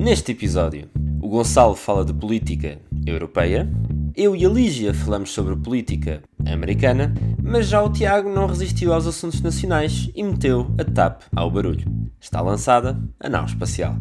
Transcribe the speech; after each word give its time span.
Neste 0.00 0.32
episódio, 0.32 0.88
o 1.20 1.28
Gonçalo 1.28 1.74
fala 1.74 2.06
de 2.06 2.14
política 2.14 2.78
europeia, 3.06 3.70
eu 4.16 4.34
e 4.34 4.46
a 4.46 4.48
Lígia 4.48 4.94
falamos 4.94 5.30
sobre 5.30 5.54
política 5.54 6.22
americana, 6.50 7.12
mas 7.42 7.68
já 7.68 7.82
o 7.82 7.92
Tiago 7.92 8.30
não 8.30 8.46
resistiu 8.46 8.94
aos 8.94 9.06
assuntos 9.06 9.42
nacionais 9.42 10.10
e 10.16 10.22
meteu 10.22 10.74
a 10.78 10.84
TAP 10.84 11.24
ao 11.36 11.50
barulho. 11.50 11.84
Está 12.18 12.40
lançada 12.40 12.98
a 13.20 13.28
nau 13.28 13.44
espacial. 13.44 13.94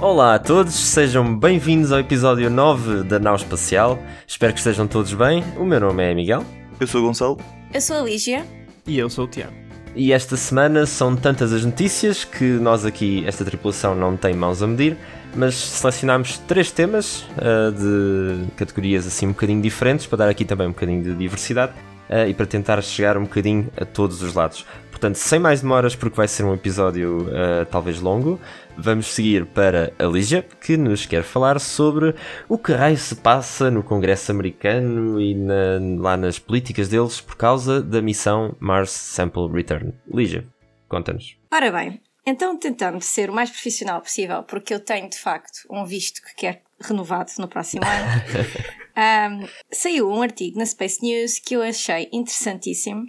Olá 0.00 0.36
a 0.36 0.38
todos, 0.38 0.72
sejam 0.72 1.38
bem-vindos 1.38 1.92
ao 1.92 2.00
episódio 2.00 2.48
9 2.48 3.02
da 3.02 3.18
Nau 3.18 3.36
Espacial. 3.36 3.98
Espero 4.26 4.54
que 4.54 4.60
estejam 4.60 4.88
todos 4.88 5.12
bem. 5.12 5.44
O 5.58 5.64
meu 5.66 5.78
nome 5.78 6.02
é 6.02 6.14
Miguel. 6.14 6.42
Eu 6.80 6.86
sou 6.86 7.02
o 7.02 7.04
Gonçalo. 7.04 7.38
Eu 7.74 7.82
sou 7.82 7.98
a 7.98 8.00
Lígia. 8.00 8.46
E 8.86 8.98
eu 8.98 9.10
sou 9.10 9.26
o 9.26 9.28
Tiago. 9.28 9.65
E 9.98 10.12
esta 10.12 10.36
semana 10.36 10.84
são 10.84 11.16
tantas 11.16 11.54
as 11.54 11.64
notícias 11.64 12.22
que 12.22 12.44
nós 12.44 12.84
aqui, 12.84 13.24
esta 13.26 13.42
tripulação, 13.46 13.94
não 13.94 14.14
tem 14.14 14.34
mãos 14.34 14.62
a 14.62 14.66
medir, 14.66 14.94
mas 15.34 15.54
selecionámos 15.54 16.36
três 16.46 16.70
temas 16.70 17.22
uh, 17.38 17.72
de 17.72 18.46
categorias 18.56 19.06
assim 19.06 19.28
um 19.28 19.30
bocadinho 19.30 19.62
diferentes, 19.62 20.06
para 20.06 20.18
dar 20.18 20.28
aqui 20.28 20.44
também 20.44 20.66
um 20.66 20.72
bocadinho 20.72 21.02
de 21.02 21.14
diversidade 21.14 21.72
uh, 22.10 22.28
e 22.28 22.34
para 22.34 22.44
tentar 22.44 22.78
chegar 22.82 23.16
um 23.16 23.22
bocadinho 23.22 23.68
a 23.74 23.86
todos 23.86 24.20
os 24.20 24.34
lados. 24.34 24.66
Portanto, 24.90 25.16
sem 25.16 25.38
mais 25.38 25.62
demoras, 25.62 25.96
porque 25.96 26.14
vai 26.14 26.28
ser 26.28 26.44
um 26.44 26.52
episódio 26.52 27.22
uh, 27.28 27.64
talvez 27.70 27.98
longo, 27.98 28.38
vamos 28.78 29.06
seguir 29.06 29.46
para 29.46 29.92
a 29.98 30.04
Lígia, 30.04 30.42
que 30.42 30.76
nos 30.76 31.06
quer 31.06 31.22
falar 31.22 31.58
sobre 31.60 32.14
o 32.48 32.58
que 32.58 32.72
raio 32.72 32.96
se 32.96 33.16
passa 33.16 33.70
no 33.70 33.82
Congresso 33.82 34.30
americano 34.30 35.20
e 35.20 35.34
na, 35.34 35.78
lá 35.98 36.16
nas 36.16 36.38
políticas 36.38 36.88
deles 36.88 37.20
por 37.20 37.36
causa 37.36 37.82
da 37.82 38.02
missão 38.02 38.54
Mars 38.60 38.90
Sample 38.90 39.50
Return. 39.52 39.94
Lígia, 40.12 40.46
conta-nos. 40.88 41.36
Ora 41.52 41.70
bem, 41.72 42.00
então 42.26 42.58
tentando 42.58 43.00
ser 43.00 43.30
o 43.30 43.34
mais 43.34 43.50
profissional 43.50 44.00
possível, 44.00 44.42
porque 44.42 44.74
eu 44.74 44.80
tenho 44.80 45.08
de 45.08 45.18
facto 45.18 45.60
um 45.70 45.84
visto 45.84 46.20
que 46.22 46.34
quer 46.34 46.62
renovado 46.80 47.30
no 47.38 47.48
próximo 47.48 47.82
ano, 47.84 49.42
um, 49.42 49.48
saiu 49.72 50.10
um 50.10 50.20
artigo 50.20 50.58
na 50.58 50.66
Space 50.66 51.02
News 51.02 51.38
que 51.38 51.54
eu 51.54 51.62
achei 51.62 52.08
interessantíssimo, 52.12 53.06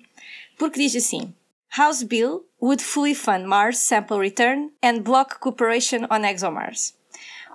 porque 0.57 0.79
diz 0.79 0.95
assim. 0.95 1.33
House 1.75 2.01
Bill 2.01 2.46
would 2.59 2.81
fully 2.81 3.13
fund 3.13 3.47
Mars 3.47 3.79
sample 3.79 4.19
return 4.19 4.71
and 4.81 5.03
block 5.03 5.39
cooperation 5.39 6.05
on 6.09 6.23
ExoMars. 6.23 6.93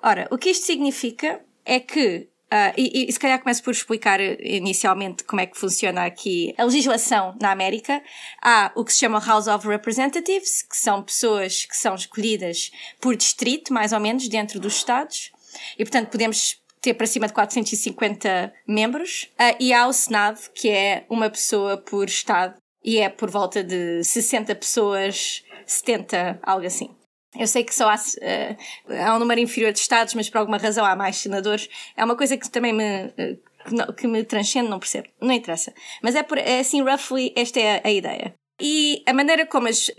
Ora, 0.03 0.27
o 0.31 0.39
que 0.39 0.51
isto 0.51 0.67
significa 0.67 1.41
é 1.65 1.81
que 1.81 2.29
Uh, 2.53 2.69
e, 2.77 3.07
e, 3.09 3.11
se 3.11 3.19
calhar 3.19 3.41
começo 3.41 3.63
por 3.63 3.71
explicar 3.71 4.21
inicialmente 4.21 5.25
como 5.25 5.41
é 5.41 5.47
que 5.47 5.59
funciona 5.59 6.05
aqui 6.05 6.55
a 6.59 6.65
legislação 6.65 7.35
na 7.41 7.51
América. 7.51 8.03
Há 8.43 8.71
o 8.77 8.85
que 8.85 8.93
se 8.93 8.99
chama 8.99 9.19
House 9.25 9.47
of 9.47 9.67
Representatives, 9.67 10.61
que 10.61 10.77
são 10.77 11.03
pessoas 11.03 11.65
que 11.65 11.75
são 11.75 11.95
escolhidas 11.95 12.71
por 13.01 13.17
distrito, 13.17 13.73
mais 13.73 13.95
ou 13.95 14.01
menos, 14.01 14.29
dentro 14.29 14.61
dos 14.61 14.77
Estados. 14.77 15.33
E, 15.79 15.85
portanto, 15.85 16.11
podemos 16.11 16.61
ter 16.83 16.93
para 16.93 17.07
cima 17.07 17.27
de 17.27 17.33
450 17.33 18.53
membros. 18.69 19.31
Uh, 19.41 19.57
e 19.59 19.73
há 19.73 19.87
o 19.87 19.93
Senado, 19.95 20.39
que 20.55 20.69
é 20.69 21.07
uma 21.09 21.31
pessoa 21.31 21.79
por 21.79 22.07
Estado 22.07 22.62
e 22.85 22.99
é 22.99 23.09
por 23.09 23.31
volta 23.31 23.63
de 23.63 24.03
60 24.03 24.55
pessoas, 24.55 25.45
70, 25.67 26.41
algo 26.43 26.67
assim. 26.67 26.91
Eu 27.39 27.47
sei 27.47 27.65
que 27.65 27.75
só 27.75 27.89
há, 27.89 27.95
uh, 27.95 29.07
há 29.07 29.17
um 29.17 29.19
número 29.19 29.41
inferior 29.41 29.73
de 29.73 29.79
Estados, 29.79 30.15
mas 30.15 30.29
por 30.29 30.39
alguma 30.39 30.59
razão 30.59 30.85
há 30.85 30.95
mais 30.95 31.17
senadores. 31.17 31.69
É 31.97 32.05
uma 32.05 32.17
coisa 32.17 32.37
que 32.37 32.51
também 32.51 32.73
me, 32.75 33.07
uh, 33.07 33.93
que 33.95 34.07
me 34.07 34.23
transcende, 34.23 34.69
não 34.69 34.79
percebo. 34.79 35.09
Não 35.21 35.33
interessa. 35.33 35.73
Mas 36.03 36.15
é, 36.15 36.23
por, 36.23 36.37
é 36.37 36.61
assim, 36.61 36.83
roughly, 36.83 37.33
esta 37.35 37.59
é 37.59 37.77
a, 37.77 37.89
a 37.89 37.91
ideia. 37.91 38.35
E 38.61 39.03
a 39.07 39.15
maneira 39.15 39.47
como 39.47 39.67
as, 39.67 39.91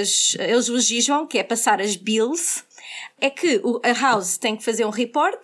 as, 0.00 0.34
eles 0.38 0.68
legislam, 0.68 1.26
que 1.26 1.38
é 1.38 1.44
passar 1.44 1.80
as 1.80 1.94
bills, 1.94 2.64
é 3.20 3.30
que 3.30 3.62
a 3.84 3.92
House 3.92 4.36
tem 4.36 4.56
que 4.56 4.64
fazer 4.64 4.84
um 4.84 4.90
report 4.90 5.40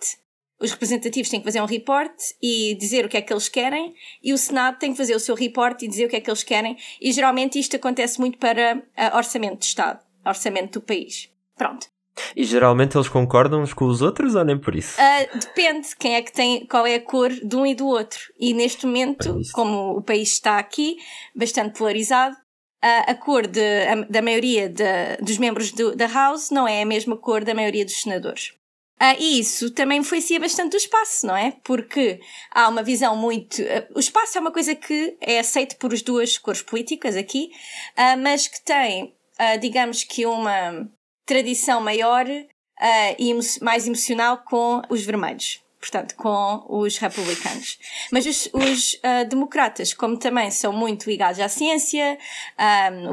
os 0.59 0.71
representativos 0.71 1.29
têm 1.29 1.39
que 1.39 1.45
fazer 1.45 1.61
um 1.61 1.65
report 1.65 2.13
e 2.41 2.75
dizer 2.75 3.05
o 3.05 3.09
que 3.09 3.17
é 3.17 3.21
que 3.21 3.31
eles 3.31 3.47
querem, 3.47 3.93
e 4.23 4.33
o 4.33 4.37
Senado 4.37 4.77
tem 4.77 4.91
que 4.91 4.97
fazer 4.97 5.15
o 5.15 5.19
seu 5.19 5.35
report 5.35 5.81
e 5.81 5.87
dizer 5.87 6.05
o 6.05 6.09
que 6.09 6.17
é 6.17 6.19
que 6.19 6.29
eles 6.29 6.43
querem, 6.43 6.77
e 7.01 7.11
geralmente 7.11 7.59
isto 7.59 7.75
acontece 7.75 8.19
muito 8.19 8.37
para 8.37 8.77
uh, 8.77 9.17
orçamento 9.17 9.59
de 9.59 9.65
Estado, 9.65 9.99
orçamento 10.25 10.79
do 10.79 10.85
país. 10.85 11.29
Pronto. 11.55 11.87
E 12.35 12.43
geralmente 12.43 12.97
eles 12.97 13.07
concordam 13.07 13.61
uns 13.61 13.73
com 13.73 13.85
os 13.85 14.01
outros 14.01 14.35
ou 14.35 14.43
nem 14.43 14.57
por 14.57 14.75
isso? 14.75 14.99
Uh, 14.99 15.39
depende 15.39 15.87
quem 15.97 16.15
é 16.15 16.21
que 16.21 16.33
tem, 16.33 16.65
qual 16.65 16.85
é 16.85 16.95
a 16.95 17.01
cor 17.01 17.29
de 17.29 17.55
um 17.55 17.65
e 17.65 17.73
do 17.73 17.87
outro. 17.87 18.19
E 18.37 18.53
neste 18.53 18.85
momento, 18.85 19.39
é 19.39 19.51
como 19.53 19.97
o 19.97 20.01
país 20.01 20.31
está 20.31 20.59
aqui, 20.59 20.97
bastante 21.33 21.77
polarizado, 21.77 22.35
uh, 22.35 23.11
a 23.11 23.15
cor 23.15 23.47
de, 23.47 23.61
a, 23.61 23.95
da 24.09 24.21
maioria 24.21 24.67
de, 24.67 24.83
dos 25.21 25.37
membros 25.37 25.71
do, 25.71 25.95
da 25.95 26.07
House 26.07 26.51
não 26.51 26.67
é 26.67 26.81
a 26.81 26.85
mesma 26.85 27.15
cor 27.15 27.43
da 27.43 27.53
maioria 27.53 27.85
dos 27.85 28.01
senadores. 28.01 28.58
Uh, 29.01 29.15
e 29.17 29.39
isso 29.39 29.71
também 29.71 29.99
influencia 29.99 30.37
bastante 30.39 30.75
o 30.75 30.77
espaço, 30.77 31.25
não 31.25 31.35
é? 31.35 31.53
Porque 31.63 32.19
há 32.51 32.67
uma 32.67 32.83
visão 32.83 33.15
muito. 33.15 33.61
Uh, 33.61 33.87
o 33.95 33.99
espaço 33.99 34.37
é 34.37 34.41
uma 34.41 34.51
coisa 34.51 34.75
que 34.75 35.17
é 35.21 35.39
aceito 35.39 35.77
por 35.77 35.93
as 35.93 36.01
duas 36.01 36.37
cores 36.37 36.61
políticas 36.61 37.15
aqui, 37.15 37.49
uh, 37.97 38.19
mas 38.21 38.47
que 38.47 38.61
tem, 38.61 39.15
digamos 39.61 40.03
que, 40.03 40.25
uma 40.25 40.85
tradição 41.25 41.79
maior 41.79 42.25
e 42.27 43.29
emo 43.29 43.39
mais 43.61 43.87
emocional 43.87 44.39
com 44.39 44.81
os 44.89 45.05
vermelhos. 45.05 45.61
Portanto, 45.79 46.13
com 46.15 46.65
os 46.67 46.97
republicanos. 46.97 47.79
Mas 48.11 48.25
os, 48.25 48.49
os 48.51 48.99
democratas, 49.29 49.93
como 49.93 50.19
também 50.19 50.51
são 50.51 50.73
muito 50.73 51.09
ligados 51.09 51.39
à 51.39 51.47
ciência, 51.47 52.17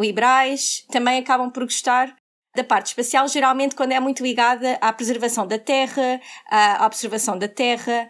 liberais, 0.00 0.84
também 0.90 1.20
acabam 1.20 1.48
por 1.48 1.62
gostar 1.62 2.12
da 2.56 2.64
parte 2.64 2.86
espacial, 2.86 3.28
geralmente 3.28 3.74
quando 3.74 3.92
é 3.92 4.00
muito 4.00 4.22
ligada 4.22 4.78
à 4.80 4.92
preservação 4.92 5.46
da 5.46 5.58
Terra, 5.58 6.20
à 6.50 6.84
observação 6.86 7.38
da 7.38 7.46
Terra 7.46 8.08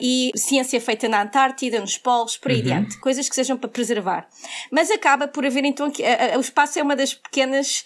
e 0.00 0.30
ciência 0.36 0.80
feita 0.80 1.08
na 1.08 1.22
Antártida, 1.22 1.80
nos 1.80 1.96
polos, 1.96 2.36
por 2.36 2.50
aí 2.50 2.58
uhum. 2.58 2.62
diante. 2.64 3.00
Coisas 3.00 3.28
que 3.28 3.34
sejam 3.34 3.56
para 3.56 3.70
preservar. 3.70 4.28
Mas 4.70 4.90
acaba 4.90 5.26
por 5.26 5.44
haver 5.44 5.64
então 5.64 5.90
que 5.90 6.02
o 6.36 6.40
espaço 6.40 6.78
é 6.78 6.82
uma 6.82 6.94
das 6.94 7.14
pequenas 7.14 7.84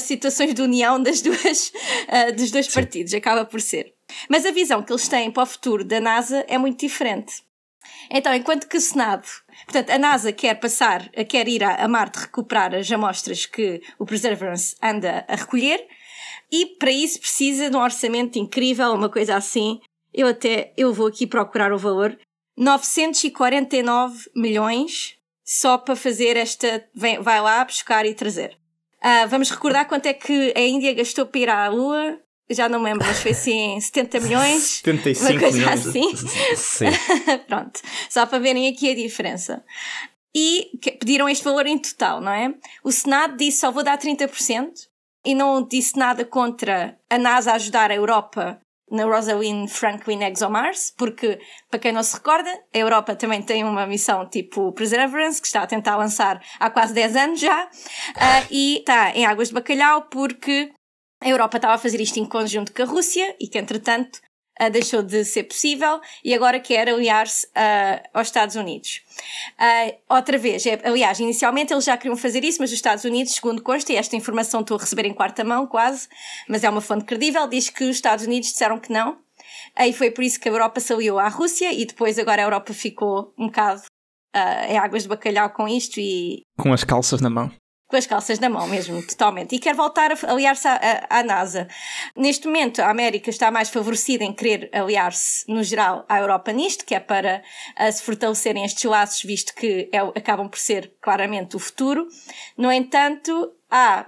situações 0.00 0.52
de 0.52 0.60
união 0.60 1.00
das 1.00 1.22
duas, 1.22 1.72
dos 2.36 2.50
dois 2.50 2.66
partidos, 2.66 3.14
acaba 3.14 3.44
por 3.44 3.60
ser. 3.60 3.94
Mas 4.28 4.44
a 4.44 4.50
visão 4.50 4.82
que 4.82 4.92
eles 4.92 5.08
têm 5.08 5.30
para 5.30 5.44
o 5.44 5.46
futuro 5.46 5.84
da 5.84 6.00
NASA 6.00 6.44
é 6.48 6.58
muito 6.58 6.80
diferente. 6.80 7.43
Então, 8.10 8.34
enquanto 8.34 8.68
que 8.68 8.76
o 8.76 8.80
Senado 8.80 9.26
Portanto, 9.64 9.90
a 9.90 9.98
NASA 9.98 10.32
quer 10.32 10.54
passar, 10.58 11.08
quer 11.28 11.48
ir 11.48 11.62
a, 11.62 11.86
Marte 11.88 12.18
recuperar 12.18 12.74
as 12.74 12.90
amostras 12.90 13.46
que 13.46 13.80
o 13.98 14.04
Perseverance 14.04 14.76
anda 14.82 15.24
a 15.28 15.36
recolher 15.36 15.86
e 16.50 16.66
para 16.78 16.90
isso 16.90 17.20
precisa 17.20 17.70
de 17.70 17.76
um 17.76 17.80
orçamento 17.80 18.38
incrível, 18.38 18.92
uma 18.92 19.08
coisa 19.08 19.36
assim. 19.36 19.80
Eu 20.12 20.28
até, 20.28 20.72
eu 20.76 20.92
vou 20.92 21.06
aqui 21.06 21.26
procurar 21.26 21.72
o 21.72 21.78
valor. 21.78 22.16
949 22.56 24.30
milhões 24.34 25.16
só 25.44 25.76
para 25.76 25.96
fazer 25.96 26.36
esta, 26.36 26.86
vem, 26.94 27.20
vai 27.20 27.40
lá 27.40 27.64
buscar 27.64 28.06
e 28.06 28.14
trazer. 28.14 28.56
Uh, 29.02 29.28
vamos 29.28 29.50
recordar 29.50 29.86
quanto 29.86 30.06
é 30.06 30.14
que 30.14 30.52
a 30.56 30.60
Índia 30.60 30.94
gastou 30.94 31.26
para 31.26 31.40
ir 31.40 31.50
à 31.50 31.68
Lua 31.68 32.18
já 32.50 32.68
não 32.68 32.78
me 32.78 32.86
lembro, 32.86 33.06
mas 33.06 33.20
foi 33.20 33.30
assim 33.32 33.80
70 33.80 34.20
milhões. 34.20 34.62
75 34.62 35.30
uma 35.30 35.40
coisa 35.40 35.58
milhões. 35.58 35.86
assim. 35.86 36.16
Sim. 36.56 36.86
Pronto. 37.48 37.80
Só 38.08 38.26
para 38.26 38.38
verem 38.38 38.68
aqui 38.68 38.90
a 38.90 38.94
diferença. 38.94 39.64
E 40.34 40.70
pediram 40.98 41.28
este 41.28 41.44
valor 41.44 41.66
em 41.66 41.78
total, 41.78 42.20
não 42.20 42.32
é? 42.32 42.52
O 42.82 42.90
Senado 42.90 43.36
disse 43.36 43.60
só 43.60 43.70
vou 43.70 43.84
dar 43.84 43.96
30% 43.98 44.70
e 45.24 45.34
não 45.34 45.62
disse 45.66 45.96
nada 45.96 46.24
contra 46.24 46.98
a 47.08 47.18
NASA 47.18 47.52
ajudar 47.52 47.90
a 47.90 47.94
Europa 47.94 48.60
na 48.90 49.04
Rosalind 49.04 49.68
Franklin 49.68 50.22
ExoMars, 50.22 50.92
porque, 50.96 51.40
para 51.70 51.80
quem 51.80 51.92
não 51.92 52.02
se 52.02 52.14
recorda, 52.14 52.50
a 52.72 52.78
Europa 52.78 53.16
também 53.16 53.42
tem 53.42 53.64
uma 53.64 53.86
missão 53.86 54.28
tipo 54.28 54.72
Perseverance, 54.72 55.40
que 55.40 55.46
está 55.46 55.62
a 55.62 55.66
tentar 55.66 55.96
lançar 55.96 56.42
há 56.60 56.68
quase 56.68 56.92
10 56.92 57.16
anos 57.16 57.40
já, 57.40 57.64
uh, 57.64 58.46
e 58.50 58.78
está 58.78 59.10
em 59.10 59.24
águas 59.24 59.48
de 59.48 59.54
bacalhau 59.54 60.02
porque 60.02 60.70
a 61.24 61.28
Europa 61.28 61.56
estava 61.56 61.74
a 61.74 61.78
fazer 61.78 62.00
isto 62.00 62.18
em 62.18 62.26
conjunto 62.26 62.72
com 62.72 62.82
a 62.82 62.84
Rússia 62.84 63.34
e 63.40 63.48
que, 63.48 63.58
entretanto, 63.58 64.20
uh, 64.60 64.70
deixou 64.70 65.02
de 65.02 65.24
ser 65.24 65.44
possível 65.44 65.98
e 66.22 66.34
agora 66.34 66.60
quer 66.60 66.86
aliar-se 66.86 67.46
uh, 67.46 68.08
aos 68.12 68.28
Estados 68.28 68.56
Unidos. 68.56 69.00
Uh, 69.58 69.96
outra 70.14 70.36
vez, 70.36 70.66
é, 70.66 70.78
aliás, 70.84 71.18
inicialmente 71.18 71.72
eles 71.72 71.84
já 71.84 71.96
queriam 71.96 72.16
fazer 72.16 72.44
isso, 72.44 72.58
mas 72.60 72.70
os 72.70 72.76
Estados 72.76 73.04
Unidos, 73.04 73.34
segundo 73.34 73.62
consta, 73.62 73.90
e 73.90 73.96
esta 73.96 74.14
informação 74.14 74.60
estou 74.60 74.76
a 74.76 74.80
receber 74.80 75.06
em 75.06 75.14
quarta 75.14 75.42
mão 75.42 75.66
quase, 75.66 76.08
mas 76.46 76.62
é 76.62 76.68
uma 76.68 76.82
fonte 76.82 77.06
credível, 77.06 77.48
diz 77.48 77.70
que 77.70 77.84
os 77.84 77.96
Estados 77.96 78.26
Unidos 78.26 78.50
disseram 78.50 78.78
que 78.78 78.92
não. 78.92 79.18
E 79.78 79.92
foi 79.94 80.10
por 80.10 80.22
isso 80.22 80.38
que 80.38 80.48
a 80.48 80.52
Europa 80.52 80.78
se 80.78 80.92
aliou 80.92 81.18
à 81.18 81.28
Rússia 81.28 81.72
e 81.72 81.86
depois 81.86 82.18
agora 82.18 82.42
a 82.42 82.44
Europa 82.44 82.72
ficou 82.74 83.32
um 83.38 83.46
bocado 83.46 83.82
em 84.68 84.76
águas 84.76 85.04
de 85.04 85.08
bacalhau 85.08 85.50
com 85.50 85.66
isto 85.66 85.98
e... 85.98 86.42
Com 86.58 86.72
as 86.72 86.84
calças 86.84 87.20
na 87.20 87.30
mão 87.30 87.50
com 87.94 87.98
as 87.98 88.06
calças 88.06 88.40
na 88.40 88.50
mão 88.50 88.66
mesmo, 88.66 89.00
totalmente. 89.06 89.54
E 89.54 89.58
quer 89.60 89.72
voltar 89.72 90.10
a 90.10 90.32
aliar-se 90.32 90.66
à, 90.66 91.06
à, 91.08 91.22
NASA. 91.22 91.68
Neste 92.16 92.48
momento, 92.48 92.80
a 92.80 92.90
América 92.90 93.30
está 93.30 93.52
mais 93.52 93.70
favorecida 93.70 94.24
em 94.24 94.32
querer 94.32 94.68
aliar-se, 94.72 95.44
no 95.46 95.62
geral, 95.62 96.04
à 96.08 96.18
Europa 96.18 96.52
nisto, 96.52 96.84
que 96.84 96.92
é 96.92 96.98
para 96.98 97.40
uh, 97.78 97.92
se 97.92 98.02
fortalecerem 98.02 98.64
estes 98.64 98.82
laços, 98.82 99.22
visto 99.22 99.54
que 99.54 99.88
é, 99.92 99.98
acabam 99.98 100.48
por 100.48 100.58
ser 100.58 100.92
claramente 101.00 101.54
o 101.54 101.60
futuro. 101.60 102.08
No 102.58 102.72
entanto, 102.72 103.52
há 103.70 104.06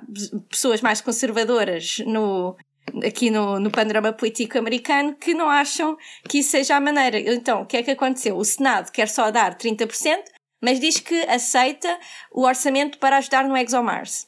pessoas 0.50 0.80
mais 0.80 1.00
conservadoras 1.00 1.98
no, 2.06 2.56
aqui 3.04 3.30
no, 3.30 3.60
no 3.60 3.70
panorama 3.70 4.12
político 4.12 4.58
americano 4.58 5.14
que 5.14 5.32
não 5.32 5.48
acham 5.48 5.96
que 6.28 6.38
isso 6.38 6.50
seja 6.50 6.74
a 6.74 6.80
maneira. 6.80 7.20
Então, 7.20 7.62
o 7.62 7.66
que 7.66 7.76
é 7.76 7.84
que 7.84 7.92
aconteceu? 7.92 8.36
O 8.36 8.44
Senado 8.44 8.90
quer 8.90 9.08
só 9.08 9.30
dar 9.30 9.56
30%, 9.56 10.24
mas 10.66 10.80
diz 10.80 10.98
que 10.98 11.14
aceita 11.28 11.96
o 12.32 12.42
orçamento 12.42 12.98
para 12.98 13.18
ajudar 13.18 13.46
no 13.46 13.56
ExoMars. 13.56 14.26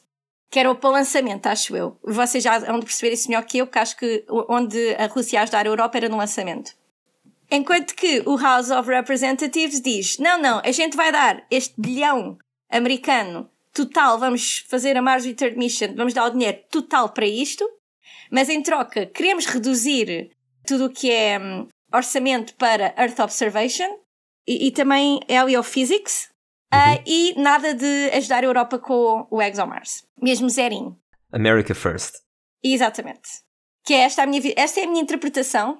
Que 0.49 0.57
era 0.57 0.71
o 0.71 0.75
para 0.75 0.89
o 0.89 0.93
lançamento, 0.93 1.47
acho 1.47 1.75
eu. 1.75 1.99
Vocês 2.01 2.41
já 2.41 2.57
vão 2.59 2.79
perceber 2.79 3.13
isso 3.13 3.27
melhor 3.27 3.43
que 3.43 3.57
eu, 3.57 3.67
porque 3.67 3.77
acho 3.77 3.97
que 3.97 4.23
onde 4.47 4.95
a 4.95 5.07
Rússia 5.07 5.35
ia 5.35 5.41
ajudar 5.41 5.65
a 5.65 5.69
Europa 5.69 5.97
era 5.97 6.07
no 6.07 6.15
lançamento. 6.15 6.71
Enquanto 7.51 7.93
que 7.93 8.23
o 8.25 8.37
House 8.37 8.69
of 8.69 8.89
Representatives 8.89 9.81
diz: 9.81 10.17
não, 10.17 10.41
não, 10.41 10.61
a 10.63 10.71
gente 10.71 10.95
vai 10.95 11.11
dar 11.11 11.45
este 11.51 11.73
bilhão 11.77 12.37
americano 12.71 13.49
total, 13.73 14.17
vamos 14.17 14.59
fazer 14.69 14.95
a 14.95 15.01
margin 15.01 15.35
mission, 15.57 15.93
vamos 15.93 16.13
dar 16.13 16.25
o 16.25 16.29
dinheiro 16.29 16.59
total 16.71 17.09
para 17.09 17.27
isto, 17.27 17.69
mas 18.31 18.47
em 18.47 18.63
troca 18.63 19.05
queremos 19.07 19.45
reduzir 19.45 20.31
tudo 20.65 20.85
o 20.85 20.89
que 20.89 21.11
é 21.11 21.37
hum, 21.37 21.67
orçamento 21.93 22.55
para 22.55 22.95
Earth 22.97 23.19
Observation 23.19 23.99
e, 24.47 24.67
e 24.67 24.71
também 24.71 25.19
Heliophysics 25.27 26.29
uhum. 26.73 26.79
uh, 26.79 27.03
e 27.05 27.33
nada 27.39 27.73
de 27.73 28.09
ajudar 28.13 28.43
a 28.43 28.47
Europa 28.47 28.79
com 28.79 29.27
o 29.29 29.41
ExoMars. 29.41 30.03
Mesmo 30.21 30.49
zerinho. 30.49 30.97
America 31.31 31.73
First. 31.75 32.15
Exatamente. 32.63 33.29
Que 33.85 33.93
é 33.93 33.99
esta, 34.01 34.23
a 34.23 34.25
minha, 34.25 34.41
esta 34.55 34.79
é 34.79 34.83
a 34.83 34.87
minha 34.87 35.01
interpretação. 35.01 35.79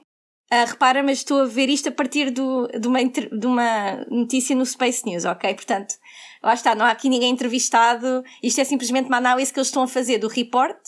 Uh, 0.51 0.65
repara, 0.65 1.03
mas 1.03 1.19
estou 1.19 1.41
a 1.41 1.45
ver 1.45 1.69
isto 1.69 1.89
a 1.89 1.91
partir 1.91 2.31
do, 2.31 2.67
de, 2.67 2.87
uma, 2.87 3.03
de 3.03 3.47
uma 3.47 4.05
notícia 4.09 4.55
no 4.55 4.65
Space 4.65 5.05
News, 5.05 5.25
ok? 5.25 5.53
Portanto, 5.53 5.95
lá 6.41 6.53
está, 6.53 6.73
não 6.73 6.85
há 6.85 6.91
aqui 6.91 7.07
ninguém 7.09 7.31
entrevistado. 7.31 8.23
Isto 8.41 8.61
é 8.61 8.63
simplesmente 8.63 9.07
uma 9.07 9.17
análise 9.17 9.53
que 9.53 9.59
eles 9.59 9.67
estão 9.67 9.83
a 9.83 9.87
fazer 9.87 10.17
do 10.17 10.27
report 10.27 10.79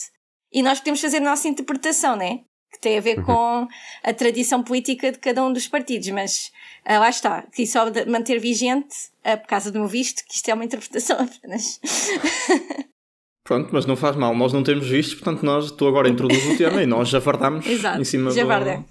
e 0.52 0.62
nós 0.62 0.78
podemos 0.78 1.00
fazer 1.00 1.18
a 1.18 1.20
nossa 1.20 1.48
interpretação, 1.48 2.16
né? 2.16 2.40
Que 2.72 2.80
tem 2.80 2.98
a 2.98 3.00
ver 3.00 3.18
uhum. 3.18 3.24
com 3.24 3.68
a 4.02 4.14
tradição 4.14 4.62
política 4.62 5.12
de 5.12 5.18
cada 5.18 5.44
um 5.44 5.52
dos 5.52 5.68
partidos, 5.68 6.08
mas 6.08 6.50
uh, 6.86 6.98
lá 6.98 7.10
está, 7.10 7.42
que 7.42 7.66
só 7.66 7.84
manter 8.06 8.38
vigente, 8.38 8.94
uh, 9.26 9.38
por 9.38 9.46
causa 9.46 9.70
do 9.70 9.78
meu 9.78 9.88
visto, 9.88 10.24
que 10.26 10.34
isto 10.34 10.48
é 10.48 10.54
uma 10.54 10.64
interpretação 10.64 11.18
apenas. 11.20 11.80
Pronto, 13.44 13.70
mas 13.72 13.86
não 13.86 13.96
faz 13.96 14.16
mal, 14.16 14.34
nós 14.34 14.52
não 14.52 14.62
temos 14.62 14.88
visto, 14.88 15.16
portanto 15.16 15.44
nós, 15.44 15.70
tu 15.70 15.86
agora 15.86 16.08
introduz 16.08 16.44
o 16.46 16.56
tema 16.56 16.82
e 16.82 16.86
nós 16.86 17.08
javardamos 17.08 17.66
em 17.98 18.04
cima 18.04 18.30
Javarda. 18.30 18.78
do... 18.78 18.84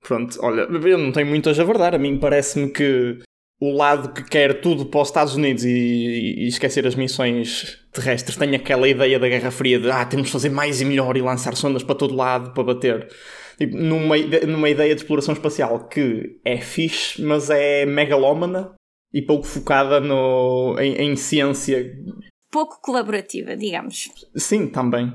Pronto, 0.00 0.38
olha, 0.42 0.62
eu 0.62 0.98
não 0.98 1.12
tenho 1.12 1.26
muito 1.26 1.50
a 1.50 1.52
javardar, 1.52 1.94
a 1.94 1.98
mim 1.98 2.18
parece-me 2.18 2.70
que 2.70 3.18
o 3.60 3.72
lado 3.72 4.12
que 4.14 4.24
quer 4.24 4.60
tudo 4.60 4.86
para 4.86 5.02
os 5.02 5.08
Estados 5.08 5.34
Unidos 5.34 5.64
e, 5.64 5.68
e, 5.68 6.48
esquecer 6.48 6.86
as 6.86 6.94
missões 6.94 7.78
terrestres 7.92 8.36
tem 8.36 8.54
aquela 8.54 8.88
ideia 8.88 9.18
da 9.18 9.28
Guerra 9.28 9.50
Fria 9.50 9.78
de 9.78 9.90
ah, 9.90 10.04
temos 10.06 10.28
de 10.28 10.32
fazer 10.32 10.48
mais 10.48 10.80
e 10.80 10.84
melhor 10.84 11.16
e 11.16 11.20
lançar 11.20 11.54
sondas 11.54 11.82
para 11.82 11.94
todo 11.94 12.16
lado 12.16 12.52
para 12.54 12.62
bater. 12.62 13.08
Tipo, 13.58 13.76
numa, 13.76 14.16
numa 14.46 14.70
ideia 14.70 14.94
de 14.94 15.02
exploração 15.02 15.34
espacial 15.34 15.86
que 15.88 16.40
é 16.42 16.56
fixe, 16.56 17.22
mas 17.22 17.50
é 17.50 17.84
megalómana 17.84 18.72
e 19.12 19.20
pouco 19.20 19.46
focada 19.46 20.00
no, 20.00 20.76
em, 20.78 20.94
em 20.94 21.16
ciência. 21.16 21.94
Pouco 22.50 22.80
colaborativa, 22.80 23.54
digamos. 23.54 24.10
Sim, 24.34 24.68
também 24.68 25.12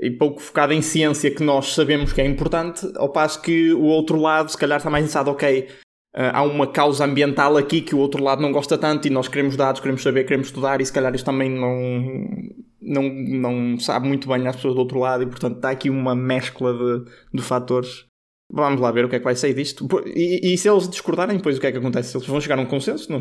e 0.00 0.10
pouco 0.10 0.40
focada 0.40 0.72
em 0.72 0.80
ciência 0.80 1.30
que 1.30 1.42
nós 1.42 1.74
sabemos 1.74 2.12
que 2.12 2.20
é 2.20 2.24
importante, 2.24 2.86
ao 2.96 3.10
passo 3.10 3.42
que 3.42 3.72
o 3.72 3.82
outro 3.82 4.16
lado, 4.20 4.48
se 4.48 4.56
calhar, 4.56 4.78
está 4.78 4.88
mais 4.88 5.04
interessado, 5.04 5.28
ok, 5.28 5.66
há 6.14 6.42
uma 6.42 6.66
causa 6.66 7.04
ambiental 7.04 7.56
aqui 7.56 7.80
que 7.80 7.94
o 7.94 7.98
outro 7.98 8.22
lado 8.22 8.42
não 8.42 8.52
gosta 8.52 8.78
tanto 8.78 9.06
e 9.06 9.10
nós 9.10 9.28
queremos 9.28 9.56
dados, 9.56 9.80
queremos 9.80 10.02
saber, 10.02 10.24
queremos 10.24 10.48
estudar 10.48 10.80
e 10.80 10.86
se 10.86 10.92
calhar 10.92 11.14
isto 11.14 11.24
também 11.24 11.50
não, 11.50 11.76
não, 12.80 13.02
não 13.02 13.78
sabe 13.78 14.08
muito 14.08 14.28
bem 14.28 14.46
às 14.46 14.56
pessoas 14.56 14.74
do 14.74 14.80
outro 14.80 14.98
lado 14.98 15.22
e 15.22 15.26
portanto 15.26 15.56
está 15.56 15.70
aqui 15.70 15.90
uma 15.90 16.14
mescla 16.14 16.72
de, 16.72 17.04
de 17.34 17.42
fatores. 17.42 18.06
Vamos 18.50 18.80
lá 18.80 18.90
ver 18.90 19.04
o 19.04 19.08
que 19.10 19.16
é 19.16 19.18
que 19.18 19.24
vai 19.24 19.36
sair 19.36 19.52
disto. 19.52 19.86
E, 20.06 20.54
e, 20.54 20.56
se 20.56 20.70
eles 20.70 20.88
discordarem, 20.88 21.36
depois 21.36 21.58
o 21.58 21.60
que 21.60 21.66
é 21.66 21.72
que 21.72 21.76
acontece? 21.76 22.16
Eles 22.16 22.26
vão 22.26 22.40
chegar 22.40 22.58
a 22.58 22.62
um 22.62 22.66
consenso? 22.66 23.12
Não, 23.12 23.20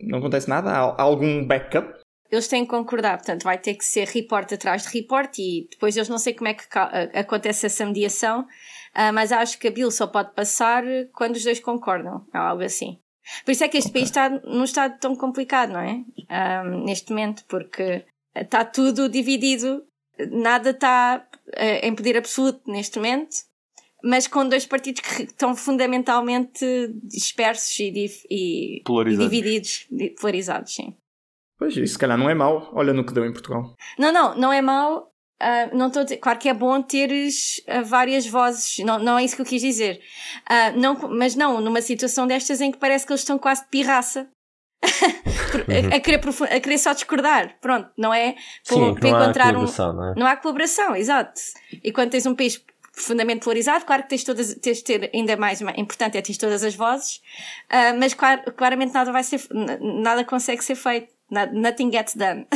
não 0.00 0.18
acontece 0.18 0.48
nada? 0.48 0.70
Há 0.70 1.02
algum 1.02 1.44
backup? 1.44 2.00
Eles 2.30 2.46
têm 2.46 2.64
que 2.64 2.70
concordar, 2.70 3.18
portanto 3.18 3.42
vai 3.42 3.58
ter 3.58 3.74
que 3.74 3.84
ser 3.84 4.06
report 4.08 4.50
atrás 4.52 4.84
de 4.84 4.98
report 4.98 5.36
e 5.38 5.66
depois 5.70 5.96
eles 5.96 6.08
não 6.08 6.16
sei 6.16 6.32
como 6.32 6.48
é 6.48 6.54
que 6.54 6.64
acontece 7.12 7.66
essa 7.66 7.84
mediação 7.84 8.46
Uh, 8.94 9.12
mas 9.12 9.32
acho 9.32 9.58
que 9.58 9.68
a 9.68 9.70
Bill 9.70 9.90
só 9.90 10.06
pode 10.06 10.34
passar 10.34 10.84
quando 11.14 11.36
os 11.36 11.44
dois 11.44 11.60
concordam, 11.60 12.26
ou 12.34 12.40
algo 12.40 12.62
assim. 12.62 12.98
Por 13.44 13.52
isso 13.52 13.64
é 13.64 13.68
que 13.68 13.78
este 13.78 13.92
país 13.92 14.06
está 14.06 14.28
num 14.28 14.64
estado 14.64 14.98
tão 14.98 15.14
complicado, 15.16 15.72
não 15.72 15.80
é? 15.80 16.04
Um, 16.64 16.84
neste 16.84 17.10
momento, 17.10 17.44
porque 17.48 18.04
está 18.34 18.64
tudo 18.64 19.08
dividido, 19.08 19.84
nada 20.30 20.70
está 20.70 21.26
uh, 21.48 21.86
em 21.86 21.94
poder 21.94 22.16
absoluto 22.16 22.70
neste 22.70 22.98
momento, 22.98 23.36
mas 24.02 24.26
com 24.26 24.48
dois 24.48 24.66
partidos 24.66 25.00
que 25.00 25.22
estão 25.22 25.54
fundamentalmente 25.54 26.66
dispersos 27.04 27.78
e, 27.78 27.92
e, 28.28 28.82
e 28.82 29.16
divididos, 29.16 29.86
polarizados, 30.20 30.74
sim. 30.74 30.94
Pois, 31.56 31.76
isso 31.76 31.92
se 31.92 31.98
calhar 31.98 32.18
não 32.18 32.28
é 32.28 32.34
mau, 32.34 32.70
olha 32.74 32.92
no 32.92 33.06
que 33.06 33.12
deu 33.12 33.24
em 33.24 33.32
Portugal. 33.32 33.74
Não, 33.96 34.12
não, 34.12 34.34
não 34.36 34.52
é 34.52 34.60
mau, 34.60 35.11
Uh, 35.42 35.76
não 35.76 35.88
estou 35.88 36.04
claro 36.18 36.38
que 36.38 36.48
é 36.48 36.54
bom 36.54 36.80
teres 36.80 37.60
uh, 37.66 37.84
várias 37.84 38.24
vozes, 38.24 38.78
não, 38.78 39.00
não 39.00 39.18
é 39.18 39.24
isso 39.24 39.34
que 39.34 39.42
eu 39.42 39.46
quis 39.46 39.60
dizer. 39.60 40.00
Uh, 40.48 40.78
não, 40.78 40.94
mas 41.10 41.34
não, 41.34 41.60
numa 41.60 41.82
situação 41.82 42.28
destas 42.28 42.60
em 42.60 42.70
que 42.70 42.78
parece 42.78 43.04
que 43.04 43.12
eles 43.12 43.22
estão 43.22 43.36
quase 43.36 43.62
de 43.62 43.68
pirraça. 43.68 44.28
a, 44.82 45.96
a, 45.96 46.00
querer 46.00 46.20
a, 46.50 46.60
querer 46.60 46.78
só 46.78 46.92
discordar, 46.92 47.56
pronto, 47.60 47.90
não 47.98 48.14
é? 48.14 48.36
Sim, 48.62 48.94
para 48.94 49.10
não 49.10 49.20
encontrar 49.20 49.48
há 49.48 49.52
colaboração, 49.52 49.90
um, 49.90 49.94
não 49.94 50.04
é? 50.04 50.14
Não 50.16 50.26
há 50.26 50.36
colaboração, 50.36 50.94
exato. 50.94 51.40
E 51.82 51.90
quando 51.92 52.10
tens 52.10 52.24
um 52.24 52.36
país 52.36 52.64
profundamente 52.94 53.42
polarizado, 53.42 53.84
claro 53.84 54.04
que 54.04 54.10
tens, 54.10 54.22
todas, 54.22 54.54
tens 54.56 54.78
de 54.78 54.84
ter 54.84 55.10
ainda 55.12 55.36
mais, 55.36 55.60
importante 55.60 56.18
é 56.18 56.22
ter 56.22 56.36
todas 56.36 56.62
as 56.62 56.74
vozes, 56.74 57.20
mas 57.98 58.12
clar, 58.12 58.44
claramente 58.52 58.92
nada 58.92 59.10
vai 59.10 59.22
ser, 59.24 59.40
nada 59.80 60.24
consegue 60.24 60.62
ser 60.62 60.74
feito. 60.74 61.12
Nothing 61.32 61.90
gets 61.90 62.14
done. 62.14 62.46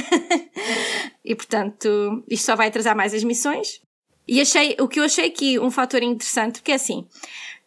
e 1.25 1.34
portanto, 1.34 2.23
isto 2.28 2.44
só 2.44 2.55
vai 2.55 2.69
atrasar 2.69 2.94
mais 2.96 3.14
as 3.14 3.25
missões. 3.25 3.81
E 4.28 4.40
achei, 4.40 4.76
o 4.81 4.88
que 4.88 5.00
eu 5.00 5.05
achei 5.05 5.26
aqui 5.26 5.58
um 5.58 5.70
fator 5.70 6.02
interessante, 6.02 6.61
porque 6.61 6.73
é 6.73 6.75
assim, 6.75 7.06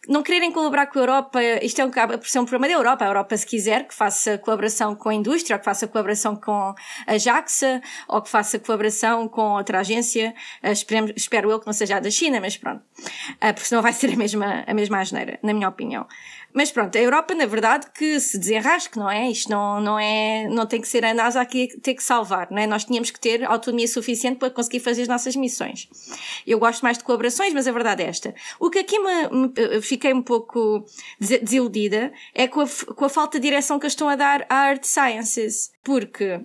não 0.08 0.22
quererem 0.22 0.50
colaborar 0.50 0.86
com 0.86 0.98
a 0.98 1.02
Europa, 1.02 1.42
isto 1.62 1.80
é 1.80 1.84
um, 1.84 1.90
por 1.90 2.26
ser 2.26 2.38
um 2.38 2.44
problema 2.44 2.72
da 2.72 2.78
Europa. 2.78 3.04
A 3.04 3.08
Europa, 3.08 3.36
se 3.36 3.46
quiser, 3.46 3.86
que 3.86 3.94
faça 3.94 4.38
colaboração 4.38 4.94
com 4.94 5.08
a 5.08 5.14
indústria, 5.14 5.56
ou 5.56 5.58
que 5.58 5.64
faça 5.64 5.86
colaboração 5.86 6.34
com 6.36 6.74
a 7.06 7.18
JAXA, 7.18 7.82
ou 8.08 8.22
que 8.22 8.28
faça 8.28 8.58
colaboração 8.58 9.28
com 9.28 9.52
outra 9.52 9.80
agência, 9.80 10.34
uh, 10.64 11.12
espero 11.14 11.50
eu 11.50 11.60
que 11.60 11.66
não 11.66 11.72
seja 11.72 11.96
a 11.96 12.00
da 12.00 12.10
China, 12.10 12.40
mas 12.40 12.56
pronto. 12.56 12.82
Uh, 12.82 13.54
porque 13.54 13.66
senão 13.66 13.82
vai 13.82 13.92
ser 13.92 14.12
a 14.12 14.16
mesma, 14.16 14.64
a 14.66 14.74
mesma 14.74 15.00
asneira, 15.00 15.38
na 15.42 15.52
minha 15.52 15.68
opinião. 15.68 16.06
Mas 16.52 16.70
pronto, 16.72 16.96
a 16.96 17.00
Europa, 17.00 17.34
na 17.34 17.46
verdade, 17.46 17.86
que 17.94 18.18
se 18.18 18.38
desenrasque, 18.38 18.98
não 18.98 19.10
é? 19.10 19.30
Isto 19.30 19.50
não, 19.50 19.80
não 19.80 19.98
é, 19.98 20.48
não 20.48 20.66
tem 20.66 20.80
que 20.80 20.88
ser 20.88 21.04
a 21.04 21.14
NASA 21.14 21.44
que 21.44 21.68
ter 21.80 21.94
que 21.94 22.02
salvar, 22.02 22.50
não 22.50 22.58
é? 22.58 22.66
Nós 22.66 22.84
tínhamos 22.84 23.10
que 23.10 23.20
ter 23.20 23.44
autonomia 23.44 23.86
suficiente 23.86 24.38
para 24.38 24.50
conseguir 24.50 24.80
fazer 24.80 25.02
as 25.02 25.08
nossas 25.08 25.36
missões. 25.36 25.88
Eu 26.46 26.58
gosto 26.58 26.82
mais 26.82 26.98
de 26.98 27.04
colaborações, 27.04 27.52
mas 27.52 27.68
a 27.68 27.72
verdade 27.72 28.02
é 28.02 28.06
esta. 28.06 28.34
O 28.58 28.68
que 28.68 28.80
aqui 28.80 28.98
me, 28.98 29.28
me 29.28 29.82
fiquei 29.82 30.12
um 30.12 30.22
pouco 30.22 30.84
desiludida 31.20 32.12
é 32.34 32.48
com 32.48 32.60
a, 32.62 32.66
com 32.94 33.04
a 33.04 33.08
falta 33.08 33.38
de 33.38 33.48
direção 33.48 33.78
que 33.78 33.86
estão 33.86 34.08
a 34.08 34.16
dar 34.16 34.44
à 34.48 34.56
Art 34.56 34.84
Sciences. 34.84 35.70
Porque 35.84 36.40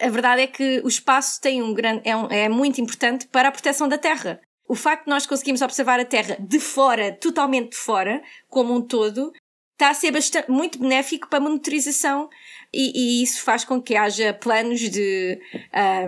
a 0.00 0.08
verdade 0.08 0.42
é 0.42 0.46
que 0.46 0.80
o 0.84 0.88
espaço 0.88 1.40
tem 1.40 1.60
um 1.60 1.74
grande, 1.74 2.02
é, 2.04 2.16
um, 2.16 2.26
é 2.30 2.48
muito 2.48 2.80
importante 2.80 3.26
para 3.26 3.48
a 3.48 3.52
proteção 3.52 3.88
da 3.88 3.98
Terra. 3.98 4.40
O 4.68 4.74
facto 4.74 5.04
de 5.04 5.10
nós 5.10 5.26
conseguirmos 5.26 5.62
observar 5.62 6.00
a 6.00 6.04
Terra 6.04 6.36
de 6.40 6.58
fora, 6.58 7.12
totalmente 7.12 7.70
de 7.70 7.76
fora, 7.76 8.22
como 8.48 8.74
um 8.74 8.80
todo, 8.80 9.32
está 9.72 9.90
a 9.90 9.94
ser 9.94 10.10
bastante, 10.10 10.50
muito 10.50 10.78
benéfico 10.78 11.28
para 11.28 11.38
a 11.38 11.42
monitorização 11.42 12.28
e, 12.72 13.20
e, 13.20 13.22
isso 13.22 13.42
faz 13.42 13.64
com 13.64 13.80
que 13.80 13.94
haja 13.94 14.34
planos 14.34 14.80
de, 14.80 15.38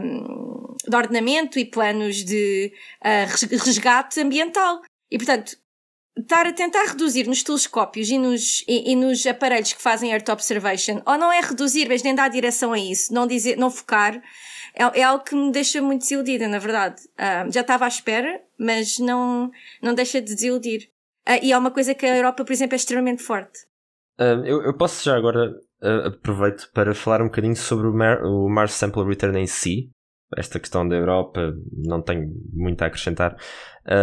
um, 0.02 0.74
de 0.88 0.96
ordenamento 0.96 1.58
e 1.58 1.64
planos 1.64 2.24
de 2.24 2.72
uh, 3.04 3.58
resgate 3.64 4.20
ambiental. 4.20 4.82
E, 5.10 5.18
portanto, 5.18 5.56
estar 6.18 6.46
a 6.46 6.52
tentar 6.52 6.84
reduzir 6.86 7.26
nos 7.26 7.42
telescópios 7.42 8.08
e 8.08 8.18
nos, 8.18 8.64
e, 8.66 8.92
e, 8.92 8.96
nos 8.96 9.26
aparelhos 9.26 9.72
que 9.72 9.82
fazem 9.82 10.12
Earth 10.12 10.28
Observation, 10.28 11.00
ou 11.06 11.16
não 11.16 11.32
é 11.32 11.40
reduzir, 11.40 11.88
mas 11.88 12.02
nem 12.02 12.14
dar 12.14 12.28
direção 12.28 12.72
a 12.72 12.78
isso, 12.78 13.12
não, 13.12 13.26
dizer, 13.26 13.56
não 13.56 13.70
focar, 13.70 14.20
é, 14.74 15.00
é 15.00 15.02
algo 15.02 15.24
que 15.24 15.34
me 15.34 15.52
deixa 15.52 15.80
muito 15.80 16.02
desiludida, 16.02 16.48
na 16.48 16.58
verdade. 16.58 17.02
Uh, 17.18 17.50
já 17.52 17.60
estava 17.60 17.84
à 17.84 17.88
espera, 17.88 18.40
mas 18.58 18.98
não, 18.98 19.50
não 19.82 19.94
deixa 19.94 20.20
de 20.20 20.34
desiludir. 20.34 20.90
Uh, 21.28 21.38
e 21.42 21.52
é 21.52 21.58
uma 21.58 21.70
coisa 21.70 21.94
que 21.94 22.06
a 22.06 22.16
Europa, 22.16 22.44
por 22.44 22.52
exemplo, 22.52 22.74
é 22.74 22.76
extremamente 22.76 23.22
forte. 23.22 23.58
Uh, 24.18 24.44
eu, 24.44 24.62
eu, 24.62 24.76
posso 24.76 25.04
já 25.04 25.16
agora, 25.16 25.52
aproveito 26.04 26.70
para 26.72 26.94
falar 26.94 27.22
um 27.22 27.26
bocadinho 27.26 27.56
sobre 27.56 27.86
o, 27.86 27.92
Mar, 27.92 28.22
o 28.24 28.48
Mars 28.48 28.72
Sample 28.72 29.04
Return 29.04 29.38
em 29.38 29.46
si. 29.46 29.90
esta 30.36 30.58
questão 30.58 30.86
da 30.86 30.96
Europa 30.96 31.54
não 31.72 32.02
tenho 32.02 32.28
muito 32.52 32.82
a 32.82 32.86
acrescentar, 32.86 33.36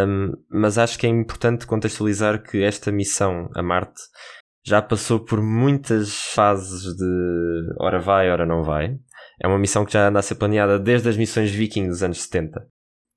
um, 0.08 0.32
mas 0.50 0.78
acho 0.78 0.98
que 0.98 1.06
é 1.06 1.10
importante 1.10 1.68
contextualizar 1.68 2.42
que 2.42 2.64
esta 2.64 2.92
missão 2.92 3.50
a 3.54 3.62
Marte 3.62 4.02
já 4.66 4.82
passou 4.82 5.20
por 5.20 5.42
muitas 5.42 6.16
fases 6.34 6.96
de 6.96 7.76
ora 7.80 8.00
vai, 8.00 8.32
ora 8.32 8.46
não 8.46 8.64
vai. 8.64 8.98
É 9.42 9.48
uma 9.48 9.60
missão 9.60 9.86
que 9.86 9.94
já 9.94 10.08
anda 10.08 10.20
a 10.20 10.22
ser 10.22 10.36
planeada 10.36 10.80
desde 10.80 11.10
as 11.10 11.18
missões 11.18 11.52
Viking 11.52 11.88
dos 11.88 12.04
anos 12.04 12.22
70. 12.24 12.66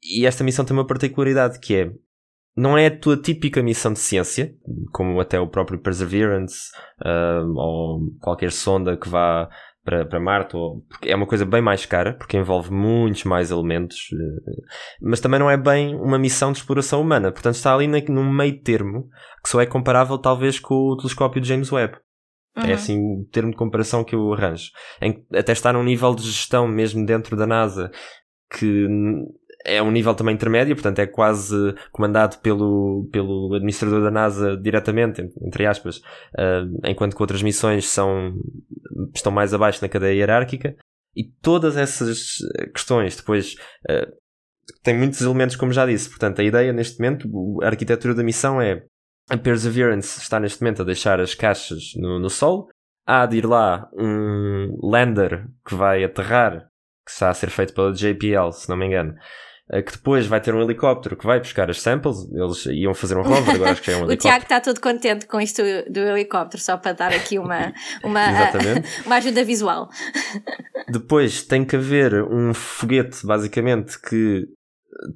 E 0.02 0.26
esta 0.26 0.44
missão 0.44 0.64
tem 0.64 0.76
uma 0.76 0.86
particularidade 0.86 1.58
que 1.58 1.74
é 1.74 1.90
não 2.58 2.76
é 2.76 2.86
a 2.86 2.98
tua 2.98 3.16
típica 3.16 3.62
missão 3.62 3.92
de 3.92 4.00
ciência, 4.00 4.52
como 4.92 5.20
até 5.20 5.38
o 5.38 5.46
próprio 5.46 5.78
Perseverance 5.78 6.72
uh, 7.00 7.48
ou 7.56 8.00
qualquer 8.20 8.50
sonda 8.50 8.96
que 8.96 9.08
vá 9.08 9.48
para, 9.84 10.04
para 10.04 10.20
Marte, 10.20 10.56
ou, 10.56 10.84
é 11.02 11.14
uma 11.14 11.26
coisa 11.26 11.46
bem 11.46 11.62
mais 11.62 11.86
cara, 11.86 12.14
porque 12.14 12.36
envolve 12.36 12.72
muitos 12.72 13.22
mais 13.22 13.52
elementos, 13.52 14.10
uh, 14.12 14.62
mas 15.00 15.20
também 15.20 15.38
não 15.38 15.48
é 15.48 15.56
bem 15.56 15.94
uma 15.94 16.18
missão 16.18 16.50
de 16.50 16.58
exploração 16.58 17.00
humana, 17.00 17.30
portanto 17.30 17.54
está 17.54 17.72
ali 17.72 17.86
na, 17.86 18.00
num 18.08 18.28
meio 18.28 18.60
termo 18.60 19.08
que 19.42 19.48
só 19.48 19.60
é 19.60 19.66
comparável 19.66 20.18
talvez 20.18 20.58
com 20.58 20.74
o 20.74 20.96
telescópio 20.96 21.40
de 21.40 21.48
James 21.48 21.70
Webb. 21.70 21.96
É 22.58 22.64
uhum. 22.64 22.70
É 22.70 22.72
assim 22.74 22.98
o 22.98 23.24
termo 23.30 23.50
de 23.50 23.56
comparação 23.56 24.04
que 24.04 24.14
eu 24.14 24.32
arranjo. 24.32 24.70
Em, 25.00 25.24
até 25.32 25.52
está 25.52 25.72
num 25.72 25.82
nível 25.84 26.14
de 26.14 26.22
gestão 26.22 26.66
mesmo 26.68 27.04
dentro 27.04 27.36
da 27.36 27.46
NASA 27.46 27.90
que 28.50 28.86
é 29.64 29.82
um 29.82 29.90
nível 29.90 30.14
também 30.14 30.34
intermédio, 30.34 30.74
portanto 30.74 30.98
é 31.00 31.06
quase 31.06 31.74
comandado 31.92 32.38
pelo, 32.38 33.08
pelo 33.12 33.54
administrador 33.54 34.02
da 34.02 34.10
NASA 34.10 34.56
diretamente, 34.56 35.22
entre 35.42 35.66
aspas, 35.66 35.98
uh, 35.98 36.80
enquanto 36.84 37.14
que 37.14 37.22
outras 37.22 37.42
missões 37.42 37.86
são, 37.86 38.34
estão 39.14 39.30
mais 39.32 39.52
abaixo 39.52 39.82
na 39.82 39.88
cadeia 39.88 40.14
hierárquica. 40.14 40.74
E 41.14 41.24
todas 41.42 41.76
essas 41.76 42.36
questões 42.72 43.16
depois 43.16 43.56
uh, 43.90 44.10
tem 44.82 44.96
muitos 44.96 45.20
elementos, 45.20 45.56
como 45.56 45.72
já 45.72 45.84
disse. 45.84 46.08
Portanto, 46.08 46.40
a 46.40 46.44
ideia 46.44 46.72
neste 46.72 46.98
momento, 47.00 47.28
a 47.62 47.66
arquitetura 47.66 48.14
da 48.14 48.22
missão 48.22 48.60
é 48.60 48.84
a 49.28 49.36
Perseverance 49.36 50.20
está 50.20 50.40
neste 50.40 50.62
momento 50.62 50.82
a 50.82 50.84
deixar 50.84 51.20
as 51.20 51.34
caixas 51.34 51.92
no, 51.96 52.18
no 52.18 52.30
solo. 52.30 52.68
Há 53.06 53.26
de 53.26 53.38
ir 53.38 53.46
lá 53.46 53.88
um 53.94 54.78
lander 54.82 55.46
que 55.66 55.74
vai 55.74 56.04
aterrar, 56.04 56.68
que 57.06 57.10
está 57.10 57.30
a 57.30 57.34
ser 57.34 57.50
feito 57.50 57.72
pela 57.72 57.92
JPL, 57.92 58.52
se 58.52 58.68
não 58.68 58.76
me 58.76 58.86
engano, 58.86 59.14
eh, 59.70 59.80
que 59.80 59.92
depois 59.92 60.26
vai 60.26 60.40
ter 60.40 60.54
um 60.54 60.62
helicóptero 60.62 61.16
que 61.16 61.26
vai 61.26 61.38
buscar 61.38 61.70
as 61.70 61.80
samples. 61.80 62.28
Eles 62.32 62.66
iam 62.66 62.92
fazer 62.94 63.16
um 63.16 63.22
rover, 63.22 63.54
agora 63.54 63.72
acho 63.72 63.82
que 63.82 63.90
é 63.90 63.94
um 63.94 64.04
helicóptero. 64.04 64.18
o 64.18 64.22
Tiago 64.22 64.42
está 64.42 64.60
todo 64.60 64.80
contente 64.80 65.26
com 65.26 65.40
isto 65.40 65.62
do 65.90 66.00
helicóptero, 66.00 66.62
só 66.62 66.76
para 66.76 66.92
dar 66.92 67.12
aqui 67.12 67.38
uma, 67.38 67.72
uma, 68.04 68.26
uma 69.06 69.16
ajuda 69.16 69.42
visual. 69.42 69.88
Depois 70.88 71.42
tem 71.42 71.64
que 71.64 71.76
haver 71.76 72.22
um 72.24 72.52
foguete, 72.52 73.26
basicamente, 73.26 73.98
que 74.00 74.46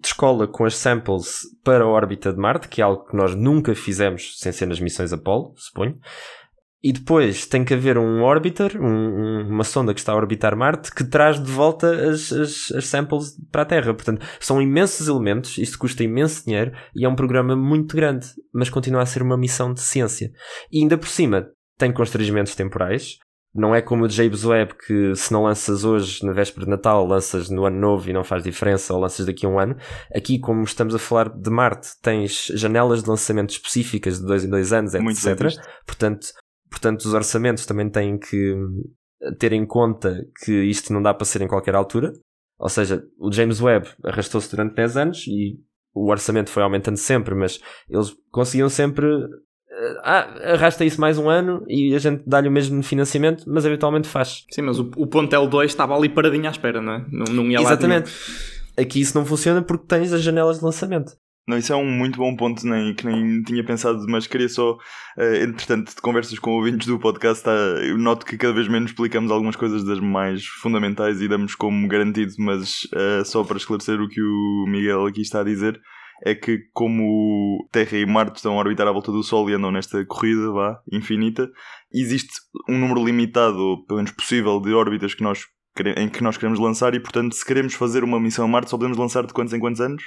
descola 0.01 0.47
com 0.47 0.65
as 0.65 0.77
samples 0.77 1.41
para 1.65 1.85
a 1.85 1.89
órbita 1.89 2.33
de 2.33 2.39
Marte, 2.39 2.69
que 2.69 2.81
é 2.81 2.85
algo 2.85 3.05
que 3.07 3.17
nós 3.17 3.35
nunca 3.35 3.75
fizemos 3.75 4.39
sem 4.39 4.53
ser 4.53 4.67
nas 4.67 4.81
missões 4.81 5.13
Apollo, 5.13 5.55
suponho. 5.57 5.99
E 6.85 6.93
depois 6.93 7.47
tem 7.47 7.65
que 7.65 7.75
haver 7.75 7.97
um 7.97 8.23
orbiter, 8.25 8.77
um, 8.77 9.47
uma 9.49 9.63
sonda 9.63 9.95
que 9.95 10.01
está 10.01 10.13
a 10.13 10.17
orbitar 10.17 10.57
Marte, 10.57 10.93
que 10.93 11.05
traz 11.05 11.41
de 11.41 11.49
volta 11.49 11.89
as, 12.11 12.33
as, 12.33 12.73
as, 12.73 12.87
samples 12.87 13.37
para 13.53 13.63
a 13.63 13.65
Terra. 13.65 13.95
Portanto, 13.95 14.27
são 14.41 14.61
imensos 14.61 15.07
elementos, 15.07 15.59
isto 15.59 15.79
custa 15.79 16.03
imenso 16.03 16.45
dinheiro 16.45 16.73
e 16.95 17.05
é 17.05 17.09
um 17.09 17.15
programa 17.15 17.55
muito 17.55 17.95
grande, 17.95 18.27
mas 18.53 18.69
continua 18.69 19.03
a 19.03 19.07
ser 19.07 19.23
uma 19.23 19.37
missão 19.37 19.73
de 19.73 19.81
ciência. 19.81 20.33
E 20.73 20.81
ainda 20.81 20.99
por 20.99 21.07
cima, 21.07 21.47
tem 21.79 21.93
constrangimentos 21.93 22.57
temporais. 22.57 23.17
Não 23.55 23.75
é 23.75 23.83
como 23.83 24.05
o 24.05 24.09
James 24.09 24.45
Webb 24.45 24.75
que 24.87 25.15
se 25.15 25.33
não 25.33 25.43
lanças 25.43 25.85
hoje 25.85 26.25
na 26.25 26.33
véspera 26.33 26.65
de 26.65 26.71
Natal, 26.71 27.07
lanças 27.07 27.51
no 27.51 27.67
ano 27.67 27.79
novo 27.79 28.09
e 28.09 28.13
não 28.13 28.25
faz 28.25 28.43
diferença, 28.43 28.95
ou 28.95 29.01
lanças 29.01 29.27
daqui 29.27 29.45
a 29.45 29.49
um 29.49 29.59
ano. 29.59 29.77
Aqui, 30.15 30.39
como 30.39 30.63
estamos 30.63 30.95
a 30.95 30.99
falar 30.99 31.29
de 31.29 31.51
Marte, 31.51 31.91
tens 32.01 32.47
janelas 32.55 33.03
de 33.03 33.11
lançamento 33.11 33.51
específicas 33.51 34.19
de 34.19 34.27
dois 34.27 34.45
em 34.45 34.49
dois 34.49 34.73
anos, 34.73 34.95
etc. 34.95 35.03
Portanto, 35.87 36.29
Portanto, 36.73 37.01
os 37.01 37.13
orçamentos 37.13 37.67
também 37.67 37.91
têm 37.91 38.19
que 38.19 38.57
ter 39.39 39.53
em 39.53 39.67
conta 39.67 40.27
que 40.43 40.65
isto 40.65 40.91
não 40.91 41.03
dá 41.03 41.13
para 41.13 41.27
ser 41.27 41.43
em 41.43 41.47
qualquer 41.47 41.75
altura. 41.75 42.15
Ou 42.59 42.69
seja, 42.69 43.05
o 43.19 43.31
James 43.31 43.61
Webb 43.61 43.89
arrastou-se 44.03 44.51
durante 44.51 44.75
10 44.75 44.97
anos 44.97 45.27
e 45.27 45.61
o 45.95 46.11
orçamento 46.11 46.49
foi 46.49 46.63
aumentando 46.63 46.97
sempre, 46.97 47.35
mas 47.35 47.61
eles 47.91 48.17
conseguiam 48.31 48.71
sempre. 48.71 49.07
Ah, 50.05 50.29
arrasta 50.53 50.85
isso 50.85 51.01
mais 51.01 51.19
um 51.19 51.29
ano 51.29 51.65
e 51.67 51.95
a 51.95 51.99
gente 51.99 52.23
dá-lhe 52.27 52.49
o 52.49 52.53
mesmo 52.53 52.83
financiamento, 52.83 53.45
mas 53.47 53.65
eventualmente 53.65 54.09
faz. 54.09 54.45
Sim, 54.51 54.63
mas 54.63 54.79
o, 54.79 54.91
o 54.97 55.07
ponto 55.07 55.47
2 55.47 55.71
estava 55.71 55.97
ali 55.97 56.09
paradinho 56.09 56.47
à 56.47 56.51
espera, 56.51 56.81
não 56.81 56.93
é? 56.93 57.07
Não, 57.11 57.25
não 57.33 57.51
ia 57.51 57.61
Exatamente. 57.61 58.11
Aqui 58.77 59.01
isso 59.01 59.17
não 59.17 59.25
funciona 59.25 59.63
porque 59.63 59.87
tens 59.87 60.13
as 60.13 60.23
janelas 60.23 60.59
de 60.59 60.65
lançamento. 60.65 61.13
Não, 61.47 61.59
isso 61.59 61.73
é 61.73 61.77
um 61.77 61.85
muito 61.85 62.19
bom 62.19 62.37
ponto 62.37 62.65
nem, 62.65 62.95
que 62.95 63.05
nem 63.05 63.43
tinha 63.43 63.65
pensado, 63.65 63.99
mas 64.09 64.29
queria 64.29 64.49
só, 64.49 64.75
uh, 64.75 65.35
entretanto, 65.43 65.93
de 65.93 66.01
conversas 66.01 66.39
com 66.39 66.53
ouvintes 66.53 66.87
do 66.87 67.01
podcast, 67.01 67.49
uh, 67.49 67.79
eu 67.83 67.99
noto 67.99 68.25
que 68.25 68.39
cada 68.39 68.53
vez 68.53 68.69
menos 68.69 68.91
explicamos 68.91 69.29
algumas 69.31 69.57
coisas 69.57 69.83
das 69.83 69.99
mais 69.99 70.47
fundamentais 70.47 71.21
e 71.21 71.27
damos 71.27 71.57
como 71.57 71.89
garantido, 71.89 72.33
mas 72.39 72.85
uh, 72.95 73.25
só 73.25 73.43
para 73.43 73.57
esclarecer 73.57 74.01
o 74.01 74.09
que 74.09 74.23
o 74.23 74.67
Miguel 74.69 75.05
aqui 75.07 75.21
está 75.21 75.41
a 75.41 75.45
dizer, 75.45 75.81
é 76.25 76.35
que 76.35 76.69
como 76.73 77.67
Terra 77.73 77.99
e 77.99 78.07
Marte 78.07 78.37
estão 78.37 78.55
a 78.55 78.59
orbitar 78.59 78.87
à 78.87 78.93
volta 78.93 79.11
do 79.11 79.23
Sol 79.23 79.51
e 79.51 79.55
andam 79.55 79.73
nesta 79.73 80.05
corrida, 80.07 80.51
vá, 80.51 80.81
infinita, 80.91 81.51
existe 81.93 82.33
um 82.69 82.79
número 82.79 83.05
limitado, 83.05 83.85
pelo 83.87 83.99
menos 83.99 84.13
possível, 84.13 84.61
de 84.61 84.73
órbitas 84.73 85.15
que 85.15 85.23
nós, 85.23 85.45
em 85.97 86.09
que 86.09 86.23
nós 86.23 86.37
queremos 86.37 86.61
lançar 86.61 86.95
e, 86.95 87.01
portanto, 87.01 87.35
se 87.35 87.45
queremos 87.45 87.75
fazer 87.75 88.05
uma 88.05 88.21
missão 88.21 88.45
a 88.45 88.49
Marte, 88.49 88.71
só 88.71 88.77
podemos 88.77 88.97
lançar 88.97 89.27
de 89.27 89.33
quantos 89.33 89.53
em 89.53 89.59
quantos 89.59 89.81
anos? 89.81 90.03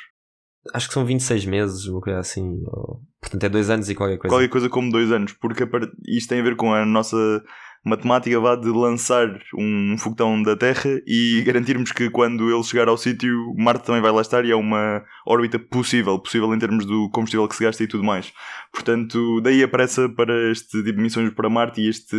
Acho 0.74 0.88
que 0.88 0.94
são 0.94 1.06
26 1.06 1.46
meses, 1.46 1.86
uma 1.86 2.02
coisa 2.02 2.20
assim. 2.20 2.62
Ou... 2.68 3.02
Portanto, 3.22 3.44
é 3.44 3.50
dois 3.50 3.70
anos 3.70 3.90
e 3.90 3.96
qualquer 3.96 4.18
coisa. 4.18 4.36
Qualquer 4.36 4.50
coisa 4.50 4.70
como 4.70 4.92
dois 4.92 5.12
anos, 5.12 5.34
porque 5.34 5.68
isto 6.08 6.30
tem 6.30 6.40
a 6.40 6.44
ver 6.44 6.56
com 6.56 6.74
a 6.74 6.86
nossa 6.86 7.44
matemática 7.86 8.40
vá 8.40 8.56
de 8.56 8.68
lançar 8.70 9.28
um 9.56 9.96
foguetão 9.98 10.42
da 10.42 10.56
Terra 10.58 10.90
e 11.06 11.44
garantirmos 11.46 11.92
que 11.92 12.10
quando 12.10 12.50
ele 12.50 12.64
chegar 12.64 12.88
ao 12.88 12.98
sítio, 12.98 13.54
Marte 13.56 13.86
também 13.86 14.02
vai 14.02 14.12
lá 14.12 14.22
estar 14.22 14.44
e 14.44 14.52
é 14.52 14.56
uma 14.56 15.04
órbita 15.26 15.60
possível, 15.60 16.18
possível 16.18 16.54
em 16.54 16.60
termos 16.60 16.86
do 16.86 17.10
combustível 17.12 17.48
que 17.48 17.56
se 17.56 17.64
gasta 17.64 17.84
e 17.84 17.88
tudo 17.88 18.04
mais. 18.04 18.34
Portanto, 18.74 19.40
daí 19.42 19.62
aparece 19.62 20.10
para 20.10 20.52
este 20.52 20.84
tipo 20.84 20.98
de 20.98 21.04
missões 21.04 21.32
para 21.32 21.50
Marte 21.50 21.80
e 21.80 21.88
este 21.88 22.16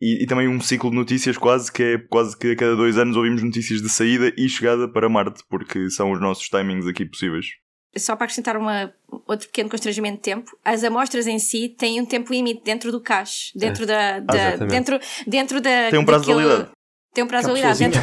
e, 0.00 0.24
e, 0.24 0.26
também 0.26 0.48
um 0.48 0.60
ciclo 0.60 0.90
de 0.90 0.96
notícias 0.96 1.38
quase 1.38 1.70
que 1.70 1.80
é 1.80 1.98
quase 1.98 2.36
que 2.36 2.50
a 2.50 2.56
cada 2.56 2.74
dois 2.74 2.98
anos 2.98 3.16
ouvimos 3.16 3.40
notícias 3.40 3.80
de 3.80 3.88
saída 3.88 4.32
e 4.36 4.48
chegada 4.48 4.88
para 4.88 5.08
Marte, 5.08 5.44
porque 5.48 5.88
são 5.90 6.10
os 6.10 6.20
nossos 6.20 6.48
timings 6.48 6.88
aqui 6.88 7.04
possíveis 7.04 7.61
só 7.96 8.16
para 8.16 8.24
acrescentar 8.24 8.56
uma, 8.56 8.92
outro 9.26 9.46
pequeno 9.48 9.68
constrangimento 9.68 10.16
de 10.16 10.22
tempo, 10.22 10.56
as 10.64 10.82
amostras 10.82 11.26
em 11.26 11.38
si 11.38 11.68
têm 11.68 12.00
um 12.00 12.06
tempo 12.06 12.32
limite 12.32 12.62
dentro 12.64 12.90
do 12.90 13.00
cache, 13.00 13.52
dentro 13.54 13.84
é. 13.84 13.86
da, 13.86 14.20
da 14.20 14.56
dentro, 14.56 14.98
dentro 15.26 15.60
da 15.60 15.90
tem 15.90 15.98
um 15.98 16.04
prazo 16.04 16.26
daquele, 16.26 16.42
de 16.42 16.48
validade. 16.48 16.70
Tem 17.12 17.24
um 17.24 17.26
prazo 17.26 17.46
de 17.48 17.60
validade 17.60 17.78
dentro, 17.78 18.00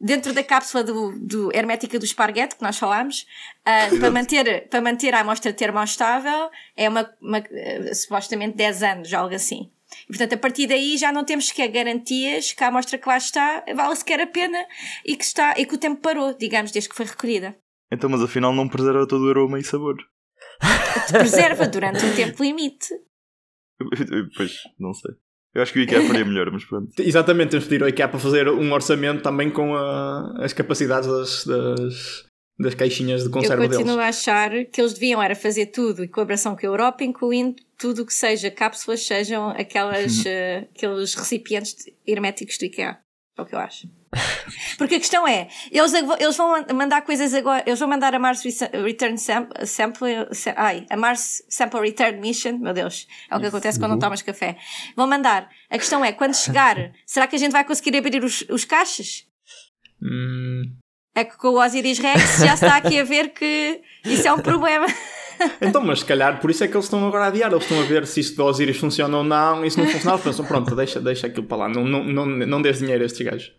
dentro 0.00 0.32
da 0.32 0.42
cápsula 0.42 0.82
do, 0.82 1.18
do 1.18 1.54
hermética 1.54 1.98
do 1.98 2.04
esparguete 2.04 2.56
que 2.56 2.62
nós 2.62 2.78
falámos, 2.78 3.26
uh, 3.60 3.98
para, 3.98 4.10
manter, 4.10 4.68
para 4.68 4.80
manter 4.80 5.14
a 5.14 5.20
amostra 5.20 5.52
termostável 5.52 6.50
é 6.76 6.88
uma, 6.88 7.10
uma 7.20 7.38
uh, 7.38 7.94
supostamente 7.94 8.56
10 8.56 8.82
anos, 8.82 9.12
algo 9.12 9.34
assim. 9.34 9.70
E, 10.04 10.06
portanto, 10.08 10.32
a 10.34 10.38
partir 10.38 10.66
daí 10.66 10.96
já 10.96 11.12
não 11.12 11.24
temos 11.24 11.48
sequer 11.48 11.68
garantias 11.68 12.52
que 12.52 12.64
a 12.64 12.68
amostra 12.68 12.98
que 12.98 13.08
lá 13.08 13.16
está 13.16 13.64
vale 13.74 13.96
sequer 13.96 14.20
a 14.20 14.26
pena 14.26 14.66
e 15.04 15.16
que, 15.16 15.24
está, 15.24 15.54
e 15.56 15.64
que 15.64 15.74
o 15.74 15.78
tempo 15.78 16.00
parou, 16.00 16.34
digamos, 16.34 16.72
desde 16.72 16.88
que 16.88 16.96
foi 16.96 17.06
recolhida. 17.06 17.56
Então, 17.90 18.10
mas 18.10 18.22
afinal 18.22 18.52
não 18.52 18.68
preserva 18.68 19.06
todo 19.06 19.26
o 19.26 19.30
aroma 19.30 19.58
e 19.58 19.64
sabor. 19.64 19.96
Preserva 21.08 21.68
durante 21.68 22.04
um 22.04 22.14
tempo 22.14 22.42
limite. 22.42 22.88
pois, 24.36 24.58
não 24.78 24.92
sei. 24.92 25.14
Eu 25.54 25.62
acho 25.62 25.72
que 25.72 25.78
o 25.78 25.82
IKEA 25.82 26.06
faria 26.06 26.24
melhor, 26.24 26.50
mas 26.50 26.64
pronto. 26.66 26.90
Exatamente, 27.00 27.50
temos 27.50 27.64
de 27.64 27.70
pedir 27.70 27.82
ao 27.82 27.88
IKEA 27.88 28.08
para 28.08 28.18
fazer 28.18 28.48
um 28.48 28.72
orçamento 28.72 29.22
também 29.22 29.50
com 29.50 29.74
a, 29.74 30.44
as 30.44 30.52
capacidades 30.52 31.08
das, 31.08 31.46
das, 31.46 32.24
das, 32.58 32.74
caixinhas 32.74 33.24
de 33.24 33.30
conserva 33.30 33.62
deles. 33.62 33.72
Eu 33.72 33.78
continuo 33.78 33.96
deles. 33.96 34.04
a 34.04 34.32
achar 34.32 34.50
que 34.66 34.80
eles 34.80 34.92
deviam 34.92 35.22
era 35.22 35.34
fazer 35.34 35.66
tudo 35.66 36.04
em 36.04 36.08
colaboração 36.08 36.54
com 36.54 36.66
a 36.66 36.68
Europa, 36.68 37.04
incluindo 37.04 37.56
tudo 37.78 38.02
o 38.02 38.06
que 38.06 38.12
seja 38.12 38.50
cápsulas, 38.50 39.06
sejam 39.06 39.48
aquelas, 39.48 40.18
uh, 40.20 40.68
aqueles 40.76 41.14
recipientes 41.14 41.74
herméticos 42.06 42.58
do 42.58 42.66
IKEA. 42.66 42.98
É 43.38 43.42
o 43.42 43.46
que 43.46 43.54
eu 43.54 43.58
acho. 43.58 43.88
Porque 44.78 44.96
a 44.96 44.98
questão 44.98 45.26
é, 45.26 45.48
eles, 45.70 45.92
eles 45.92 46.36
vão 46.36 46.64
mandar 46.74 47.02
coisas 47.02 47.32
agora, 47.34 47.62
eles 47.66 47.78
vão 47.78 47.88
mandar 47.88 48.14
a 48.14 48.18
Mars 48.18 48.42
Return 48.72 49.18
Sample, 49.18 49.66
sample 49.66 50.28
ai, 50.56 50.86
a 50.90 50.96
Mars 50.96 51.42
Sample 51.48 51.80
Return 51.80 52.20
Mission, 52.20 52.58
meu 52.58 52.72
Deus, 52.72 53.06
é 53.30 53.36
o 53.36 53.40
que 53.40 53.46
acontece 53.46 53.78
quando 53.78 53.92
não 53.92 53.98
tomas 53.98 54.22
café. 54.22 54.56
Vão 54.94 55.06
mandar. 55.06 55.48
A 55.70 55.78
questão 55.78 56.04
é, 56.04 56.12
quando 56.12 56.34
chegar, 56.34 56.76
será 57.06 57.26
que 57.26 57.36
a 57.36 57.38
gente 57.38 57.52
vai 57.52 57.64
conseguir 57.64 57.96
abrir 57.96 58.22
os, 58.22 58.44
os 58.50 58.64
caixas? 58.64 59.26
Hum. 60.02 60.76
É 61.14 61.24
que 61.24 61.36
com 61.38 61.48
o 61.48 61.64
Osiris 61.64 61.98
Rex 61.98 62.40
já 62.40 62.54
está 62.54 62.76
aqui 62.76 63.00
a 63.00 63.04
ver 63.04 63.30
que 63.30 63.80
isso 64.04 64.28
é 64.28 64.32
um 64.32 64.40
problema. 64.40 64.86
Então, 65.60 65.82
mas 65.82 66.00
se 66.00 66.04
calhar 66.06 66.40
por 66.40 66.50
isso 66.50 66.64
é 66.64 66.66
que 66.66 66.74
eles 66.74 66.86
estão 66.86 67.06
agora 67.06 67.24
a 67.24 67.26
adiar, 67.28 67.50
eles 67.50 67.62
estão 67.62 67.78
a 67.78 67.84
ver 67.84 68.06
se 68.06 68.20
isso 68.20 68.34
do 68.34 68.44
Osiris 68.44 68.78
funciona 68.78 69.18
ou 69.18 69.22
não, 69.22 69.64
e 69.66 69.70
se 69.70 69.78
não 69.78 69.86
funcionar, 69.86 70.18
pensam, 70.18 70.46
pronto, 70.46 70.74
deixa, 70.74 70.98
deixa 70.98 71.26
aquilo 71.26 71.44
para 71.44 71.58
lá, 71.58 71.68
não, 71.68 71.84
não, 71.84 72.04
não, 72.04 72.26
não 72.26 72.62
dês 72.62 72.78
dinheiro 72.78 73.02
a 73.02 73.06
estes 73.06 73.20
gajos. 73.20 73.52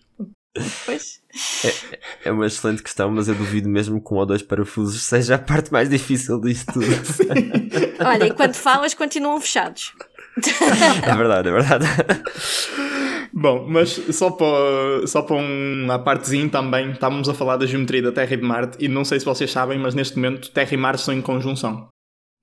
Pois. 0.86 1.22
É, 1.64 2.30
é, 2.30 2.32
uma 2.32 2.48
excelente 2.48 2.82
questão, 2.82 3.12
mas 3.12 3.28
eu 3.28 3.36
duvido 3.36 3.70
mesmo 3.70 4.02
que 4.02 4.14
um 4.14 4.18
ou 4.18 4.26
dois 4.26 4.42
parafusos 4.42 5.04
seja 5.04 5.36
a 5.36 5.40
parte 5.40 5.72
mais 5.72 5.90
difícil 5.90 6.40
disto 6.42 6.74
tudo. 6.74 6.86
Olha, 8.04 8.26
e 8.26 8.34
quando 8.34 8.56
falas, 8.56 8.94
continuam 8.94 9.40
fechados. 9.40 9.94
é 11.04 11.16
verdade, 11.16 11.50
é 11.50 11.52
verdade. 11.52 11.86
Bom, 13.34 13.68
mas 13.68 13.90
só 14.12 14.32
para, 14.32 15.06
só 15.06 15.22
para 15.22 15.36
uma 15.36 16.00
partezinha 16.00 16.50
também, 16.50 16.92
estávamos 16.92 17.30
a 17.30 17.34
falar 17.34 17.58
da 17.58 17.66
geometria 17.66 18.02
da 18.02 18.12
Terra 18.12 18.34
e 18.34 18.38
de 18.38 18.44
Marte, 18.44 18.78
e 18.80 18.88
não 18.88 19.06
sei 19.06 19.20
se 19.20 19.26
vocês 19.26 19.52
sabem, 19.52 19.78
mas 19.78 19.94
neste 19.94 20.16
momento 20.16 20.50
Terra 20.50 20.74
e 20.74 20.78
Marte 20.78 21.00
estão 21.00 21.14
em 21.14 21.22
conjunção. 21.22 21.88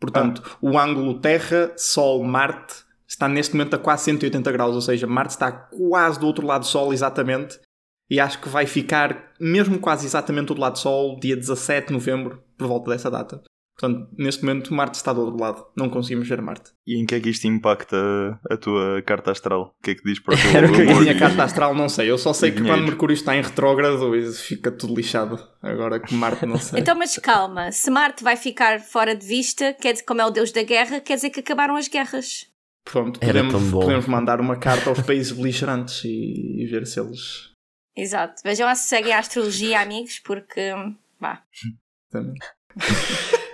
Portanto, 0.01 0.43
ah. 0.45 0.57
o 0.61 0.79
ângulo 0.79 1.19
Terra, 1.21 1.73
Sol, 1.77 2.23
Marte 2.23 2.85
está 3.09 3.29
neste 3.29 3.55
momento 3.55 3.75
a 3.75 3.79
quase 3.79 4.05
180 4.05 4.53
graus, 4.53 4.75
ou 4.75 4.81
seja, 4.81 5.07
Marte 5.07 5.31
está 5.31 5.51
quase 5.51 6.19
do 6.19 6.27
outro 6.27 6.47
lado 6.47 6.63
do 6.63 6.67
Sol 6.67 6.93
exatamente, 6.93 7.59
e 8.15 8.21
acho 8.21 8.41
que 8.41 8.49
vai 8.49 8.65
ficar 8.65 9.33
mesmo 9.41 9.77
quase 9.81 10.07
exatamente 10.07 10.55
do 10.55 10.61
lado 10.61 10.75
do 10.75 10.79
Sol 10.79 11.19
dia 11.19 11.37
17 11.37 11.89
de 11.89 11.93
novembro, 11.93 12.41
por 12.57 12.69
volta 12.69 12.93
dessa 12.93 13.11
data. 13.11 13.43
Portanto, 13.77 14.09
neste 14.17 14.45
momento 14.45 14.73
Marte 14.73 14.95
está 14.95 15.13
do 15.13 15.23
outro 15.23 15.41
lado, 15.41 15.67
não 15.77 15.91
conseguimos 15.91 16.29
ver 16.29 16.41
Marte. 16.41 16.71
E 16.87 16.97
em 16.97 17.05
que 17.05 17.17
é 17.17 17.19
que 17.19 17.29
isto 17.29 17.49
impacta 17.49 17.97
a 18.49 18.57
tua 18.57 19.03
carta 19.03 19.33
astral? 19.33 19.75
O 19.81 19.83
que 19.83 19.91
é 19.91 19.95
que 19.97 20.05
diz 20.05 20.21
para 20.21 20.35
o 20.35 20.39
teu 20.77 20.97
A 20.97 21.01
minha 21.01 21.19
carta 21.19 21.43
astral 21.43 21.75
não 21.75 21.89
sei, 21.89 22.09
eu 22.09 22.17
só 22.17 22.33
sei 22.33 22.53
que 22.53 22.63
quando 22.63 22.85
Mercúrio 22.85 23.15
está 23.15 23.37
em 23.37 23.43
retrógrado 23.43 24.13
fica 24.33 24.71
tudo 24.71 24.95
lixado. 24.95 25.45
Agora 25.61 25.99
que 25.99 26.15
Marte 26.15 26.47
não 26.47 26.57
sei. 26.57 26.79
então, 26.79 26.97
mas 26.97 27.19
calma, 27.19 27.73
se 27.73 27.91
Marte 27.91 28.23
vai 28.23 28.37
ficar 28.37 28.79
fora 28.79 29.13
de 29.13 29.27
vista, 29.27 29.73
quer 29.73 29.93
dizer, 29.93 30.05
como 30.05 30.21
é 30.21 30.25
o 30.25 30.31
deus 30.31 30.53
da 30.53 30.63
guerra, 30.63 31.01
quer 31.01 31.17
dizer 31.17 31.31
que 31.31 31.41
acabaram 31.41 31.75
as 31.75 31.89
guerras. 31.89 32.47
Pronto, 32.85 33.19
podemos, 33.19 33.71
podemos 33.73 34.07
mandar 34.07 34.41
uma 34.41 34.55
carta 34.55 34.89
aos 34.91 35.01
países 35.01 35.33
beligerantes 35.33 36.05
e, 36.05 36.63
e 36.63 36.67
ver 36.67 36.87
se 36.87 37.01
eles. 37.01 37.54
Exato, 37.97 38.43
vejam 38.45 38.75
se 38.75 38.89
seguem 38.89 39.13
a 39.13 39.19
astrologia, 39.19 39.81
amigos, 39.81 40.19
porque. 40.19 40.73
vá. 41.21 41.43
Também. 42.11 42.35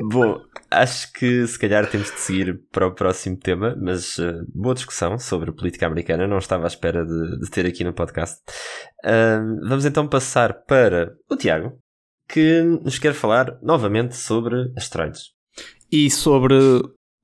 Bom, 0.00 0.38
acho 0.70 1.12
que 1.12 1.46
se 1.46 1.58
calhar 1.58 1.88
temos 1.88 2.10
de 2.10 2.18
seguir 2.18 2.60
para 2.70 2.86
o 2.86 2.94
próximo 2.94 3.38
tema, 3.38 3.74
mas 3.80 4.18
uh, 4.18 4.44
boa 4.54 4.74
discussão 4.74 5.18
sobre 5.18 5.50
a 5.50 5.52
política 5.52 5.86
americana, 5.86 6.26
não 6.26 6.38
estava 6.38 6.64
à 6.64 6.66
espera 6.66 7.06
de, 7.06 7.40
de 7.40 7.50
ter 7.50 7.64
aqui 7.64 7.84
no 7.84 7.94
podcast. 7.94 8.42
Uh, 9.04 9.66
vamos 9.66 9.86
então 9.86 10.06
passar 10.06 10.64
para 10.64 11.14
o 11.30 11.36
Tiago, 11.36 11.78
que 12.28 12.62
nos 12.82 12.98
quer 12.98 13.14
falar 13.14 13.58
novamente 13.62 14.16
sobre 14.16 14.72
asteroides. 14.76 15.30
E 15.90 16.10
sobre 16.10 16.54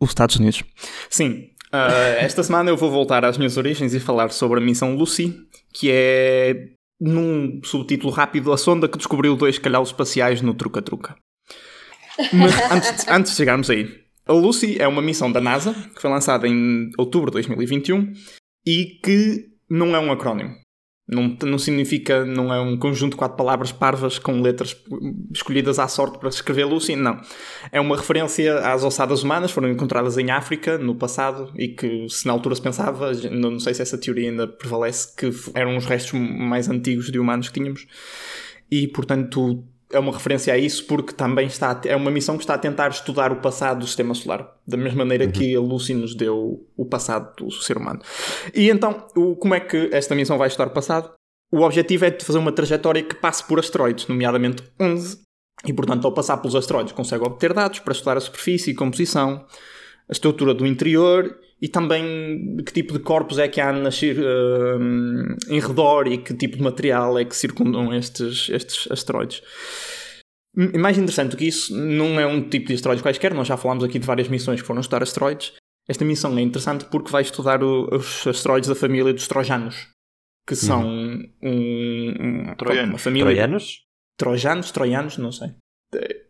os 0.00 0.08
Estados 0.08 0.36
Unidos. 0.36 0.62
Sim, 1.10 1.49
uh, 1.72 2.18
esta 2.18 2.42
semana 2.42 2.70
eu 2.70 2.76
vou 2.76 2.90
voltar 2.90 3.24
às 3.24 3.38
minhas 3.38 3.56
origens 3.56 3.94
e 3.94 4.00
falar 4.00 4.30
sobre 4.30 4.60
a 4.60 4.62
missão 4.62 4.94
Lucy, 4.94 5.34
que 5.72 5.90
é, 5.90 6.68
num 7.00 7.60
subtítulo 7.64 8.12
rápido, 8.12 8.52
a 8.52 8.56
sonda 8.56 8.88
que 8.88 8.98
descobriu 8.98 9.36
dois 9.36 9.58
calhaus 9.58 9.88
espaciais 9.88 10.42
no 10.42 10.54
Truca-Truca. 10.54 11.16
Mas 12.32 12.70
antes, 12.70 13.08
antes 13.08 13.32
de 13.32 13.36
chegarmos 13.36 13.70
aí, 13.70 13.88
a 14.26 14.32
Lucy 14.32 14.76
é 14.80 14.86
uma 14.86 15.02
missão 15.02 15.32
da 15.32 15.40
NASA 15.40 15.72
que 15.94 16.00
foi 16.00 16.10
lançada 16.10 16.46
em 16.46 16.90
outubro 16.98 17.30
de 17.30 17.34
2021 17.34 18.12
e 18.66 18.98
que 19.02 19.46
não 19.68 19.94
é 19.96 19.98
um 19.98 20.12
acrónimo. 20.12 20.54
Não, 21.12 21.36
não 21.42 21.58
significa, 21.58 22.24
não 22.24 22.54
é 22.54 22.60
um 22.60 22.76
conjunto 22.76 23.12
de 23.12 23.16
quatro 23.16 23.36
palavras 23.36 23.72
parvas 23.72 24.18
com 24.18 24.40
letras 24.40 24.76
escolhidas 25.34 25.80
à 25.80 25.88
sorte 25.88 26.18
para 26.18 26.28
escrever 26.28 26.64
Lucy, 26.64 26.94
não. 26.94 27.20
É 27.72 27.80
uma 27.80 27.96
referência 27.96 28.58
às 28.60 28.84
ossadas 28.84 29.24
humanas, 29.24 29.50
foram 29.50 29.68
encontradas 29.68 30.16
em 30.18 30.30
África 30.30 30.78
no 30.78 30.94
passado 30.94 31.52
e 31.56 31.68
que, 31.68 32.08
se 32.08 32.26
na 32.26 32.32
altura 32.32 32.54
se 32.54 32.62
pensava, 32.62 33.12
não 33.30 33.58
sei 33.58 33.74
se 33.74 33.82
essa 33.82 33.98
teoria 33.98 34.30
ainda 34.30 34.46
prevalece, 34.46 35.14
que 35.16 35.30
eram 35.54 35.76
os 35.76 35.84
restos 35.84 36.12
mais 36.12 36.68
antigos 36.68 37.10
de 37.10 37.18
humanos 37.18 37.48
que 37.48 37.54
tínhamos. 37.54 37.86
E, 38.70 38.86
portanto, 38.86 39.64
é 39.92 39.98
uma 39.98 40.12
referência 40.12 40.54
a 40.54 40.58
isso 40.58 40.86
porque 40.86 41.12
também 41.12 41.46
está 41.46 41.72
a, 41.72 41.88
é 41.88 41.96
uma 41.96 42.10
missão 42.10 42.36
que 42.36 42.42
está 42.42 42.54
a 42.54 42.58
tentar 42.58 42.88
estudar 42.88 43.32
o 43.32 43.36
passado 43.36 43.80
do 43.80 43.86
sistema 43.86 44.14
solar, 44.14 44.56
da 44.66 44.76
mesma 44.76 44.98
maneira 44.98 45.24
uhum. 45.24 45.32
que 45.32 45.54
a 45.54 45.60
Lucy 45.60 45.94
nos 45.94 46.14
deu 46.14 46.66
o 46.76 46.84
passado 46.84 47.34
do 47.36 47.50
ser 47.50 47.76
humano. 47.76 48.00
E 48.54 48.70
então, 48.70 49.06
o, 49.16 49.36
como 49.36 49.54
é 49.54 49.60
que 49.60 49.90
esta 49.92 50.14
missão 50.14 50.38
vai 50.38 50.48
estudar 50.48 50.68
o 50.68 50.74
passado? 50.74 51.12
O 51.52 51.62
objetivo 51.62 52.04
é 52.04 52.10
de 52.10 52.24
fazer 52.24 52.38
uma 52.38 52.52
trajetória 52.52 53.02
que 53.02 53.14
passe 53.16 53.42
por 53.44 53.58
asteroides, 53.58 54.06
nomeadamente 54.06 54.62
11, 54.78 55.18
e 55.66 55.72
portanto, 55.72 56.04
ao 56.06 56.12
passar 56.12 56.36
pelos 56.38 56.54
asteroides, 56.54 56.92
consegue 56.92 57.24
obter 57.24 57.52
dados 57.52 57.80
para 57.80 57.92
estudar 57.92 58.16
a 58.16 58.20
superfície 58.20 58.70
e 58.70 58.74
composição, 58.74 59.44
a 60.10 60.12
estrutura 60.12 60.52
do 60.52 60.66
interior 60.66 61.38
e 61.62 61.68
também 61.68 62.56
que 62.64 62.72
tipo 62.72 62.92
de 62.92 62.98
corpos 62.98 63.38
é 63.38 63.46
que 63.46 63.60
há 63.60 63.72
nascer, 63.72 64.18
uh, 64.18 65.36
em 65.48 65.60
redor 65.60 66.08
e 66.08 66.18
que 66.18 66.34
tipo 66.34 66.56
de 66.56 66.62
material 66.62 67.18
é 67.18 67.24
que 67.24 67.36
circundam 67.36 67.94
estes, 67.94 68.48
estes 68.48 68.90
asteroides. 68.90 69.42
Mais 70.54 70.98
interessante 70.98 71.30
do 71.30 71.36
que 71.36 71.46
isso, 71.46 71.76
não 71.76 72.18
é 72.18 72.26
um 72.26 72.48
tipo 72.48 72.68
de 72.68 72.74
asteroides 72.74 73.02
quaisquer, 73.02 73.32
nós 73.32 73.46
já 73.46 73.56
falámos 73.56 73.84
aqui 73.84 73.98
de 73.98 74.06
várias 74.06 74.28
missões 74.28 74.60
que 74.60 74.66
foram 74.66 74.80
estudar 74.80 75.02
asteroides. 75.02 75.52
Esta 75.88 76.04
missão 76.04 76.36
é 76.36 76.40
interessante 76.40 76.86
porque 76.86 77.10
vai 77.10 77.22
estudar 77.22 77.62
o, 77.62 77.94
os 77.94 78.26
asteroides 78.26 78.68
da 78.68 78.74
família 78.74 79.12
dos 79.12 79.28
trojanos, 79.28 79.88
que 80.46 80.56
são 80.56 80.84
uhum. 80.84 81.30
um, 81.42 82.52
um, 82.52 82.84
uma 82.84 82.98
família. 82.98 83.26
Troianos? 83.26 83.82
Trojanos, 84.16 84.70
troianos, 84.72 85.18
não 85.18 85.30
sei. 85.30 85.50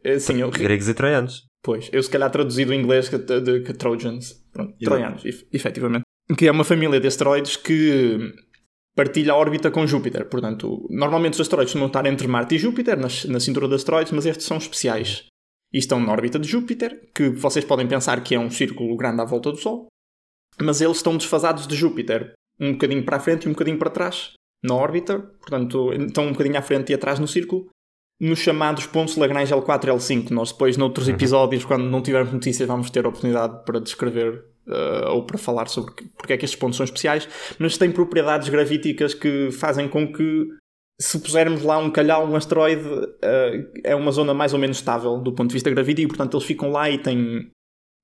Assim, 0.04 0.40
eu... 0.40 0.50
Gregos 0.50 0.88
e 0.88 0.94
troianos. 0.94 1.49
Pois, 1.62 1.90
eu 1.92 2.02
se 2.02 2.10
calhar 2.10 2.30
traduzi 2.30 2.64
do 2.64 2.74
inglês 2.74 3.08
que, 3.08 3.18
de, 3.18 3.60
que 3.60 3.74
Trojans. 3.74 4.42
Pronto, 4.52 4.76
troianos, 4.78 5.22
efetivamente. 5.52 6.04
Que 6.36 6.48
é 6.48 6.50
uma 6.50 6.64
família 6.64 7.00
de 7.00 7.06
asteroides 7.06 7.56
que 7.56 8.32
partilha 8.96 9.32
a 9.32 9.36
órbita 9.36 9.70
com 9.70 9.86
Júpiter. 9.86 10.26
Portanto, 10.28 10.86
normalmente 10.90 11.34
os 11.34 11.40
asteroides 11.40 11.74
vão 11.74 11.86
estar 11.86 12.06
entre 12.06 12.26
Marte 12.26 12.54
e 12.54 12.58
Júpiter, 12.58 12.96
na, 12.96 13.08
na 13.28 13.40
cintura 13.40 13.68
de 13.68 13.74
asteroides, 13.74 14.12
mas 14.12 14.26
estes 14.26 14.46
são 14.46 14.56
especiais. 14.56 15.26
E 15.72 15.78
estão 15.78 16.00
na 16.00 16.12
órbita 16.12 16.38
de 16.38 16.48
Júpiter, 16.48 17.10
que 17.14 17.28
vocês 17.28 17.64
podem 17.64 17.86
pensar 17.86 18.22
que 18.22 18.34
é 18.34 18.38
um 18.38 18.50
círculo 18.50 18.96
grande 18.96 19.20
à 19.20 19.24
volta 19.24 19.52
do 19.52 19.56
Sol, 19.56 19.86
mas 20.60 20.80
eles 20.80 20.96
estão 20.96 21.16
desfasados 21.16 21.66
de 21.66 21.76
Júpiter, 21.76 22.32
um 22.58 22.72
bocadinho 22.72 23.04
para 23.04 23.16
a 23.16 23.20
frente 23.20 23.44
e 23.44 23.48
um 23.48 23.52
bocadinho 23.52 23.78
para 23.78 23.90
trás, 23.90 24.32
na 24.62 24.74
órbita, 24.74 25.18
portanto, 25.18 25.92
estão 25.92 26.26
um 26.26 26.32
bocadinho 26.32 26.58
à 26.58 26.62
frente 26.62 26.90
e 26.90 26.94
atrás 26.94 27.18
no 27.18 27.28
círculo, 27.28 27.68
nos 28.20 28.38
chamados 28.40 28.86
pontos 28.86 29.16
Lagrange 29.16 29.52
L4 29.52 29.84
e 29.84 29.90
L5. 29.90 30.30
Nós 30.30 30.52
depois, 30.52 30.76
noutros 30.76 31.08
uhum. 31.08 31.14
episódios, 31.14 31.64
quando 31.64 31.84
não 31.84 32.02
tivermos 32.02 32.32
notícias, 32.32 32.68
vamos 32.68 32.90
ter 32.90 33.04
a 33.04 33.08
oportunidade 33.08 33.64
para 33.64 33.80
descrever 33.80 34.44
uh, 34.68 35.10
ou 35.12 35.24
para 35.24 35.38
falar 35.38 35.68
sobre 35.68 35.94
porque 36.16 36.34
é 36.34 36.36
que 36.36 36.44
estes 36.44 36.58
pontos 36.58 36.76
são 36.76 36.84
especiais, 36.84 37.28
mas 37.58 37.78
têm 37.78 37.90
propriedades 37.90 38.48
gravíticas 38.48 39.14
que 39.14 39.50
fazem 39.50 39.88
com 39.88 40.12
que 40.12 40.48
se 41.00 41.18
pusermos 41.18 41.62
lá 41.62 41.78
um 41.78 41.90
calhau, 41.90 42.26
um 42.26 42.36
asteroide, 42.36 42.86
uh, 42.86 43.70
é 43.82 43.96
uma 43.96 44.12
zona 44.12 44.34
mais 44.34 44.52
ou 44.52 44.58
menos 44.58 44.76
estável 44.76 45.18
do 45.18 45.32
ponto 45.32 45.48
de 45.48 45.54
vista 45.54 45.70
gravítico, 45.70 46.06
e 46.06 46.08
portanto 46.08 46.36
eles 46.36 46.46
ficam 46.46 46.70
lá 46.70 46.90
e 46.90 46.98
têm 46.98 47.50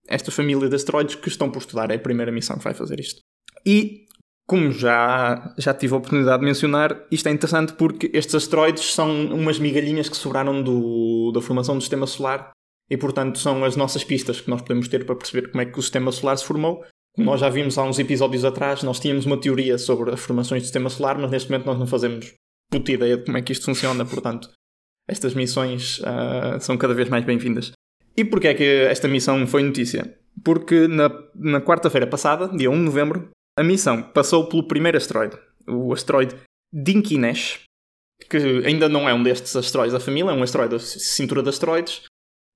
esta 0.09 0.31
família 0.31 0.69
de 0.69 0.77
asteroides 0.77 1.17
que 1.17 1.29
estão 1.29 1.51
por 1.51 1.59
estudar. 1.59 1.91
É 1.91 1.97
a 1.97 1.99
primeira 1.99 2.33
missão 2.33 2.57
que 2.57 2.65
vai 2.65 2.73
fazer 2.73 2.99
isto. 3.01 3.21
E 3.67 4.06
como 4.47 4.71
já, 4.71 5.53
já 5.59 5.75
tive 5.75 5.95
a 5.95 5.97
oportunidade 5.97 6.39
de 6.39 6.47
mencionar, 6.47 7.05
isto 7.11 7.29
é 7.29 7.33
interessante 7.33 7.73
porque 7.73 8.11
estes 8.15 8.35
asteroides 8.35 8.95
são 8.95 9.27
umas 9.27 9.59
migalhinhas 9.59 10.09
que 10.09 10.17
sobraram 10.17 10.63
do, 10.63 11.33
da 11.33 11.41
formação 11.41 11.75
do 11.77 11.81
sistema 11.81 12.07
solar 12.07 12.53
e, 12.89 12.97
portanto, 12.97 13.39
são 13.41 13.65
as 13.65 13.75
nossas 13.75 14.05
pistas 14.05 14.41
que 14.41 14.49
nós 14.49 14.63
podemos 14.63 14.87
ter 14.87 15.05
para 15.05 15.17
perceber 15.17 15.51
como 15.51 15.61
é 15.63 15.67
que 15.67 15.79
o 15.79 15.83
sistema 15.83 16.13
solar 16.13 16.39
se 16.39 16.45
formou. 16.45 16.85
Como 17.17 17.27
nós 17.27 17.41
já 17.41 17.49
vimos 17.49 17.77
há 17.77 17.83
uns 17.83 17.99
episódios 17.99 18.45
atrás, 18.45 18.85
nós 18.85 19.01
tínhamos 19.01 19.27
uma 19.27 19.41
teoria 19.41 19.79
sobre 19.79 20.13
as 20.13 20.21
formações 20.21 20.63
do 20.63 20.67
sistema 20.67 20.91
solar, 20.91 21.19
mas 21.19 21.31
neste 21.31 21.51
momento 21.51 21.67
nós 21.67 21.79
não 21.79 21.87
fazemos 21.87 22.33
puta 22.71 22.93
ideia 22.93 23.17
de 23.17 23.25
como 23.25 23.39
é 23.39 23.43
que 23.43 23.53
isto 23.53 23.65
funciona, 23.65 24.05
portanto, 24.05 24.49
estas 25.09 25.35
missões 25.35 25.99
uh, 26.01 26.61
são 26.61 26.77
cada 26.77 26.95
vez 26.95 27.09
mais 27.09 27.25
bem-vindas. 27.25 27.73
E 28.17 28.25
porquê 28.25 28.49
é 28.49 28.55
que 28.55 28.65
esta 28.65 29.09
missão 29.09 29.45
foi 29.47 29.63
notícia? 29.63 30.17
Porque 30.45 30.87
na, 30.87 31.11
na 31.35 31.61
quarta-feira 31.61 32.07
passada, 32.07 32.49
dia 32.57 32.71
1 32.71 32.75
de 32.75 32.81
novembro, 32.81 33.31
a 33.59 33.63
missão 33.63 34.03
passou 34.03 34.49
pelo 34.49 34.67
primeiro 34.67 34.99
asteroide, 34.99 35.39
o 35.67 35.93
asteroide 35.93 36.37
Dinkinesh, 36.73 37.61
que 38.29 38.37
ainda 38.67 38.89
não 38.89 39.09
é 39.09 39.15
um 39.15 39.23
destes 39.23 39.57
asteroides 39.57 39.93
da 39.93 40.01
família, 40.01 40.31
é 40.31 40.35
um 40.35 40.43
asteroide 40.43 40.75
da 40.75 40.79
cintura 40.79 41.43
de 41.43 41.49
asteroides, 41.49 42.03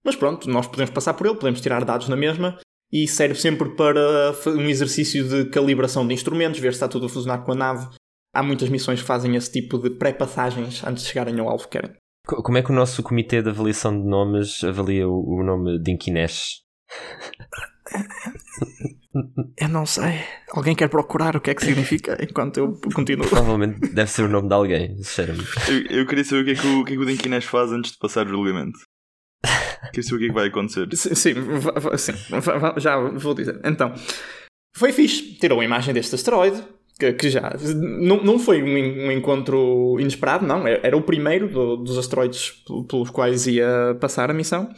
mas 0.04 0.16
pronto, 0.16 0.48
nós 0.48 0.66
podemos 0.66 0.90
passar 0.90 1.14
por 1.14 1.26
ele, 1.26 1.36
podemos 1.36 1.60
tirar 1.60 1.84
dados 1.84 2.08
na 2.08 2.16
mesma 2.16 2.58
e 2.92 3.06
serve 3.06 3.36
sempre 3.36 3.70
para 3.76 4.34
um 4.46 4.68
exercício 4.68 5.28
de 5.28 5.50
calibração 5.50 6.06
de 6.06 6.14
instrumentos, 6.14 6.60
ver 6.60 6.72
se 6.72 6.76
está 6.76 6.88
tudo 6.88 7.06
a 7.06 7.08
funcionar 7.08 7.44
com 7.44 7.52
a 7.52 7.54
nave. 7.54 7.88
Há 8.34 8.42
muitas 8.42 8.68
missões 8.68 9.00
que 9.00 9.06
fazem 9.06 9.34
esse 9.36 9.50
tipo 9.50 9.78
de 9.78 9.90
pré-passagens 9.90 10.84
antes 10.84 11.04
de 11.04 11.08
chegarem 11.10 11.38
ao 11.38 11.48
alvo 11.48 11.64
que 11.64 11.78
querem. 11.78 11.96
Como 12.26 12.58
é 12.58 12.62
que 12.62 12.70
o 12.70 12.74
nosso 12.74 13.02
comitê 13.02 13.42
de 13.42 13.48
avaliação 13.48 13.98
de 13.98 14.06
nomes 14.06 14.62
avalia 14.62 15.08
o, 15.08 15.42
nome 15.42 15.80
Dinkinesh? 15.82 16.60
Eu 19.56 19.68
não 19.68 19.84
sei. 19.84 20.20
Alguém 20.52 20.74
quer 20.74 20.88
procurar 20.88 21.36
o 21.36 21.40
que 21.40 21.50
é 21.50 21.54
que 21.54 21.64
significa 21.64 22.16
enquanto 22.22 22.58
eu 22.58 22.80
continuo? 22.94 23.26
Provavelmente 23.28 23.92
deve 23.92 24.10
ser 24.10 24.22
o 24.22 24.28
nome 24.28 24.48
de 24.48 24.54
alguém, 24.54 24.96
sinceramente. 24.96 25.48
Eu, 25.68 25.98
eu 25.98 26.06
queria 26.06 26.24
saber 26.24 26.42
o 26.42 26.44
que 26.44 26.50
é 26.52 26.54
que 26.54 26.66
o, 26.66 26.80
o, 26.80 26.84
que 26.84 26.92
é 26.92 26.96
que 26.96 27.02
o 27.02 27.06
Dinkinesh 27.06 27.46
faz 27.46 27.72
antes 27.72 27.92
de 27.92 27.98
passar 27.98 28.26
o 28.26 28.30
julgamento. 28.30 28.78
Queria 29.92 30.02
saber 30.02 30.16
o 30.16 30.18
que 30.18 30.24
é 30.24 30.28
que 30.28 30.34
vai 30.34 30.48
acontecer. 30.48 30.88
Sim, 30.94 31.14
sim, 31.14 31.34
sim 31.98 32.12
já 32.76 32.96
vou 32.98 33.34
dizer. 33.34 33.60
Então, 33.64 33.92
foi 34.76 34.92
fixe. 34.92 35.34
Tirou 35.38 35.60
a 35.60 35.64
imagem 35.64 35.92
deste 35.92 36.14
asteroide, 36.14 36.62
que, 36.98 37.12
que 37.14 37.30
já. 37.30 37.52
Não, 37.74 38.22
não 38.22 38.38
foi 38.38 38.62
um, 38.62 39.06
um, 39.06 39.10
encontro 39.10 39.96
inesperado, 39.98 40.46
não. 40.46 40.66
Era 40.66 40.96
o 40.96 41.02
primeiro 41.02 41.48
do, 41.48 41.76
dos 41.78 41.98
asteroides 41.98 42.62
pelos 42.88 43.10
quais 43.10 43.46
ia 43.46 43.96
passar 44.00 44.30
a 44.30 44.34
missão. 44.34 44.68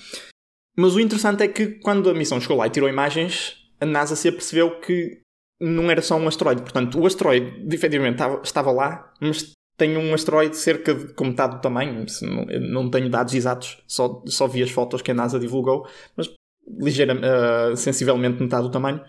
Mas 0.76 0.94
o 0.94 1.00
interessante 1.00 1.42
é 1.42 1.48
que 1.48 1.78
quando 1.80 2.08
a 2.08 2.14
missão 2.14 2.40
chegou 2.40 2.56
lá 2.56 2.66
e 2.66 2.70
tirou 2.70 2.88
imagens, 2.88 3.56
a 3.80 3.87
NASA 3.87 4.16
se 4.16 4.28
apercebeu 4.28 4.80
que 4.80 5.20
não 5.61 5.90
era 5.90 6.02
só 6.02 6.16
um 6.16 6.26
asteroide. 6.26 6.62
Portanto, 6.62 6.98
o 6.98 7.06
asteroide 7.06 7.74
efetivamente 7.74 8.20
estava, 8.42 8.72
lá, 8.72 9.12
mas 9.20 9.52
tem 9.76 9.96
um 9.96 10.14
asteroide 10.14 10.56
cerca 10.56 10.94
de 10.94 11.14
com 11.14 11.24
metade 11.24 11.56
do 11.56 11.61
tamanho. 11.61 12.06
Não, 12.22 12.44
não 12.61 12.90
tenho 12.90 13.11
dados 13.11 13.35
exatos, 13.35 13.82
só, 13.87 14.22
só 14.26 14.46
vi 14.46 14.62
as 14.62 14.70
fotos 14.70 15.02
que 15.02 15.11
a 15.11 15.14
NASA 15.14 15.38
divulgou, 15.38 15.87
mas 16.16 16.32
ligeira, 16.66 17.14
uh, 17.14 17.76
sensivelmente 17.76 18.40
metade 18.42 18.64
do 18.64 18.70
tamanho 18.70 19.04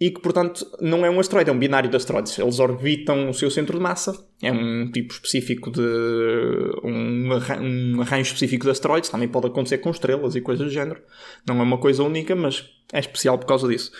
e 0.00 0.12
que, 0.12 0.20
portanto, 0.20 0.64
não 0.80 1.04
é 1.04 1.10
um 1.10 1.18
asteroide, 1.18 1.50
é 1.50 1.52
um 1.52 1.58
binário 1.58 1.90
de 1.90 1.96
asteroides. 1.96 2.38
Eles 2.38 2.60
orbitam 2.60 3.28
o 3.28 3.34
seu 3.34 3.50
centro 3.50 3.76
de 3.76 3.82
massa, 3.82 4.16
é 4.40 4.52
um 4.52 4.90
tipo 4.92 5.12
específico 5.12 5.70
de. 5.72 5.80
um, 6.84 7.30
um 7.32 8.00
arranjo 8.00 8.28
específico 8.28 8.64
de 8.64 8.70
asteroides, 8.70 9.10
também 9.10 9.26
pode 9.26 9.48
acontecer 9.48 9.78
com 9.78 9.90
estrelas 9.90 10.36
e 10.36 10.40
coisas 10.40 10.66
do 10.66 10.72
género. 10.72 11.02
Não 11.46 11.58
é 11.58 11.62
uma 11.62 11.78
coisa 11.78 12.02
única, 12.04 12.36
mas 12.36 12.64
é 12.92 13.00
especial 13.00 13.38
por 13.38 13.46
causa 13.46 13.66
disso. 13.66 13.90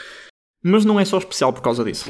Mas 0.62 0.84
não 0.84 1.00
é 1.00 1.04
só 1.04 1.18
especial 1.18 1.52
por 1.52 1.62
causa 1.62 1.84
disso. 1.84 2.08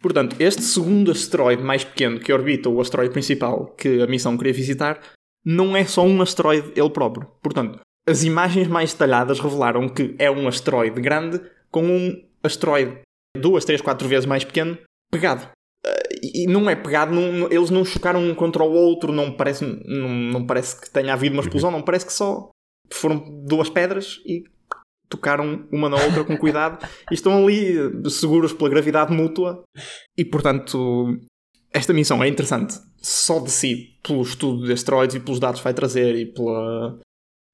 Portanto, 0.00 0.34
este 0.40 0.62
segundo 0.62 1.12
asteroide 1.12 1.62
mais 1.62 1.84
pequeno 1.84 2.18
que 2.18 2.32
orbita 2.32 2.68
o 2.68 2.80
asteroide 2.80 3.12
principal 3.12 3.66
que 3.76 4.02
a 4.02 4.06
missão 4.06 4.36
queria 4.36 4.52
visitar, 4.52 5.00
não 5.44 5.76
é 5.76 5.84
só 5.84 6.04
um 6.04 6.20
asteroide 6.20 6.72
ele 6.74 6.90
próprio. 6.90 7.28
Portanto, 7.42 7.80
as 8.08 8.24
imagens 8.24 8.66
mais 8.66 8.92
detalhadas 8.92 9.38
revelaram 9.38 9.88
que 9.88 10.16
é 10.18 10.30
um 10.30 10.48
asteroide 10.48 11.00
grande 11.00 11.40
com 11.70 11.84
um 11.84 12.24
asteroide 12.42 12.98
duas, 13.36 13.64
três, 13.64 13.80
quatro 13.80 14.08
vezes 14.08 14.26
mais 14.26 14.44
pequeno, 14.44 14.78
pegado. 15.10 15.48
Uh, 15.86 16.18
e 16.22 16.46
não 16.46 16.68
é 16.68 16.76
pegado, 16.76 17.12
não, 17.14 17.50
eles 17.50 17.70
não 17.70 17.84
chocaram 17.84 18.20
um 18.22 18.34
contra 18.34 18.62
o 18.62 18.72
outro, 18.72 19.12
não 19.12 19.32
parece, 19.32 19.64
não, 19.64 20.08
não 20.08 20.46
parece 20.46 20.80
que 20.80 20.90
tenha 20.90 21.12
havido 21.12 21.34
uma 21.34 21.42
explosão, 21.42 21.70
não 21.70 21.82
parece 21.82 22.06
que 22.06 22.12
só 22.12 22.50
foram 22.92 23.44
duas 23.46 23.70
pedras 23.70 24.20
e 24.26 24.44
tocaram 25.08 25.66
uma 25.72 25.88
na 25.88 25.96
outra 25.96 26.24
com 26.24 26.36
cuidado 26.36 26.86
e 27.10 27.14
estão 27.14 27.44
ali 27.44 27.74
seguros 28.10 28.52
pela 28.52 28.70
gravidade 28.70 29.12
mútua. 29.12 29.62
E 30.16 30.24
portanto, 30.24 31.18
esta 31.72 31.92
missão 31.92 32.22
é 32.22 32.28
interessante 32.28 32.74
só 33.02 33.40
de 33.40 33.50
si, 33.50 33.98
pelo 34.02 34.22
estudo 34.22 34.66
de 34.66 34.72
asteroides 34.72 35.16
e 35.16 35.20
pelos 35.20 35.40
dados 35.40 35.60
que 35.60 35.64
vai 35.64 35.74
trazer 35.74 36.14
e 36.14 36.26
pela, 36.26 36.98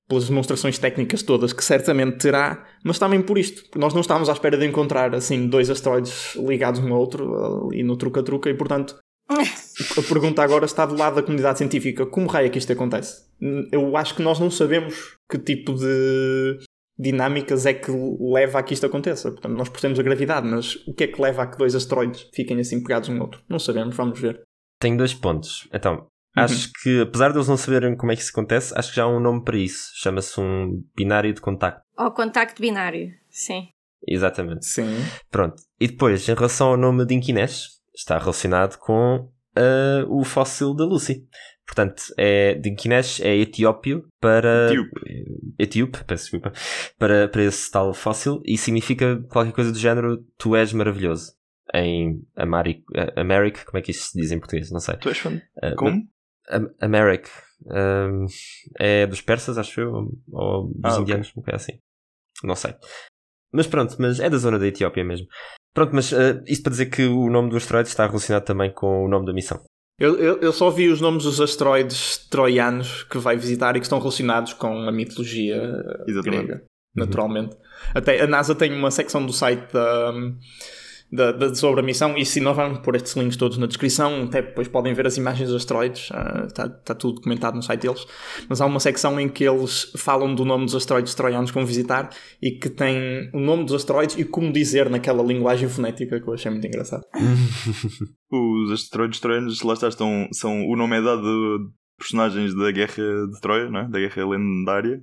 pelas 0.09 0.29
demonstrações 0.29 0.79
técnicas 0.79 1.23
todas 1.23 1.53
que 1.53 1.65
certamente 1.65 2.19
terá, 2.19 2.65
mas 2.85 2.99
também 2.99 3.21
por 3.21 3.39
isto, 3.39 3.79
nós 3.79 3.93
não 3.93 4.01
estávamos 4.01 4.29
à 4.29 4.33
espera 4.33 4.57
de 4.57 4.67
encontrar 4.67 5.15
assim 5.15 5.49
dois 5.49 5.69
asteroides 5.69 6.37
ligados 6.37 6.81
um 6.81 6.93
ao 6.93 7.01
outro 7.01 7.69
e 7.73 7.83
no 7.83 7.97
truca-truca, 7.97 8.49
e 8.49 8.55
portanto 8.55 8.97
a 9.29 10.03
pergunta 10.03 10.43
agora 10.43 10.65
está 10.65 10.87
do 10.87 10.97
lado 10.97 11.17
da 11.17 11.23
comunidade 11.23 11.59
científica: 11.59 12.07
como 12.07 12.29
raio 12.29 12.47
é 12.47 12.49
que 12.49 12.59
isto 12.59 12.73
acontece? 12.73 13.25
Eu 13.73 13.97
acho 13.97 14.15
que 14.15 14.23
nós 14.23 14.39
não 14.39 14.51
sabemos 14.51 15.17
que 15.29 15.39
tipo 15.39 15.75
de 15.75 16.61
dinâmicas 16.99 17.67
é 17.67 17.75
que 17.75 17.91
leva 18.21 18.59
a 18.59 18.63
que 18.63 18.73
isto 18.73 18.87
aconteça. 18.87 19.31
Portanto, 19.31 19.55
nós 19.55 19.69
percebemos 19.69 19.99
a 19.99 20.03
gravidade, 20.03 20.47
mas 20.47 20.77
o 20.87 20.95
que 20.95 21.05
é 21.05 21.07
que 21.09 21.21
leva 21.21 21.43
a 21.43 21.47
que 21.47 21.59
dois 21.59 21.75
asteroides 21.75 22.29
fiquem 22.33 22.59
assim 22.61 22.83
pegados 22.83 23.09
um 23.09 23.17
ao 23.17 23.23
outro? 23.23 23.43
Não 23.49 23.59
sabemos, 23.59 23.95
vamos 23.97 24.19
ver. 24.19 24.43
Tenho 24.81 24.97
dois 24.97 25.13
pontos. 25.13 25.69
Então. 25.73 26.07
Acho 26.37 26.71
que, 26.83 27.01
apesar 27.01 27.31
de 27.31 27.39
eles 27.39 27.49
não 27.49 27.57
saberem 27.57 27.97
como 27.97 28.13
é 28.13 28.17
que 28.17 28.23
isso 28.23 28.31
acontece, 28.31 28.75
acho 28.77 28.91
que 28.91 28.97
já 28.97 29.05
há 29.05 29.09
um 29.09 29.21
nome 29.21 29.43
para 29.43 29.57
isso. 29.57 29.91
Chama-se 29.95 30.39
um 30.41 30.83
binário 30.95 31.33
de 31.33 31.41
contacto. 31.41 31.81
Ou 31.99 32.11
contacto 32.13 32.61
binário, 32.61 33.09
sim. 33.31 33.69
Exatamente. 34.07 34.67
Sim. 34.67 34.97
Pronto. 35.31 35.57
E 35.81 35.89
depois, 35.89 36.29
em 36.29 36.35
relação 36.35 36.69
ao 36.69 36.77
nome 36.77 37.07
de 37.07 37.15
Inquinés, 37.15 37.81
está 37.95 38.19
relacionado 38.19 38.79
com 38.79 39.29
uh, 39.57 40.07
o 40.09 40.23
fóssil 40.25 40.75
da 40.75 40.85
Lucy. 40.85 41.27
Portanto, 41.67 42.05
é, 42.17 42.55
Dinkinesh 42.55 43.21
é 43.21 43.37
etiópio 43.37 44.07
para. 44.21 44.69
Etíope. 44.69 45.01
Etíope, 45.59 46.05
peço 46.05 46.25
desculpa. 46.25 46.53
Para, 46.97 47.27
para 47.29 47.43
esse 47.43 47.69
tal 47.71 47.93
fóssil 47.93 48.41
e 48.45 48.57
significa 48.57 49.21
qualquer 49.29 49.53
coisa 49.53 49.73
do 49.73 49.79
género 49.79 50.25
Tu 50.39 50.55
és 50.55 50.73
maravilhoso. 50.73 51.35
Em 51.75 52.23
Amaric, 52.37 52.85
Americ, 53.17 53.65
como 53.65 53.79
é 53.79 53.83
que 53.83 53.91
isso 53.91 54.11
se 54.11 54.21
diz 54.21 54.31
em 54.31 54.39
português? 54.39 54.71
Não 54.71 54.79
sei. 54.79 54.97
Tu 54.99 55.09
és 55.09 55.19
fã? 55.19 55.31
Uh, 55.31 55.75
como? 55.77 56.09
Americ. 56.81 57.29
Um, 57.67 58.27
é 58.79 59.07
dos 59.07 59.21
persas, 59.21 59.59
acho 59.59 59.81
eu, 59.81 59.93
ou 60.31 60.73
dos 60.75 60.97
ah, 60.97 61.01
indianos, 61.01 61.33
okay. 61.35 61.53
um 61.53 61.57
assim. 61.57 61.73
Não 62.45 62.55
sei. 62.55 62.75
Mas 63.53 63.67
pronto, 63.67 63.97
mas 63.99 64.21
é 64.21 64.29
da 64.29 64.37
zona 64.37 64.59
da 64.59 64.67
Etiópia 64.67 65.05
mesmo. 65.05 65.27
Pronto, 65.75 65.95
mas 65.95 66.13
uh, 66.13 66.43
isto 66.47 66.63
para 66.63 66.71
dizer 66.71 66.87
que 66.87 67.05
o 67.05 67.31
nome 67.31 67.51
do 67.51 67.57
asteroide 67.57 67.89
está 67.89 68.07
relacionado 68.07 68.45
também 68.45 68.73
com 68.73 69.05
o 69.05 69.09
nome 69.09 69.27
da 69.27 69.33
missão. 69.33 69.63
Eu, 69.99 70.19
eu, 70.19 70.41
eu, 70.41 70.53
só 70.53 70.69
vi 70.69 70.89
os 70.89 71.01
nomes 71.01 71.25
dos 71.25 71.41
asteroides 71.41 72.19
troianos 72.29 73.03
que 73.05 73.17
vai 73.17 73.37
visitar 73.37 73.77
e 73.77 73.81
que 73.81 73.87
estão 73.87 73.99
relacionados 73.99 74.53
com 74.53 74.87
a 74.87 74.93
mitologia 74.93 75.57
Exatamente. 76.07 76.47
grega, 76.47 76.65
naturalmente. 76.95 77.55
Uhum. 77.55 77.63
Até 77.95 78.21
a 78.21 78.27
NASA 78.27 78.55
tem 78.55 78.73
uma 78.73 78.91
secção 78.91 79.25
do 79.25 79.33
site 79.33 79.73
da. 79.73 80.13
Um, 80.13 80.37
da, 81.11 81.33
da, 81.33 81.55
sobre 81.55 81.81
a 81.81 81.83
missão. 81.83 82.17
E 82.17 82.25
se 82.25 82.41
nós 82.41 82.57
vamos 82.57 82.79
pôr 82.81 82.97
estes 82.97 83.15
links 83.15 83.37
todos 83.37 83.59
na 83.59 83.67
descrição, 83.67 84.25
até 84.25 84.43
depois 84.43 84.69
podem 84.69 84.93
ver 84.95 85.07
as 85.07 85.17
imagens 85.17 85.49
dos 85.49 85.57
asteroides, 85.57 86.11
está 86.47 86.67
uh, 86.67 86.71
tá 86.85 86.95
tudo 86.95 87.15
documentado 87.17 87.57
no 87.57 87.63
site 87.63 87.83
deles. 87.83 88.07
Mas 88.49 88.61
há 88.61 88.67
uma 88.67 88.81
secção 88.81 89.19
em 89.19 89.29
que 89.29 89.45
eles 89.45 89.93
falam 89.97 90.35
do 90.35 90.45
nome 90.45 90.65
dos 90.65 90.75
asteroides 90.75 91.15
troianos 91.15 91.51
que 91.51 91.55
vão 91.57 91.67
visitar 91.67 92.11
e 92.43 92.53
que 92.53 92.69
tem 92.69 93.31
o 93.33 93.41
nome 93.41 93.65
dos 93.65 93.75
asteroides 93.75 94.19
e 94.19 94.25
como 94.25 94.53
dizer 94.53 94.91
naquela 94.91 95.23
linguagem 95.23 95.69
fonética 95.69 96.21
que 96.21 96.29
eu 96.29 96.35
achei 96.35 96.51
muito 96.51 96.67
engraçado. 96.67 97.03
Os 98.31 98.73
asteroides 98.73 99.21
troianos, 99.21 99.63
lá 99.63 99.75
está, 99.75 99.89
estão, 99.89 100.29
são, 100.33 100.67
o 100.67 100.77
nome 100.77 100.99
é 100.99 101.03
dado 101.03 101.71
personagens 101.97 102.55
da 102.55 102.71
Guerra 102.71 103.27
de 103.33 103.41
Troia, 103.41 103.71
não 103.71 103.81
é? 103.81 103.89
da 103.89 103.99
Guerra 103.99 104.29
Lendária. 104.29 105.01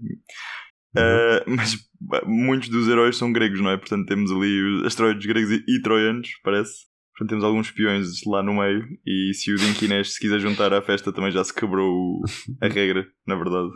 Uh, 0.96 1.44
mas 1.48 1.76
muitos 2.26 2.70
dos 2.70 2.88
heróis 2.88 3.18
são 3.18 3.32
gregos, 3.32 3.60
não 3.60 3.72
é? 3.72 3.78
Portanto, 3.78 4.06
temos 4.08 4.32
ali 4.32 4.62
os 4.62 4.86
asteroides 4.86 5.26
gregos 5.26 5.52
e, 5.52 5.64
e 5.68 5.82
troianos, 5.82 6.30
parece. 6.44 6.86
Portanto, 7.12 7.30
temos 7.30 7.44
alguns 7.44 7.68
espiões 7.68 8.08
lá 8.26 8.42
no 8.42 8.56
meio. 8.56 8.86
E 9.06 9.34
se 9.34 9.52
o 9.52 9.56
Dinkinés 9.56 10.14
se 10.14 10.20
quiser 10.20 10.40
juntar 10.40 10.74
à 10.74 10.82
festa, 10.82 11.14
também 11.14 11.32
já 11.32 11.44
se 11.44 11.54
quebrou 11.54 12.22
a 12.62 12.68
regra, 12.68 13.06
na 13.26 13.36
verdade. 13.36 13.70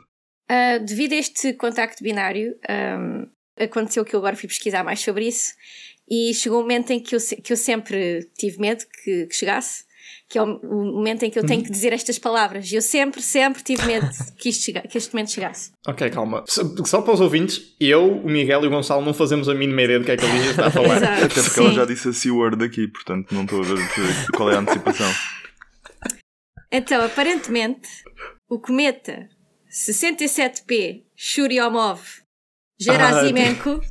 Uh, 0.49 0.85
devido 0.85 1.13
a 1.13 1.17
este 1.17 1.53
contacto 1.53 2.03
binário, 2.03 2.55
um, 2.69 3.27
aconteceu 3.63 4.05
que 4.05 4.15
eu 4.15 4.19
agora 4.19 4.35
fui 4.35 4.47
pesquisar 4.47 4.83
mais 4.83 4.99
sobre 4.99 5.27
isso. 5.27 5.53
E 6.09 6.33
chegou 6.33 6.59
um 6.59 6.61
momento 6.61 6.91
em 6.91 7.01
que 7.01 7.15
eu, 7.15 7.19
que 7.43 7.51
eu 7.51 7.57
sempre 7.57 8.29
tive 8.37 8.59
medo 8.59 8.83
que, 9.03 9.27
que 9.27 9.35
chegasse 9.35 9.86
que 10.29 10.37
é 10.37 10.41
o 10.41 10.47
momento 10.47 11.23
em 11.23 11.29
que 11.29 11.39
eu 11.39 11.45
tenho 11.45 11.63
que 11.63 11.71
dizer 11.71 11.93
estas 11.93 12.19
palavras. 12.19 12.71
E 12.71 12.75
eu 12.75 12.81
sempre, 12.81 13.21
sempre 13.21 13.63
tive 13.63 13.85
medo 13.85 14.09
que, 14.37 14.49
isto 14.49 14.65
chega, 14.65 14.81
que 14.81 14.97
este 14.97 15.13
momento 15.13 15.31
chegasse. 15.31 15.71
Ok, 15.87 16.09
calma. 16.09 16.43
Só 16.47 17.01
para 17.01 17.13
os 17.13 17.21
ouvintes, 17.21 17.75
eu, 17.79 18.17
o 18.17 18.29
Miguel 18.29 18.63
e 18.63 18.67
o 18.67 18.69
Gonçalo 18.69 19.05
não 19.05 19.13
fazemos 19.13 19.47
a 19.47 19.53
mínima 19.53 19.81
ideia 19.83 19.99
do 19.99 20.05
que 20.05 20.11
é 20.11 20.17
que 20.17 20.25
a 20.25 20.33
Lígia 20.33 20.51
está 20.51 20.67
a 20.67 20.71
falar. 20.71 20.97
Exato, 20.97 21.25
Até 21.25 21.27
porque 21.27 21.49
sim. 21.49 21.61
ela 21.61 21.73
já 21.73 21.85
disse 21.85 22.09
a 22.09 22.13
C-word 22.13 22.63
aqui, 22.63 22.87
portanto 22.87 23.33
não 23.33 23.43
estou 23.43 23.61
a 23.61 23.63
ver 23.63 24.31
qual 24.35 24.51
é 24.51 24.55
a 24.55 24.59
antecipação. 24.59 25.11
Então, 26.71 27.01
aparentemente, 27.03 27.87
o 28.49 28.59
cometa 28.59 29.29
67P 29.69 31.03
Churyumov 31.15 32.01
Gerasimenko, 32.79 33.81
ah, 33.81 33.87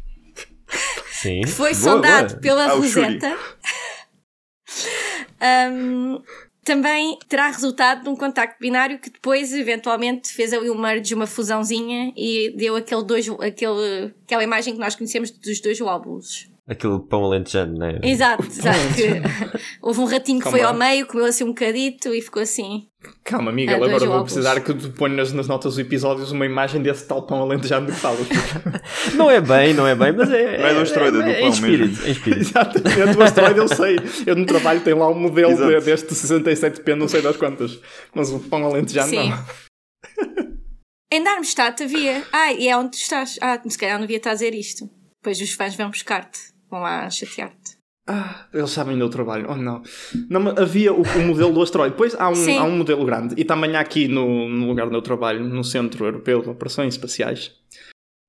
que 1.23 1.47
foi 1.47 1.73
boa, 1.73 1.75
sondado 1.75 2.29
boa. 2.29 2.41
pela 2.41 2.65
ah, 2.67 2.75
Rosetta 2.75 3.37
um, 5.73 6.21
também 6.65 7.17
terá 7.29 7.47
resultado 7.47 8.05
num 8.05 8.17
contacto 8.17 8.59
binário 8.61 8.99
que 8.99 9.11
depois 9.11 9.55
eventualmente 9.55 10.33
fez 10.33 10.53
ali 10.53 10.69
um 10.69 10.77
merge, 10.79 11.15
uma 11.15 11.27
fusãozinha 11.27 12.13
e 12.17 12.53
deu 12.57 12.75
aquele 12.77 13.05
dois, 13.05 13.29
aquele, 13.29 14.13
aquela 14.25 14.43
imagem 14.43 14.75
que 14.75 14.81
nós 14.81 14.97
conhecemos 14.97 15.31
dos 15.31 15.61
dois 15.61 15.79
lóbulos 15.79 16.49
aquele 16.67 16.99
pão 16.99 17.25
alentejano, 17.25 17.79
não 17.79 17.87
é? 17.87 18.01
Exato, 18.03 18.45
exato. 18.45 18.79
houve 19.81 20.01
um 20.01 20.05
ratinho 20.05 20.39
que 20.39 20.45
Calma. 20.45 20.59
foi 20.59 20.67
ao 20.67 20.75
meio, 20.75 21.07
comeu 21.07 21.27
assim 21.27 21.45
um 21.45 21.49
bocadito 21.49 22.13
e 22.13 22.21
ficou 22.21 22.43
assim. 22.43 22.89
Calma, 23.25 23.51
Miguel, 23.51 23.83
agora 23.83 24.07
vou 24.07 24.23
precisar 24.23 24.61
que 24.61 24.73
tu 24.73 24.91
ponhas 24.91 25.33
nas 25.33 25.49
notas 25.49 25.75
dos 25.75 25.79
episódios 25.79 26.31
uma 26.31 26.47
imagem 26.47 26.83
desse 26.83 27.07
tal 27.07 27.23
pão 27.23 27.43
alentejano 27.43 27.87
que 27.87 27.93
falas. 27.93 28.27
não 29.15 29.31
é 29.31 29.41
bem, 29.41 29.75
não 29.75 29.87
é 29.87 29.95
bem, 29.95 30.13
mas 30.13 30.31
é. 30.31 30.59
Não 30.59 30.67
é 30.67 30.75
do 30.75 30.81
asteroide, 30.81 31.17
é, 31.17 31.21
é, 31.21 31.25
do 31.25 31.39
pão 31.39 31.47
é 31.47 31.49
espírito, 31.49 31.89
mesmo. 31.89 32.07
É 32.07 32.11
espírito. 32.11 32.41
Exatamente, 32.41 33.15
do 33.15 33.23
asteroide 33.23 33.59
eu 33.59 33.69
sei. 33.69 33.97
Eu 34.27 34.37
no 34.37 34.47
trabalho 34.47 34.81
tenho 34.81 34.99
lá 34.99 35.09
um 35.09 35.19
modelo 35.19 35.53
Exato. 35.53 35.85
deste 35.85 36.15
67P, 36.15 36.95
não 36.95 37.09
sei 37.09 37.23
das 37.23 37.37
quantas. 37.37 37.79
Mas 38.15 38.31
o 38.31 38.39
pão 38.39 38.65
alentejano 38.65 39.09
Sim. 39.09 39.31
não. 39.31 39.45
Em 41.13 41.23
Darmstadt 41.23 41.85
havia. 41.85 42.25
Ah, 42.33 42.53
e 42.53 42.69
é 42.69 42.77
onde 42.77 42.91
tu 42.91 43.01
estás. 43.01 43.39
Ah, 43.41 43.61
se 43.67 43.79
calhar 43.79 43.97
não 43.97 44.03
devia 44.03 44.17
estar 44.17 44.31
a 44.31 44.35
dizer 44.35 44.55
isto. 44.55 44.91
Depois 45.23 45.41
os 45.41 45.53
fãs 45.53 45.75
vão 45.75 45.89
buscar-te 45.89 46.57
vão 46.71 46.81
lá 46.81 47.09
chatear-te. 47.11 47.76
Ah, 48.09 48.47
eles 48.55 48.71
sabem 48.71 48.97
do 48.97 49.09
trabalho, 49.09 49.47
oh 49.49 49.57
não. 49.57 49.83
não 50.31 50.51
havia 50.57 50.93
o, 50.93 51.03
o, 51.03 51.27
modelo 51.27 51.53
do 51.53 51.63
asteroide. 51.63 51.95
Depois 51.95 52.15
há 52.15 52.29
um, 52.29 52.59
há 52.59 52.65
um 52.65 52.79
modelo 52.79 53.05
grande. 53.05 53.35
E 53.37 53.45
também 53.45 53.75
há 53.75 53.81
aqui 53.81 54.07
no, 54.07 54.49
no 54.49 54.69
lugar 54.69 54.87
do 54.87 54.93
meu 54.93 55.03
trabalho, 55.03 55.43
no 55.43 55.65
Centro 55.65 56.05
Europeu 56.05 56.41
de 56.41 56.49
Operações 56.49 56.95
Espaciais, 56.95 57.53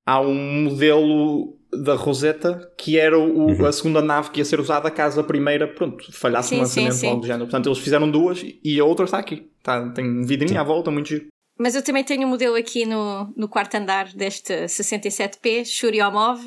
há 0.04 0.20
um 0.20 0.64
modelo 0.64 1.56
da 1.72 1.94
Rosetta, 1.94 2.72
que 2.76 2.98
era 2.98 3.16
o, 3.16 3.46
uhum. 3.46 3.66
a 3.66 3.70
segunda 3.70 4.02
nave 4.02 4.30
que 4.30 4.40
ia 4.40 4.44
ser 4.44 4.58
usada 4.58 4.90
caso 4.90 5.20
a 5.20 5.24
primeira, 5.24 5.68
pronto, 5.68 6.10
falhasse 6.12 6.54
no 6.54 6.62
lançamento 6.62 6.94
sim, 6.94 7.10
sim. 7.10 7.20
do 7.20 7.26
género. 7.26 7.44
Portanto, 7.44 7.68
eles 7.68 7.78
fizeram 7.78 8.10
duas 8.10 8.44
e 8.64 8.80
a 8.80 8.84
outra 8.84 9.04
está 9.04 9.18
aqui. 9.18 9.48
Tá, 9.62 9.88
tem 9.90 10.22
vidrinha 10.22 10.54
sim. 10.54 10.58
à 10.58 10.62
volta, 10.64 10.90
muito 10.90 11.08
giro. 11.08 11.26
Mas 11.58 11.74
eu 11.74 11.82
também 11.82 12.04
tenho 12.04 12.26
um 12.26 12.30
modelo 12.30 12.56
aqui 12.56 12.86
no, 12.86 13.32
no 13.36 13.48
quarto 13.48 13.76
andar 13.76 14.12
deste 14.12 14.54
67P, 14.64 15.64
Churyomov 15.64 16.40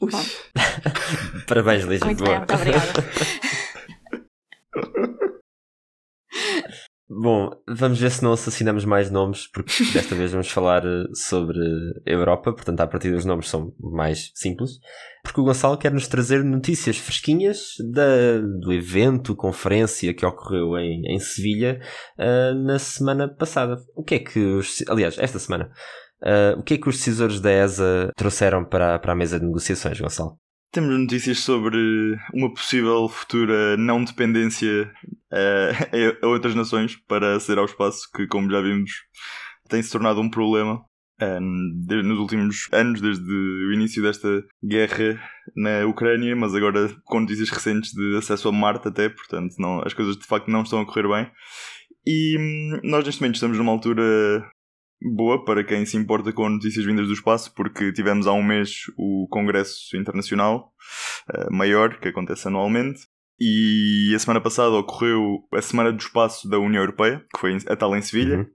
Parabéns, 1.46 1.84
Lígia. 1.84 2.06
Muito 2.06 2.24
bem, 2.24 2.38
muito 2.38 2.54
obrigada. 2.54 2.92
Bom, 7.10 7.50
vamos 7.66 7.98
ver 7.98 8.10
se 8.10 8.22
não 8.22 8.32
assassinamos 8.32 8.84
mais 8.84 9.10
nomes, 9.10 9.46
porque 9.46 9.72
desta 9.94 10.14
vez 10.14 10.30
vamos 10.30 10.50
falar 10.50 10.84
eh, 10.84 11.04
sobre 11.14 11.58
a 12.06 12.10
Europa, 12.10 12.52
portanto, 12.52 12.82
a 12.82 12.86
partir 12.86 13.10
dos 13.10 13.24
nomes 13.24 13.48
são 13.48 13.74
mais 13.80 14.30
simples. 14.34 14.72
Porque 15.22 15.40
o 15.40 15.44
Gonçalo 15.44 15.78
quer 15.78 15.90
nos 15.90 16.06
trazer 16.06 16.44
notícias 16.44 16.98
fresquinhas 16.98 17.76
da, 17.92 18.40
do 18.60 18.70
evento, 18.74 19.34
conferência 19.34 20.12
que 20.12 20.26
ocorreu 20.26 20.76
em, 20.76 21.00
em 21.06 21.18
Sevilha 21.18 21.80
uh, 22.18 22.54
na 22.54 22.78
semana 22.78 23.26
passada. 23.26 23.78
O 23.96 24.04
que 24.04 24.16
é 24.16 24.18
que 24.18 24.38
os. 24.38 24.84
Aliás, 24.86 25.18
esta 25.18 25.38
semana. 25.38 25.72
Uh, 26.22 26.58
o 26.58 26.62
que 26.62 26.74
é 26.74 26.78
que 26.78 26.88
os 26.88 26.96
decisores 26.96 27.40
da 27.40 27.50
ESA 27.50 28.12
trouxeram 28.16 28.64
para, 28.64 28.98
para 28.98 29.12
a 29.12 29.16
mesa 29.16 29.38
de 29.38 29.46
negociações, 29.46 30.00
Gonçalo? 30.00 30.36
Temos 30.72 30.98
notícias 30.98 31.38
sobre 31.38 31.78
uma 32.34 32.52
possível 32.52 33.08
futura 33.08 33.76
não 33.76 34.04
dependência 34.04 34.92
uh, 35.32 36.18
a 36.22 36.26
outras 36.26 36.54
nações 36.54 36.96
para 37.06 37.36
aceder 37.36 37.58
ao 37.58 37.64
espaço, 37.64 38.08
que, 38.14 38.26
como 38.26 38.50
já 38.50 38.60
vimos, 38.60 38.90
tem 39.68 39.82
se 39.82 39.90
tornado 39.90 40.20
um 40.20 40.28
problema 40.28 40.82
um, 41.20 41.84
nos 42.02 42.18
últimos 42.18 42.68
anos, 42.72 43.00
desde 43.00 43.32
o 43.32 43.72
início 43.72 44.02
desta 44.02 44.44
guerra 44.64 45.20
na 45.56 45.86
Ucrânia, 45.86 46.34
mas 46.36 46.54
agora 46.54 46.94
com 47.04 47.20
notícias 47.20 47.50
recentes 47.50 47.92
de 47.92 48.16
acesso 48.16 48.48
a 48.48 48.52
Marte, 48.52 48.88
até, 48.88 49.08
portanto, 49.08 49.54
não, 49.58 49.82
as 49.84 49.94
coisas 49.94 50.16
de 50.16 50.26
facto 50.26 50.48
não 50.48 50.62
estão 50.62 50.80
a 50.80 50.86
correr 50.86 51.08
bem. 51.08 51.30
E 52.06 52.36
hum, 52.38 52.80
nós, 52.84 53.04
neste 53.04 53.20
momento, 53.20 53.34
estamos 53.34 53.58
numa 53.58 53.72
altura 53.72 54.48
boa 55.00 55.44
para 55.44 55.64
quem 55.64 55.84
se 55.86 55.96
importa 55.96 56.32
com 56.32 56.48
notícias 56.48 56.84
vindas 56.84 57.06
do 57.06 57.12
espaço, 57.12 57.54
porque 57.54 57.92
tivemos 57.92 58.26
há 58.26 58.32
um 58.32 58.42
mês 58.42 58.82
o 58.96 59.26
Congresso 59.30 59.96
Internacional 59.96 60.72
uh, 61.30 61.52
maior, 61.54 61.98
que 61.98 62.08
acontece 62.08 62.48
anualmente, 62.48 63.00
e 63.40 64.12
a 64.14 64.18
semana 64.18 64.40
passada 64.40 64.70
ocorreu 64.70 65.46
a 65.54 65.62
Semana 65.62 65.92
do 65.92 66.00
Espaço 66.00 66.48
da 66.48 66.58
União 66.58 66.82
Europeia, 66.82 67.24
que 67.32 67.40
foi 67.40 67.56
a 67.68 67.76
tal 67.76 67.96
em 67.96 68.02
Sevilha, 68.02 68.38
uhum. 68.38 68.46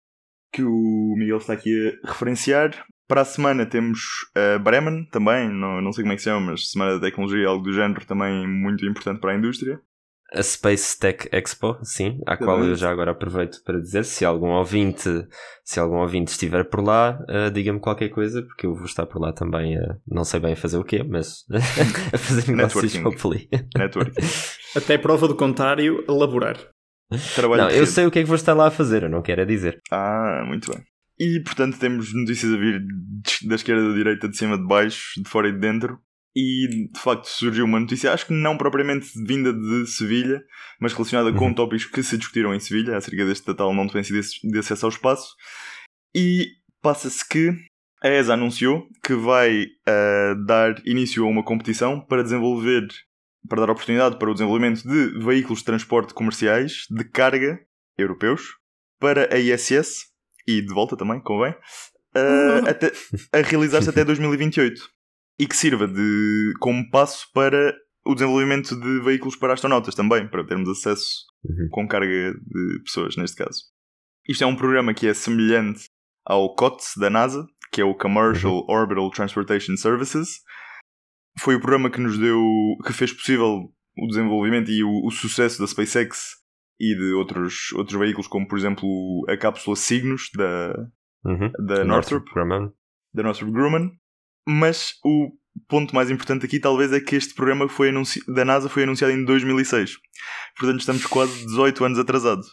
que 0.52 0.64
o 0.64 1.16
Miguel 1.18 1.38
está 1.38 1.54
aqui 1.54 1.72
a 2.04 2.10
referenciar. 2.10 2.86
Para 3.08 3.22
a 3.22 3.26
semana 3.26 3.66
temos 3.66 4.00
a 4.36 4.58
Bremen 4.60 5.06
também, 5.10 5.50
não, 5.50 5.82
não 5.82 5.94
sei 5.94 6.04
como 6.04 6.14
é 6.14 6.16
que 6.16 6.22
se 6.22 6.30
chama, 6.30 6.52
mas 6.52 6.70
Semana 6.70 6.96
da 6.96 7.08
Tecnologia, 7.08 7.48
algo 7.48 7.64
do 7.64 7.74
género, 7.74 8.06
também 8.06 8.48
muito 8.48 8.86
importante 8.86 9.22
para 9.22 9.32
a 9.32 9.38
indústria 9.38 9.80
a 10.34 10.42
Space 10.42 11.00
Tech 11.00 11.30
Expo, 11.32 11.78
sim, 11.84 12.20
à 12.26 12.36
qual 12.36 12.64
eu 12.64 12.76
já 12.76 12.90
agora 12.90 13.12
aproveito 13.12 13.62
para 13.64 13.80
dizer, 13.80 14.04
se 14.04 14.26
algum 14.26 14.50
ouvinte, 14.50 15.10
se 15.64 15.80
algum 15.80 15.98
ouvinte 15.98 16.32
estiver 16.32 16.64
por 16.66 16.84
lá, 16.84 17.20
uh, 17.30 17.52
diga-me 17.52 17.80
qualquer 17.80 18.10
coisa, 18.10 18.42
porque 18.42 18.66
eu 18.66 18.74
vou 18.74 18.86
estar 18.86 19.06
por 19.06 19.22
lá 19.22 19.32
também, 19.32 19.78
uh, 19.78 19.96
não 20.08 20.24
sei 20.24 20.40
bem 20.40 20.56
fazer 20.56 20.78
o 20.78 20.84
quê, 20.84 21.04
mas 21.04 21.46
a 22.12 22.18
fazer 22.18 22.50
negócios, 22.52 22.96
hopefully. 22.96 23.48
Networking. 23.78 24.22
Até 24.76 24.98
prova 24.98 25.28
do 25.28 25.36
contrário, 25.36 26.04
elaborar. 26.10 26.58
Trabalho 27.36 27.64
não, 27.64 27.70
eu 27.70 27.86
sei 27.86 28.08
o 28.08 28.12
que 28.12 28.20
é 28.20 28.22
que 28.24 28.28
vou 28.28 28.36
estar 28.36 28.56
lá 28.56 28.68
a 28.68 28.72
fazer, 28.72 29.04
eu 29.04 29.10
não 29.10 29.22
quero 29.22 29.42
é 29.42 29.46
dizer. 29.46 29.80
Ah, 29.92 30.44
muito 30.48 30.72
bem. 30.72 30.84
E 31.20 31.40
portanto 31.42 31.78
temos 31.78 32.12
notícias 32.14 32.52
a 32.52 32.58
vir 32.58 32.82
da 33.46 33.56
esquerda, 33.56 33.88
da 33.88 33.94
direita, 33.94 34.28
de 34.28 34.36
cima, 34.36 34.58
de 34.58 34.66
baixo, 34.66 35.22
de 35.22 35.30
fora 35.30 35.48
e 35.48 35.52
de 35.52 35.60
dentro. 35.60 36.00
E 36.36 36.90
de 36.92 37.00
facto 37.00 37.26
surgiu 37.26 37.66
uma 37.66 37.80
notícia, 37.80 38.12
acho 38.12 38.26
que 38.26 38.34
não 38.34 38.58
propriamente 38.58 39.08
vinda 39.24 39.54
de 39.54 39.86
Sevilha, 39.86 40.44
mas 40.80 40.92
relacionada 40.94 41.30
uhum. 41.30 41.38
com 41.38 41.54
tópicos 41.54 41.86
que 41.86 42.02
se 42.02 42.18
discutiram 42.18 42.56
em 42.56 42.60
Sevilha, 42.60 42.98
acerca 42.98 43.26
deste 43.26 43.54
tal 43.54 43.74
não 43.74 43.86
dependência 43.86 44.20
de, 44.20 44.52
de 44.52 44.60
acesso 44.60 44.86
ao 44.86 44.90
espaço. 44.90 45.36
E 46.16 46.48
passa-se 46.82 47.28
que 47.28 47.52
a 48.02 48.10
ESA 48.10 48.34
anunciou 48.34 48.88
que 49.04 49.14
vai 49.14 49.64
uh, 49.64 50.46
dar 50.46 50.76
início 50.86 51.24
a 51.24 51.28
uma 51.28 51.44
competição 51.44 52.02
para 52.02 52.24
desenvolver, 52.24 52.88
para 53.48 53.62
dar 53.62 53.72
oportunidade 53.72 54.18
para 54.18 54.30
o 54.30 54.34
desenvolvimento 54.34 54.82
de 54.82 55.24
veículos 55.24 55.60
de 55.60 55.66
transporte 55.66 56.14
comerciais 56.14 56.86
de 56.90 57.04
carga 57.06 57.60
europeus 57.98 58.42
para 59.00 59.34
a 59.34 59.38
ISS 59.38 60.08
e 60.48 60.62
de 60.62 60.74
volta 60.74 60.98
também, 60.98 61.22
convém, 61.22 61.52
uh, 61.52 62.68
até, 62.68 62.92
a 63.32 63.42
realizar-se 63.42 63.88
até 63.92 64.04
2028 64.04 64.82
e 65.40 65.48
que 65.48 65.56
sirva 65.56 65.88
de 65.88 66.54
como 66.60 66.90
passo 66.90 67.28
para 67.34 67.76
o 68.06 68.14
desenvolvimento 68.14 68.76
de 68.76 69.02
veículos 69.02 69.36
para 69.36 69.54
astronautas 69.54 69.96
também, 69.96 70.28
para 70.28 70.46
termos 70.46 70.70
acesso 70.70 71.26
uhum. 71.44 71.68
com 71.72 71.88
carga 71.88 72.34
de 72.34 72.84
pessoas, 72.84 73.16
neste 73.16 73.38
caso. 73.38 73.62
Isto 74.28 74.44
é 74.44 74.48
um 74.48 74.56
programa 74.56 74.94
que 74.94 75.08
é 75.08 75.14
semelhante 75.14 75.86
ao 76.26 76.54
COTS 76.56 76.94
da 76.98 77.10
NASA, 77.10 77.46
que 77.72 77.82
é 77.82 77.84
o 77.84 77.96
Commercial 77.96 78.54
uhum. 78.54 78.66
Orbital 78.70 79.10
Transportation 79.12 79.76
Services. 79.76 80.42
Foi 81.40 81.56
o 81.56 81.60
programa 81.60 81.90
que 81.90 82.00
nos 82.00 82.18
deu, 82.18 82.40
que 82.86 82.94
fez 82.94 83.12
possível 83.12 83.74
o 83.98 84.08
desenvolvimento 84.08 84.70
e 84.70 84.84
o, 84.84 85.06
o 85.06 85.12
sucesso 85.12 85.60
da 85.60 85.68
SpaceX 85.68 86.44
e 86.80 86.96
de 86.96 87.14
outros, 87.14 87.72
outros 87.74 87.98
veículos, 87.98 88.28
como 88.28 88.48
por 88.48 88.58
exemplo 88.58 88.88
a 89.30 89.38
cápsula 89.38 89.76
Cygnus 89.76 90.30
da, 90.36 90.74
uhum. 91.26 91.52
da 91.66 91.84
Northrop, 91.84 92.26
Grumman. 92.34 92.72
da 93.14 93.24
Northrop 93.24 93.52
Grumman. 93.52 93.92
Mas 94.48 94.94
o 95.04 95.32
ponto 95.68 95.96
mais 95.96 96.10
importante 96.10 96.46
aqui 96.46 96.60
talvez 96.60 96.92
é 96.92 97.00
que 97.00 97.16
este 97.16 97.34
programa 97.34 97.70
foi 97.70 97.92
da 98.28 98.46
NASA 98.46 98.70
foi 98.70 98.84
anunciado 98.84 99.14
em 99.14 99.24
2006. 99.24 99.98
Portanto 100.58 100.80
estamos 100.80 101.06
quase 101.06 101.46
18 101.46 101.86
anos 101.86 102.00
atrasados. 102.00 102.48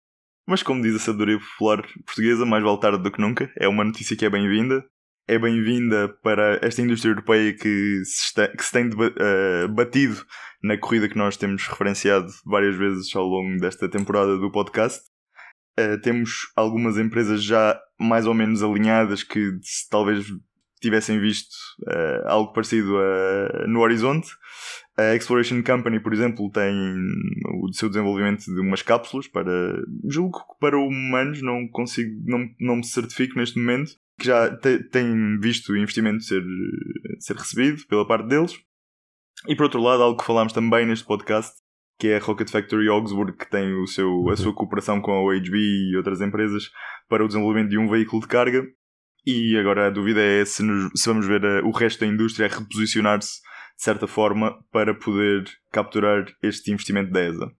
Mas 0.46 0.62
como 0.62 0.83
diz 0.83 0.94
a 0.94 0.98
sabedoria 0.98 1.38
popular 1.38 1.87
portuguesa, 2.05 2.44
mais 2.44 2.64
vale 2.64 2.81
tarde 2.81 3.03
do 3.03 3.11
que 3.11 3.20
nunca. 3.20 3.53
É 3.57 3.68
uma 3.68 3.85
notícia 3.85 4.16
que 4.16 4.24
é 4.24 4.31
bem-vinda. 4.31 4.85
É 5.29 5.38
bem-vinda 5.38 6.09
para 6.22 6.59
esta 6.61 6.83
indústria 6.83 7.12
europeia 7.12 7.53
que 7.55 8.03
se, 8.05 8.24
está, 8.24 8.48
que 8.48 8.64
se 8.64 8.72
tem 8.72 8.88
uh, 8.88 9.68
batido 9.68 10.24
na 10.62 10.76
corrida 10.76 11.09
que 11.09 11.16
nós 11.16 11.37
temos 11.37 11.66
referenciado 11.68 12.26
várias 12.44 12.74
vezes 12.74 13.14
ao 13.14 13.24
longo 13.24 13.61
desta 13.61 13.88
temporada 13.88 14.37
do 14.38 14.50
podcast. 14.50 15.00
Uh, 15.79 16.00
temos 16.00 16.50
algumas 16.57 16.98
empresas 16.98 17.44
já 17.44 17.81
mais 17.98 18.26
ou 18.26 18.35
menos 18.35 18.62
alinhadas 18.62 19.22
que 19.22 19.53
talvez 19.88 20.26
tivessem 20.81 21.21
visto 21.21 21.55
uh, 21.87 22.27
algo 22.27 22.53
parecido 22.53 22.97
uh, 22.97 23.66
no 23.69 23.81
horizonte. 23.81 24.29
A 24.97 25.14
Exploration 25.14 25.62
Company, 25.62 26.01
por 26.01 26.12
exemplo, 26.12 26.51
tem 26.51 26.75
o 27.62 27.73
seu 27.73 27.88
desenvolvimento 27.88 28.45
de 28.45 28.61
umas 28.61 28.83
cápsulas 28.83 29.27
para, 29.29 29.83
julgo 30.05 30.38
que 30.38 30.59
para 30.61 30.77
humanos, 30.77 31.40
não 31.40 31.66
consigo, 31.69 32.11
não, 32.25 32.47
não 32.61 32.77
me 32.77 32.85
certifico 32.85 33.38
neste 33.38 33.59
momento, 33.59 33.93
que 34.19 34.27
já 34.27 34.55
te, 34.55 34.83
tem 34.90 35.38
visto 35.40 35.73
o 35.73 35.77
investimento 35.77 36.23
ser, 36.23 36.43
ser 37.19 37.37
recebido 37.37 37.87
pela 37.87 38.07
parte 38.07 38.29
deles. 38.29 38.55
E 39.49 39.57
por 39.57 39.64
outro 39.64 39.81
lado, 39.81 40.03
algo 40.03 40.19
que 40.19 40.27
falámos 40.27 40.53
também 40.53 40.85
neste 40.87 41.07
podcast, 41.07 41.55
que 41.99 42.09
é 42.09 42.16
a 42.16 42.21
Rocket 42.21 42.51
Factory 42.51 42.88
Augsburg, 42.88 43.37
que 43.37 43.49
tem 43.49 43.73
o 43.75 43.87
seu, 43.87 44.29
a 44.29 44.37
sua 44.37 44.55
cooperação 44.55 45.01
com 45.01 45.12
a 45.12 45.23
OHB 45.23 45.57
e 45.57 45.97
outras 45.97 46.21
empresas 46.21 46.71
para 47.09 47.25
o 47.25 47.27
desenvolvimento 47.27 47.71
de 47.71 47.79
um 47.79 47.88
veículo 47.88 48.21
de 48.21 48.29
carga. 48.29 48.66
E 49.27 49.57
agora 49.57 49.87
a 49.87 49.91
dúvida 49.91 50.21
é 50.21 50.45
se, 50.45 50.63
nos, 50.63 50.91
se 50.95 51.09
vamos 51.09 51.27
ver 51.27 51.45
a, 51.45 51.59
eh, 51.59 51.63
o 51.63 51.71
resto 51.71 52.01
da 52.01 52.07
indústria 52.07 52.49
reposicionar-se 52.49 53.41
de 53.77 53.85
certa 53.85 54.07
forma 54.07 54.55
para 54.71 54.95
poder 54.95 55.45
capturar 55.73 56.27
este 56.43 56.71
investimento 56.71 57.11
da 57.11 57.23
ESA. 57.23 57.51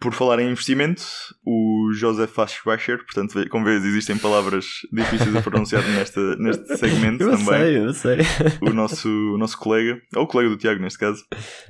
Por 0.00 0.14
falar 0.14 0.40
em 0.40 0.50
investimento, 0.50 1.02
o 1.44 1.92
Joseph 1.92 2.36
Aschbacher, 2.38 3.04
portanto, 3.04 3.46
como 3.50 3.66
vês, 3.66 3.84
existem 3.84 4.16
palavras 4.16 4.64
difíceis 4.90 5.36
a 5.36 5.42
pronunciar 5.42 5.86
nesta, 5.90 6.36
neste 6.36 6.74
segmento 6.78 7.22
eu 7.22 7.30
também. 7.32 7.44
Sei, 7.44 7.78
eu 7.78 7.92
sei. 7.92 8.18
O 8.62 8.70
nosso, 8.70 9.08
o 9.08 9.36
nosso 9.36 9.58
colega, 9.58 10.00
ou 10.16 10.22
o 10.22 10.26
colega 10.26 10.48
do 10.48 10.56
Tiago 10.56 10.80
neste 10.80 10.98
caso. 10.98 11.22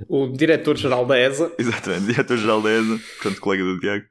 O 0.08 0.28
diretor-geral 0.28 1.04
da 1.04 1.18
ESA. 1.18 1.52
Exatamente, 1.58 2.06
diretor-geral 2.06 2.62
da 2.62 2.70
ESA, 2.70 3.00
portanto, 3.16 3.40
colega 3.40 3.64
do 3.64 3.80
Tiago. 3.80 4.04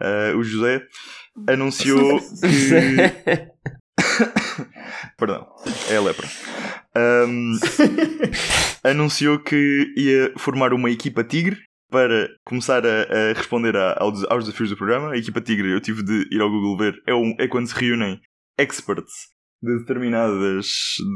Uh, 0.00 0.38
o 0.38 0.42
José 0.42 0.82
anunciou 1.46 2.18
que. 2.40 3.48
Perdão, 5.16 5.46
é 5.90 5.96
a 5.96 6.00
lepra. 6.00 6.28
Um, 6.96 7.52
anunciou 8.84 9.38
que 9.38 9.92
ia 9.96 10.32
formar 10.36 10.72
uma 10.72 10.90
equipa 10.90 11.24
Tigre 11.24 11.58
para 11.90 12.28
começar 12.44 12.84
a, 12.86 13.02
a 13.02 13.32
responder 13.34 13.76
a, 13.76 13.96
aos, 13.98 14.24
aos, 14.24 14.44
desafios 14.44 14.70
do 14.70 14.76
programa. 14.76 15.12
A 15.12 15.16
equipa 15.16 15.40
Tigre, 15.40 15.70
eu 15.70 15.80
tive 15.80 16.02
de 16.02 16.28
ir 16.30 16.40
ao 16.40 16.50
Google 16.50 16.76
ver, 16.76 17.02
é, 17.06 17.14
um, 17.14 17.34
é 17.38 17.48
quando 17.48 17.66
se 17.66 17.74
reúnem 17.74 18.20
experts 18.58 19.28
de 19.62 19.78
determinadas 19.78 20.66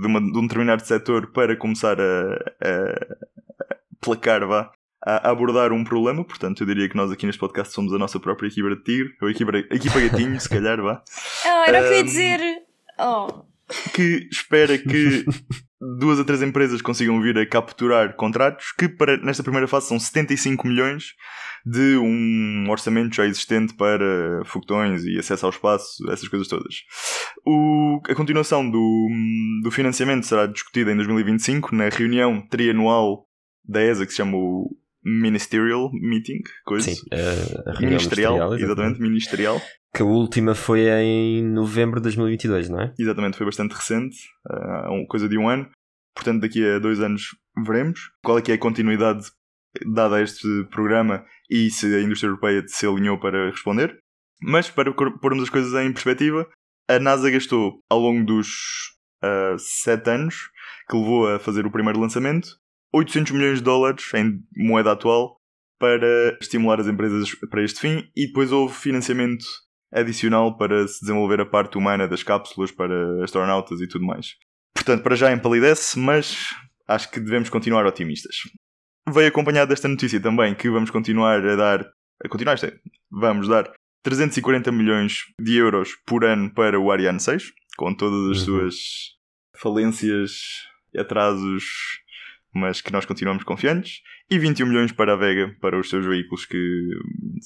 de, 0.00 0.06
uma, 0.06 0.20
de 0.20 0.38
um 0.38 0.42
determinado 0.42 0.84
setor 0.84 1.30
para 1.32 1.56
começar 1.56 2.00
a, 2.00 2.34
a 2.60 3.16
placar 4.00 4.46
vá, 4.46 4.72
a 5.04 5.30
abordar 5.30 5.72
um 5.72 5.84
problema, 5.84 6.24
portanto 6.24 6.60
eu 6.60 6.66
diria 6.66 6.88
que 6.88 6.96
nós 6.96 7.10
aqui 7.10 7.26
neste 7.26 7.38
podcast 7.38 7.72
somos 7.72 7.92
a 7.92 7.98
nossa 7.98 8.18
própria 8.18 8.48
equipa 8.48 8.68
de 8.70 8.82
tigre, 8.82 9.16
ou 9.20 9.28
a 9.28 9.30
equipa, 9.30 9.56
equipa 9.56 10.00
gatinho, 10.00 10.40
se 10.40 10.48
calhar, 10.48 10.80
vá. 10.80 11.02
Oh, 11.44 11.48
era 11.68 11.80
o 11.80 11.82
que 11.82 11.88
eu 11.88 11.96
ia 11.98 12.04
dizer. 12.04 12.61
Oh. 13.02 13.44
Que 13.94 14.28
espera 14.30 14.78
que 14.78 15.24
duas 15.98 16.18
a 16.20 16.24
três 16.24 16.42
empresas 16.42 16.82
consigam 16.82 17.20
vir 17.20 17.36
a 17.38 17.46
capturar 17.46 18.14
contratos 18.16 18.72
que 18.72 18.88
para, 18.88 19.16
nesta 19.16 19.42
primeira 19.42 19.66
fase 19.66 19.88
são 19.88 19.98
75 19.98 20.66
milhões 20.66 21.14
de 21.64 21.96
um 21.96 22.66
orçamento 22.68 23.14
já 23.14 23.24
existente 23.24 23.74
para 23.74 24.44
foguetões 24.44 25.04
e 25.04 25.18
acesso 25.18 25.46
ao 25.46 25.50
espaço, 25.50 26.10
essas 26.10 26.28
coisas 26.28 26.48
todas. 26.48 26.74
O, 27.46 28.00
a 28.08 28.14
continuação 28.14 28.68
do, 28.68 29.08
do 29.62 29.70
financiamento 29.70 30.26
será 30.26 30.46
discutida 30.46 30.92
em 30.92 30.96
2025 30.96 31.74
na 31.74 31.88
reunião 31.88 32.40
trianual 32.48 33.26
da 33.64 33.82
ESA 33.82 34.04
que 34.04 34.10
se 34.10 34.18
chama 34.18 34.36
o 34.36 34.76
Ministerial 35.04 35.90
Meeting, 35.92 36.42
coisa. 36.64 36.90
Sim, 36.90 37.00
a, 37.12 37.70
a 37.70 37.80
ministerial, 37.80 38.34
ministerial 38.34 38.54
exatamente, 38.54 39.00
ministerial. 39.00 39.62
Que 39.94 40.02
a 40.02 40.06
última 40.06 40.54
foi 40.54 40.88
em 40.88 41.42
novembro 41.42 42.00
de 42.00 42.04
2022, 42.04 42.68
não 42.68 42.80
é? 42.80 42.94
Exatamente, 42.98 43.36
foi 43.36 43.46
bastante 43.46 43.72
recente, 43.72 44.16
uh, 44.50 45.06
coisa 45.06 45.28
de 45.28 45.36
um 45.36 45.48
ano. 45.48 45.68
Portanto, 46.14 46.40
daqui 46.40 46.66
a 46.66 46.78
dois 46.78 47.00
anos 47.00 47.36
veremos 47.64 48.10
qual 48.24 48.38
é 48.38 48.42
que 48.42 48.52
é 48.52 48.54
a 48.54 48.58
continuidade 48.58 49.30
dada 49.94 50.16
a 50.16 50.22
este 50.22 50.46
programa 50.70 51.24
e 51.50 51.70
se 51.70 51.86
a 51.94 52.00
indústria 52.00 52.28
europeia 52.28 52.62
se 52.66 52.86
alinhou 52.86 53.18
para 53.18 53.50
responder. 53.50 53.98
Mas, 54.42 54.70
para 54.70 54.92
pormos 54.92 55.44
as 55.44 55.50
coisas 55.50 55.72
em 55.74 55.92
perspectiva, 55.92 56.48
a 56.88 56.98
NASA 56.98 57.30
gastou 57.30 57.80
ao 57.90 58.00
longo 58.00 58.24
dos 58.24 58.48
uh, 59.22 59.58
sete 59.58 60.10
anos 60.10 60.50
que 60.88 60.96
levou 60.96 61.28
a 61.28 61.38
fazer 61.38 61.64
o 61.66 61.70
primeiro 61.70 62.00
lançamento 62.00 62.48
800 62.92 63.32
milhões 63.32 63.58
de 63.58 63.64
dólares 63.64 64.12
em 64.14 64.42
moeda 64.56 64.92
atual 64.92 65.36
para 65.78 66.36
estimular 66.40 66.80
as 66.80 66.86
empresas 66.86 67.34
para 67.50 67.64
este 67.64 67.80
fim 67.80 68.08
e 68.14 68.26
depois 68.26 68.52
houve 68.52 68.74
financiamento 68.74 69.44
adicional 69.92 70.56
para 70.56 70.86
se 70.88 71.00
desenvolver 71.00 71.40
a 71.40 71.46
parte 71.46 71.76
humana 71.76 72.08
das 72.08 72.22
cápsulas 72.22 72.70
para 72.70 73.22
astronautas 73.22 73.80
e 73.80 73.86
tudo 73.86 74.06
mais. 74.06 74.36
Portanto, 74.74 75.02
para 75.02 75.16
já 75.16 75.32
empalidece, 75.32 75.98
mas 75.98 76.54
acho 76.88 77.10
que 77.10 77.20
devemos 77.20 77.48
continuar 77.48 77.86
otimistas. 77.86 78.36
Veio 79.12 79.28
acompanhado 79.28 79.68
desta 79.68 79.88
notícia 79.88 80.20
também 80.20 80.54
que 80.54 80.70
vamos 80.70 80.90
continuar 80.90 81.44
a 81.46 81.56
dar, 81.56 81.90
a 82.24 82.28
continuar, 82.28 82.54
isto 82.54 82.66
é, 82.66 82.78
vamos 83.10 83.48
dar 83.48 83.70
340 84.02 84.72
milhões 84.72 85.24
de 85.40 85.56
euros 85.56 85.90
por 86.06 86.24
ano 86.24 86.52
para 86.52 86.78
o 86.78 86.90
Ariane 86.90 87.20
6, 87.20 87.52
com 87.76 87.94
todas 87.94 88.30
as 88.30 88.38
uhum. 88.38 88.60
suas 88.60 88.76
falências, 89.56 90.32
atrasos 90.96 91.64
mas 92.54 92.80
que 92.80 92.92
nós 92.92 93.04
continuamos 93.04 93.44
confiantes, 93.44 94.00
e 94.30 94.38
21 94.38 94.66
milhões 94.66 94.92
para 94.92 95.14
a 95.14 95.16
Vega, 95.16 95.54
para 95.60 95.78
os 95.78 95.88
seus 95.88 96.04
veículos 96.04 96.44
que 96.46 96.88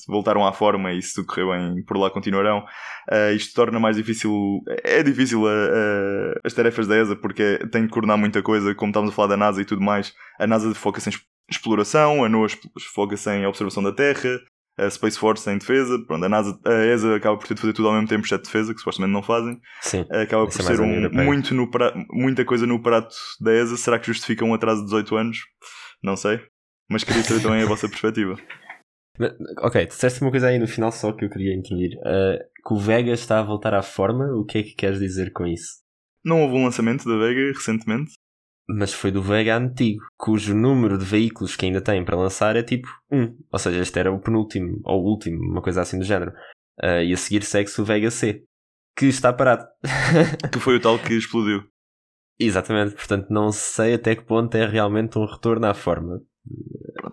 voltaram 0.06 0.46
à 0.46 0.52
forma 0.52 0.92
e 0.92 1.02
se 1.02 1.14
tudo 1.14 1.26
correr 1.26 1.46
bem 1.46 1.82
por 1.84 1.96
lá 1.96 2.10
continuarão. 2.10 2.64
Uh, 3.10 3.34
isto 3.34 3.54
torna 3.54 3.78
mais 3.78 3.96
difícil, 3.96 4.60
é 4.84 5.02
difícil 5.02 5.42
uh, 5.42 5.46
uh, 5.46 6.40
as 6.44 6.52
tarefas 6.52 6.86
da 6.86 6.96
ESA 6.96 7.16
porque 7.16 7.58
tem 7.70 7.82
de 7.82 7.88
coordenar 7.88 8.18
muita 8.18 8.42
coisa, 8.42 8.74
como 8.74 8.90
estávamos 8.90 9.12
a 9.12 9.16
falar 9.16 9.28
da 9.28 9.36
NASA 9.36 9.62
e 9.62 9.64
tudo 9.64 9.82
mais. 9.82 10.12
A 10.38 10.46
NASA 10.46 10.74
foca-se 10.74 11.10
em 11.10 11.12
exploração, 11.48 12.24
a 12.24 12.28
NOAA 12.28 12.48
foca-se 12.94 13.30
em 13.30 13.46
observação 13.46 13.82
da 13.82 13.92
Terra, 13.92 14.40
a 14.78 14.90
Space 14.90 15.18
Force 15.18 15.48
em 15.50 15.58
defesa, 15.58 15.98
pronto, 16.06 16.24
a, 16.24 16.28
NASA, 16.28 16.58
a 16.64 16.86
ESA 16.86 17.16
acaba 17.16 17.36
por 17.38 17.46
ter 17.46 17.54
de 17.54 17.60
fazer 17.60 17.72
tudo 17.72 17.88
ao 17.88 17.94
mesmo 17.94 18.08
tempo, 18.08 18.24
exceto 18.24 18.44
defesa, 18.44 18.74
que 18.74 18.78
supostamente 18.78 19.12
não 19.12 19.22
fazem. 19.22 19.58
Sim, 19.80 20.04
acaba 20.10 20.46
por 20.46 20.60
é 20.60 20.62
ser 20.62 20.80
um, 20.80 21.10
muito 21.10 21.54
no 21.54 21.70
pra, 21.70 21.94
muita 22.10 22.44
coisa 22.44 22.66
no 22.66 22.82
prato 22.82 23.14
da 23.40 23.52
ESA. 23.52 23.76
Será 23.76 23.98
que 23.98 24.06
justifica 24.06 24.44
um 24.44 24.54
atraso 24.54 24.80
de 24.80 24.86
18 24.86 25.16
anos? 25.16 25.38
Não 26.02 26.16
sei. 26.16 26.40
Mas 26.88 27.02
queria 27.02 27.22
saber 27.22 27.42
também 27.42 27.62
a 27.62 27.66
vossa 27.66 27.88
perspectiva. 27.88 28.36
Ok, 29.60 29.86
disseste 29.86 30.20
uma 30.20 30.30
coisa 30.30 30.48
aí 30.48 30.58
no 30.58 30.68
final 30.68 30.92
só 30.92 31.10
que 31.10 31.24
eu 31.24 31.30
queria 31.30 31.54
introduzir. 31.54 31.96
Uh, 32.00 32.36
que 32.62 32.74
o 32.74 32.76
Vega 32.76 33.12
está 33.12 33.40
a 33.40 33.42
voltar 33.42 33.72
à 33.72 33.80
forma, 33.80 34.26
o 34.34 34.44
que 34.44 34.58
é 34.58 34.62
que 34.62 34.74
queres 34.74 34.98
dizer 34.98 35.32
com 35.32 35.46
isso? 35.46 35.80
Não 36.22 36.42
houve 36.42 36.54
um 36.56 36.64
lançamento 36.64 37.08
da 37.08 37.16
Vega 37.16 37.52
recentemente? 37.54 38.12
Mas 38.68 38.92
foi 38.92 39.10
do 39.10 39.22
Vega 39.22 39.56
antigo, 39.56 40.04
cujo 40.16 40.54
número 40.54 40.98
de 40.98 41.04
veículos 41.04 41.54
que 41.54 41.66
ainda 41.66 41.80
tem 41.80 42.04
para 42.04 42.16
lançar 42.16 42.56
é 42.56 42.62
tipo 42.62 42.88
1. 43.10 43.36
Ou 43.52 43.58
seja, 43.58 43.80
este 43.80 43.98
era 43.98 44.12
o 44.12 44.20
penúltimo, 44.20 44.80
ou 44.84 45.02
o 45.02 45.08
último, 45.08 45.38
uma 45.38 45.62
coisa 45.62 45.82
assim 45.82 45.98
do 45.98 46.04
género. 46.04 46.32
Uh, 46.82 47.02
e 47.04 47.12
a 47.12 47.16
seguir 47.16 47.42
segue-se 47.42 47.80
o 47.80 47.84
Vega 47.84 48.10
C, 48.10 48.42
que 48.96 49.06
está 49.06 49.32
parado. 49.32 49.66
que 50.52 50.58
foi 50.58 50.76
o 50.76 50.80
tal 50.80 50.98
que 50.98 51.14
explodiu. 51.14 51.62
Exatamente, 52.38 52.94
portanto 52.94 53.28
não 53.30 53.50
sei 53.50 53.94
até 53.94 54.14
que 54.14 54.24
ponto 54.24 54.54
é 54.56 54.66
realmente 54.66 55.18
um 55.18 55.24
retorno 55.24 55.66
à 55.66 55.72
forma. 55.72 56.20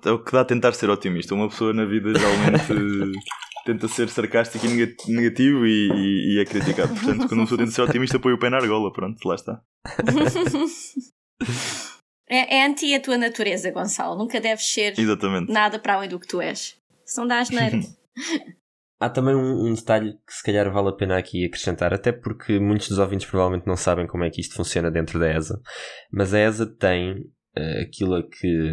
É 0.05 0.11
o 0.11 0.21
que 0.21 0.31
dá 0.33 0.41
a 0.41 0.45
tentar 0.45 0.73
ser 0.73 0.89
otimista. 0.89 1.33
Uma 1.33 1.47
pessoa 1.47 1.71
na 1.71 1.85
vida 1.85 2.11
geralmente 2.13 3.17
tenta 3.65 3.87
ser 3.87 4.09
sarcástico 4.09 4.65
e 4.65 5.13
negativo 5.13 5.65
e, 5.65 5.89
e, 5.89 6.35
e 6.35 6.39
é 6.41 6.45
criticado. 6.45 6.93
Portanto, 6.93 7.19
quando 7.19 7.33
uma 7.33 7.43
pessoa 7.43 7.57
tenta 7.57 7.71
ser 7.71 7.81
otimista, 7.83 8.19
põe 8.19 8.33
o 8.33 8.39
pé 8.39 8.49
na 8.49 8.57
argola. 8.57 8.91
Pronto, 8.91 9.25
lá 9.25 9.35
está. 9.35 9.61
É, 12.29 12.57
é 12.57 12.65
anti 12.65 12.93
a 12.95 13.01
tua 13.01 13.17
natureza, 13.17 13.69
Gonçalo. 13.69 14.17
Nunca 14.17 14.39
deves 14.39 14.65
ser 14.65 14.97
Exatamente. 14.97 15.51
nada 15.51 15.77
para 15.77 15.95
além 15.95 16.09
do 16.09 16.19
que 16.19 16.27
tu 16.27 16.41
és. 16.41 16.79
Se 17.05 17.17
não 17.17 17.27
dás 17.27 17.49
neiro. 17.49 17.79
Há 18.99 19.09
também 19.09 19.35
um, 19.35 19.67
um, 19.67 19.73
detalhe 19.73 20.13
que 20.25 20.33
se 20.33 20.41
calhar 20.41 20.71
vale 20.71 20.87
a 20.87 20.93
pena 20.93 21.17
aqui 21.17 21.45
acrescentar, 21.45 21.93
até 21.93 22.13
porque 22.13 22.57
muitos 22.57 22.87
dos 22.87 22.99
ouvintes 22.99 23.27
provavelmente 23.29 23.67
não 23.67 23.75
sabem 23.75 24.07
como 24.07 24.23
é 24.23 24.29
que 24.29 24.39
isto 24.39 24.55
funciona 24.55 24.89
dentro 24.89 25.19
da 25.19 25.29
ESA, 25.29 25.59
mas 26.09 26.33
a 26.33 26.39
ESA 26.39 26.65
tem 26.65 27.19
uh, 27.57 27.81
aquilo 27.81 28.25
que 28.29 28.71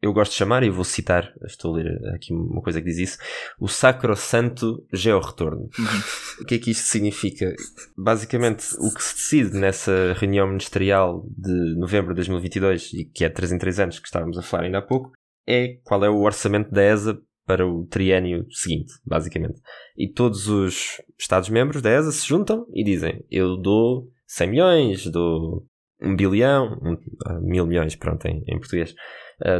eu 0.00 0.12
gosto 0.12 0.32
de 0.32 0.38
chamar, 0.38 0.62
e 0.62 0.70
vou 0.70 0.84
citar, 0.84 1.32
estou 1.44 1.74
a 1.74 1.78
ler 1.78 2.14
aqui 2.14 2.32
uma 2.32 2.62
coisa 2.62 2.80
que 2.80 2.86
diz 2.86 2.98
isso, 2.98 3.18
o 3.58 3.66
sacrosanto 3.66 4.86
georretorno. 4.92 5.68
Uhum. 5.78 6.42
o 6.42 6.44
que 6.44 6.54
é 6.54 6.58
que 6.58 6.70
isto 6.70 6.86
significa? 6.86 7.52
Basicamente, 7.96 8.64
o 8.78 8.94
que 8.94 9.02
se 9.02 9.14
decide 9.14 9.58
nessa 9.58 10.14
reunião 10.14 10.46
ministerial 10.46 11.26
de 11.36 11.76
novembro 11.76 12.10
de 12.10 12.16
2022, 12.16 12.92
e 12.92 13.04
que 13.06 13.24
é 13.24 13.28
3 13.28 13.52
em 13.52 13.58
3 13.58 13.80
anos, 13.80 13.98
que 13.98 14.06
estávamos 14.06 14.38
a 14.38 14.42
falar 14.42 14.64
ainda 14.64 14.78
há 14.78 14.82
pouco, 14.82 15.10
é 15.46 15.78
qual 15.82 16.04
é 16.04 16.10
o 16.10 16.22
orçamento 16.22 16.70
da 16.70 16.82
ESA 16.82 17.18
para 17.44 17.66
o 17.66 17.86
triênio 17.86 18.46
seguinte, 18.50 18.92
basicamente. 19.04 19.58
E 19.96 20.12
todos 20.12 20.46
os 20.48 21.00
Estados-membros 21.18 21.82
da 21.82 21.90
ESA 21.90 22.12
se 22.12 22.28
juntam 22.28 22.66
e 22.72 22.84
dizem: 22.84 23.24
Eu 23.30 23.56
dou 23.56 24.06
100 24.26 24.50
milhões, 24.50 25.06
dou 25.06 25.64
1 26.00 26.14
bilhão, 26.14 26.78
um, 26.82 26.96
ah, 27.24 27.40
mil 27.40 27.66
milhões, 27.66 27.96
pronto, 27.96 28.26
em, 28.26 28.44
em 28.46 28.58
português 28.58 28.94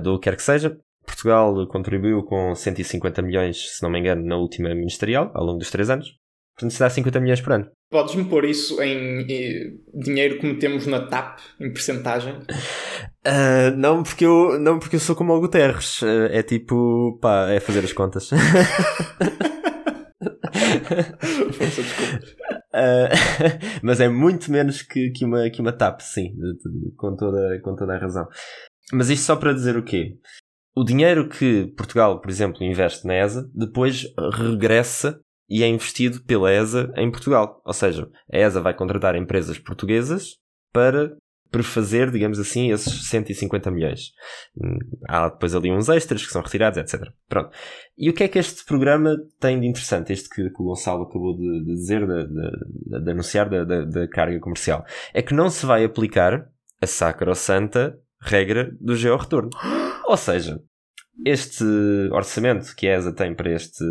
do 0.03 0.19
que 0.19 0.25
quer 0.25 0.37
que 0.37 0.43
seja. 0.43 0.77
Portugal 1.05 1.67
contribuiu 1.69 2.23
com 2.23 2.55
150 2.55 3.23
milhões, 3.23 3.77
se 3.77 3.83
não 3.83 3.91
me 3.91 3.99
engano, 3.99 4.25
na 4.25 4.37
última 4.37 4.75
ministerial, 4.75 5.31
ao 5.35 5.45
longo 5.45 5.59
dos 5.59 5.71
3 5.71 5.91
anos. 5.91 6.19
Portanto, 6.55 6.73
se 6.73 6.81
dá 6.81 6.91
50 6.91 7.21
milhões 7.21 7.41
por 7.41 7.53
ano. 7.53 7.71
Podes-me 7.89 8.25
pôr 8.25 8.45
isso 8.45 8.83
em, 8.83 9.23
em, 9.23 9.81
dinheiro 9.95 10.39
que 10.39 10.47
metemos 10.47 10.87
na 10.87 11.07
TAP, 11.07 11.39
em 11.61 11.73
percentagem? 11.73 12.35
Uh, 13.25 13.71
não, 13.79 14.03
porque 14.03 14.27
eu, 14.27 14.59
não, 14.59 14.79
porque 14.81 14.97
eu 14.97 15.01
sou 15.01 15.15
como 15.15 15.33
o 15.35 15.41
Guterres. 15.41 16.03
Uh, 16.03 16.27
é 16.31 16.43
tipo, 16.43 17.17
pá, 17.23 17.49
é 17.49 17.61
fazer 17.61 17.85
as 17.85 17.93
contas. 17.93 18.31
Uh, 22.79 23.09
mas 23.83 24.01
é 24.01 24.09
muito 24.09 24.51
menos 24.53 24.83
que, 24.83 25.11
que, 25.11 25.25
uma, 25.25 25.49
que 25.51 25.61
uma 25.61 25.73
TAP, 25.73 26.01
sim, 26.01 26.35
de, 26.35 26.55
de, 26.55 26.95
com, 26.97 27.17
toda, 27.17 27.61
com 27.63 27.75
toda 27.75 27.95
a 27.95 27.99
razão. 27.99 28.27
Mas 28.93 29.11
isto 29.11 29.25
só 29.25 29.37
para 29.37 29.53
dizer 29.53 29.77
o 29.77 29.83
quê? 29.83 30.17
O 30.75 30.85
dinheiro 30.85 31.29
que 31.29 31.67
Portugal, 31.77 32.21
por 32.21 32.31
exemplo, 32.31 32.63
investe 32.63 33.07
na 33.07 33.15
ESA, 33.15 33.51
depois 33.55 34.07
regressa 34.33 35.21
e 35.49 35.63
é 35.63 35.67
investido 35.67 36.23
pela 36.23 36.53
ESA 36.53 36.93
em 36.97 37.11
Portugal. 37.11 37.61
Ou 37.65 37.73
seja, 37.73 38.09
a 38.33 38.39
ESA 38.39 38.61
vai 38.61 38.75
contratar 38.75 39.17
empresas 39.17 39.59
portuguesas 39.59 40.37
para 40.73 41.17
prefazer, 41.51 42.11
digamos 42.11 42.39
assim, 42.39 42.71
esses 42.71 43.09
150 43.09 43.71
milhões. 43.71 44.13
Hum, 44.57 44.79
há 45.09 45.29
depois 45.29 45.55
ali 45.55 45.73
uns 45.73 45.89
extras 45.89 46.25
que 46.25 46.33
são 46.33 46.43
retirados, 46.43 46.79
etc. 46.79 47.11
Pronto. 47.29 47.51
E 47.97 48.11
o 48.11 48.15
que 48.15 48.25
é 48.25 48.29
que 48.29 48.39
este 48.39 48.65
programa 48.65 49.17
tem 49.41 49.59
de 49.59 49.67
interessante, 49.67 50.13
este 50.13 50.29
que, 50.29 50.51
que 50.51 50.63
o 50.63 50.67
Gonçalo 50.67 51.05
acabou 51.05 51.37
de, 51.37 51.65
de 51.65 51.75
dizer, 51.75 52.07
de, 52.07 52.27
de, 52.27 53.05
de 53.05 53.11
anunciar 53.11 53.49
da, 53.49 54.09
carga 54.09 54.39
comercial? 54.41 54.85
É 55.15 55.23
que 55.23 55.35
não 55.35 55.49
se 55.49 55.65
vai 55.65 55.85
aplicar 55.85 56.49
a 56.81 56.87
sacrosanta 56.87 57.99
regra 58.21 58.71
do 58.81 58.97
georretorno. 58.97 59.51
Ou 60.07 60.17
seja, 60.17 60.61
este 61.25 61.65
orçamento 62.13 62.75
que 62.77 62.89
a 62.89 62.97
ESA 62.97 63.13
tem 63.13 63.35
para, 63.35 63.53
este, 63.53 63.85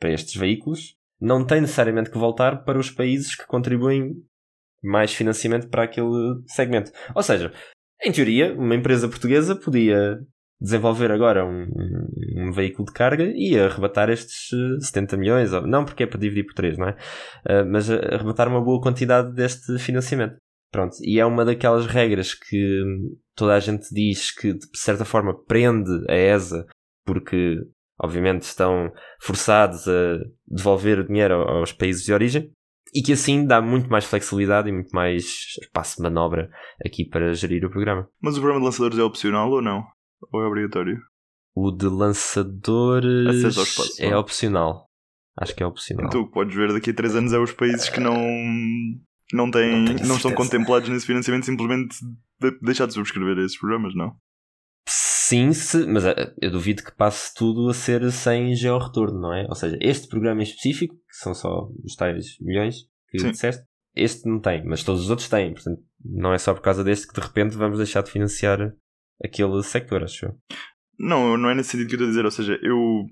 para 0.00 0.12
estes 0.12 0.34
veículos 0.36 0.94
não 1.20 1.46
tem 1.46 1.60
necessariamente 1.60 2.10
que 2.10 2.18
voltar 2.18 2.64
para 2.64 2.78
os 2.78 2.90
países 2.90 3.36
que 3.36 3.46
contribuem 3.46 4.14
mais 4.82 5.14
financiamento 5.14 5.68
para 5.68 5.84
aquele 5.84 6.42
segmento. 6.46 6.90
Ou 7.14 7.22
seja, 7.22 7.52
em 8.02 8.10
teoria, 8.10 8.52
uma 8.54 8.74
empresa 8.74 9.08
portuguesa 9.08 9.54
podia 9.54 10.18
desenvolver 10.60 11.10
agora 11.10 11.44
um, 11.44 11.66
um, 12.36 12.52
veículo 12.52 12.86
de 12.86 12.92
carga 12.92 13.24
e 13.34 13.58
arrebatar 13.58 14.08
estes 14.10 14.48
70 14.80 15.16
milhões, 15.16 15.50
não 15.66 15.84
porque 15.84 16.04
é 16.04 16.06
para 16.06 16.20
dividir 16.20 16.44
por 16.44 16.54
3, 16.54 16.78
não 16.78 16.88
é? 16.88 16.92
Uh, 16.92 17.66
mas 17.68 17.90
arrebatar 17.90 18.48
uma 18.48 18.60
boa 18.60 18.80
quantidade 18.80 19.32
deste 19.34 19.78
financiamento. 19.78 20.36
Pronto, 20.72 20.96
e 21.02 21.20
é 21.20 21.26
uma 21.26 21.44
daquelas 21.44 21.86
regras 21.86 22.32
que 22.32 22.82
toda 23.36 23.54
a 23.54 23.60
gente 23.60 23.92
diz 23.92 24.30
que 24.30 24.54
de 24.54 24.66
certa 24.72 25.04
forma 25.04 25.38
prende 25.44 25.90
a 26.08 26.14
ESA 26.14 26.66
porque 27.04 27.58
obviamente 28.00 28.44
estão 28.44 28.90
forçados 29.20 29.86
a 29.86 30.18
devolver 30.46 31.00
o 31.00 31.06
dinheiro 31.06 31.34
aos 31.34 31.72
países 31.72 32.04
de 32.04 32.12
origem 32.12 32.50
e 32.94 33.02
que 33.02 33.12
assim 33.12 33.46
dá 33.46 33.60
muito 33.60 33.90
mais 33.90 34.06
flexibilidade 34.06 34.68
e 34.68 34.72
muito 34.72 34.90
mais 34.94 35.24
espaço 35.60 35.96
de 35.96 36.02
manobra 36.02 36.50
aqui 36.84 37.04
para 37.04 37.34
gerir 37.34 37.64
o 37.66 37.70
programa. 37.70 38.08
Mas 38.20 38.36
o 38.36 38.40
programa 38.40 38.60
de 38.60 38.66
lançadores 38.66 38.98
é 38.98 39.02
opcional 39.02 39.50
ou 39.50 39.60
não? 39.60 39.84
Ou 40.32 40.42
é 40.42 40.46
obrigatório? 40.46 40.98
O 41.54 41.70
de 41.70 41.86
lançadores 41.86 43.44
espaço, 43.44 44.02
é 44.02 44.16
opcional. 44.16 44.88
Acho 45.38 45.54
que 45.54 45.62
é 45.62 45.66
opcional. 45.66 46.06
Então 46.06 46.22
o 46.22 46.26
que 46.26 46.32
podes 46.32 46.54
ver 46.54 46.72
daqui 46.72 46.90
a 46.90 46.94
3 46.94 47.16
anos 47.16 47.32
é 47.32 47.38
os 47.38 47.52
países 47.52 47.88
que 47.88 48.00
não, 48.00 48.16
não, 49.32 49.50
têm, 49.50 49.70
Não 49.84 49.92
não, 49.94 49.94
certeza. 50.16 50.34
contemplados 50.34 50.88
nesse 50.88 51.06
financiamento 51.06 51.46
simplesmente 51.46 51.96
de- 52.40 52.58
deixar 52.60 52.86
de 52.86 52.94
subscrever 52.94 53.38
esses 53.38 53.58
programas, 53.58 53.94
não? 53.94 54.16
Sim, 54.88 55.52
se, 55.52 55.86
mas 55.86 56.04
eh, 56.04 56.34
eu 56.40 56.50
duvido 56.50 56.82
que 56.82 56.94
passe 56.94 57.32
tudo 57.34 57.68
a 57.70 57.74
ser 57.74 58.10
sem 58.12 58.54
georretorno, 58.54 59.18
não 59.20 59.32
é? 59.32 59.46
Ou 59.48 59.54
seja, 59.54 59.78
este 59.80 60.08
programa 60.08 60.40
em 60.40 60.44
específico, 60.44 60.94
que 60.94 61.16
são 61.16 61.32
só 61.34 61.68
os 61.84 61.94
tais 61.94 62.36
milhões 62.40 62.76
que 63.08 63.18
Sim. 63.18 63.30
disseste, 63.30 63.64
este 63.94 64.28
não 64.28 64.40
tem, 64.40 64.64
mas 64.66 64.82
todos 64.84 65.02
os 65.02 65.10
outros 65.10 65.28
têm. 65.28 65.54
Portanto, 65.54 65.80
não 66.04 66.34
é 66.34 66.38
só 66.38 66.52
por 66.52 66.60
causa 66.60 66.82
deste 66.84 67.06
que 67.06 67.14
de 67.14 67.20
repente 67.26 67.56
vamos 67.56 67.78
deixar 67.78 68.02
de 68.02 68.10
financiar 68.10 68.74
aquele 69.24 69.62
sector, 69.62 70.02
acho 70.02 70.26
eu. 70.26 70.36
Não, 70.98 71.36
não 71.36 71.50
é 71.50 71.54
nesse 71.54 71.70
sentido 71.70 71.88
que 71.88 71.94
eu 71.94 71.96
estou 71.96 72.06
a 72.06 72.10
dizer. 72.10 72.24
Ou 72.24 72.30
seja, 72.30 72.58
eu 72.62 73.06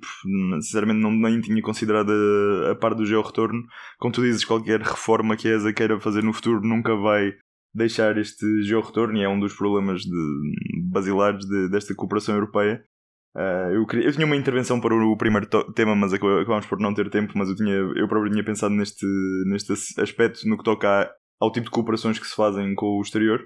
sinceramente 0.60 1.00
não, 1.00 1.10
nem 1.10 1.40
tinha 1.40 1.60
considerado 1.62 2.10
a, 2.12 2.72
a 2.72 2.74
parte 2.74 2.98
do 2.98 3.06
georretorno. 3.06 3.62
Como 3.98 4.12
tu 4.12 4.22
dizes, 4.22 4.44
qualquer 4.44 4.80
reforma 4.80 5.36
que 5.36 5.48
a 5.48 5.52
ESA 5.56 5.72
queira 5.72 5.98
fazer 6.00 6.22
no 6.22 6.32
futuro 6.32 6.60
nunca 6.62 6.94
vai 6.94 7.32
deixar 7.74 8.16
este 8.18 8.62
georretorno 8.62 9.16
e 9.16 9.22
é 9.22 9.28
um 9.28 9.38
dos 9.40 9.54
problemas 9.56 10.02
de, 10.02 10.88
basilares 10.90 11.44
de- 11.46 11.68
desta 11.70 11.94
cooperação 11.94 12.34
europeia. 12.34 12.82
Ah, 13.34 13.70
eu, 13.72 13.86
queria- 13.86 14.06
eu 14.06 14.12
tinha 14.12 14.26
uma 14.26 14.36
intervenção 14.36 14.80
para 14.80 14.94
o 14.94 15.16
primeiro 15.16 15.46
tema, 15.74 15.94
mas 15.96 16.12
acab- 16.12 16.40
acabámos 16.40 16.66
por 16.66 16.78
não 16.80 16.92
ter 16.94 17.08
tempo. 17.10 17.32
Mas 17.36 17.48
eu, 17.48 17.56
tinha, 17.56 17.74
eu 17.74 18.08
próprio 18.08 18.30
tinha 18.30 18.44
pensado 18.44 18.74
neste, 18.74 19.06
neste 19.46 19.72
as- 19.72 19.98
aspecto 19.98 20.48
no 20.48 20.58
que 20.58 20.64
toca 20.64 20.88
a- 20.88 21.10
ao 21.40 21.50
tipo 21.52 21.66
de 21.66 21.70
cooperações 21.70 22.18
que 22.18 22.26
se 22.26 22.34
fazem 22.36 22.74
com 22.74 22.98
o 22.98 23.02
exterior. 23.02 23.40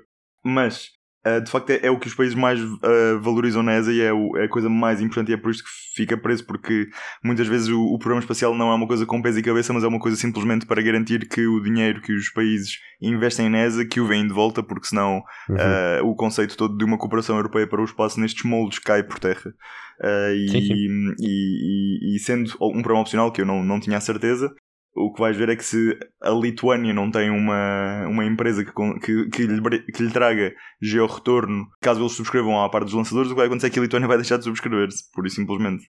Mas 0.44 0.88
Uh, 1.26 1.40
de 1.42 1.50
facto 1.50 1.70
é, 1.70 1.80
é 1.86 1.90
o 1.90 1.98
que 1.98 2.06
os 2.06 2.14
países 2.14 2.34
mais 2.34 2.60
uh, 2.60 2.78
valorizam 3.22 3.62
na 3.62 3.74
ESA 3.78 3.92
e 3.92 4.00
é, 4.02 4.12
o- 4.12 4.36
é 4.36 4.44
a 4.44 4.48
coisa 4.48 4.68
mais 4.68 5.00
importante 5.00 5.30
e 5.30 5.34
é 5.34 5.36
por 5.38 5.50
isto 5.50 5.64
que 5.64 5.70
fica 5.96 6.16
preso, 6.16 6.44
porque 6.46 6.86
muitas 7.24 7.46
vezes 7.46 7.68
o, 7.68 7.80
o 7.82 7.98
programa 7.98 8.20
espacial 8.20 8.54
não 8.54 8.70
é 8.70 8.74
uma 8.74 8.86
coisa 8.86 9.06
com 9.06 9.22
pés 9.22 9.36
e 9.36 9.42
cabeça, 9.42 9.72
mas 9.72 9.82
é 9.84 9.86
uma 9.88 9.98
coisa 9.98 10.16
simplesmente 10.18 10.66
para 10.66 10.82
garantir 10.82 11.26
que 11.28 11.46
o 11.46 11.60
dinheiro 11.62 12.02
que 12.02 12.12
os 12.12 12.28
países 12.30 12.78
investem 13.00 13.48
na 13.48 13.64
ESA, 13.64 13.86
que 13.86 14.00
o 14.00 14.06
vêm 14.06 14.26
de 14.26 14.34
volta, 14.34 14.62
porque 14.62 14.86
senão 14.86 15.22
Uhum. 15.48 15.56
uh, 15.56 16.06
o 16.10 16.14
conceito 16.14 16.56
todo 16.56 16.76
de 16.76 16.84
uma 16.84 16.98
cooperação 16.98 17.36
europeia 17.36 17.66
para 17.66 17.80
o 17.80 17.84
espaço 17.84 18.20
nestes 18.20 18.44
moldes 18.44 18.78
cai 18.78 19.02
por 19.02 19.18
terra. 19.18 19.52
E, 20.34 20.48
Sim, 20.50 20.60
sim. 20.60 20.74
E, 21.20 22.12
e- 22.12 22.16
e 22.16 22.18
sendo 22.18 22.50
um 22.60 22.82
programa 22.82 23.00
opcional, 23.02 23.30
que 23.32 23.40
eu 23.40 23.46
não, 23.46 23.62
não 23.64 23.78
tinha 23.78 23.96
a 23.96 24.00
certeza, 24.00 24.52
o 24.94 25.12
que 25.12 25.20
vais 25.20 25.36
ver 25.36 25.48
é 25.48 25.56
que 25.56 25.64
se 25.64 25.98
a 26.22 26.30
Lituânia 26.30 26.94
não 26.94 27.10
tem 27.10 27.30
uma, 27.30 28.06
uma 28.06 28.24
empresa 28.24 28.64
que, 28.64 28.72
que, 29.00 29.28
que, 29.30 29.42
lhe, 29.46 29.82
que 29.92 30.02
lhe 30.02 30.10
traga 30.12 30.54
georretorno, 30.80 31.66
caso 31.80 32.00
eles 32.00 32.12
subscrevam 32.12 32.62
à 32.62 32.68
parte 32.68 32.86
dos 32.86 32.94
lançadores, 32.94 33.30
o 33.30 33.34
que 33.34 33.38
vai 33.38 33.46
acontecer 33.46 33.66
é 33.66 33.70
que 33.70 33.78
a 33.78 33.82
Lituânia 33.82 34.06
vai 34.08 34.16
deixar 34.18 34.36
de 34.38 34.44
subscrever-se, 34.44 35.10
pura 35.12 35.26
e 35.26 35.30
simplesmente. 35.30 35.84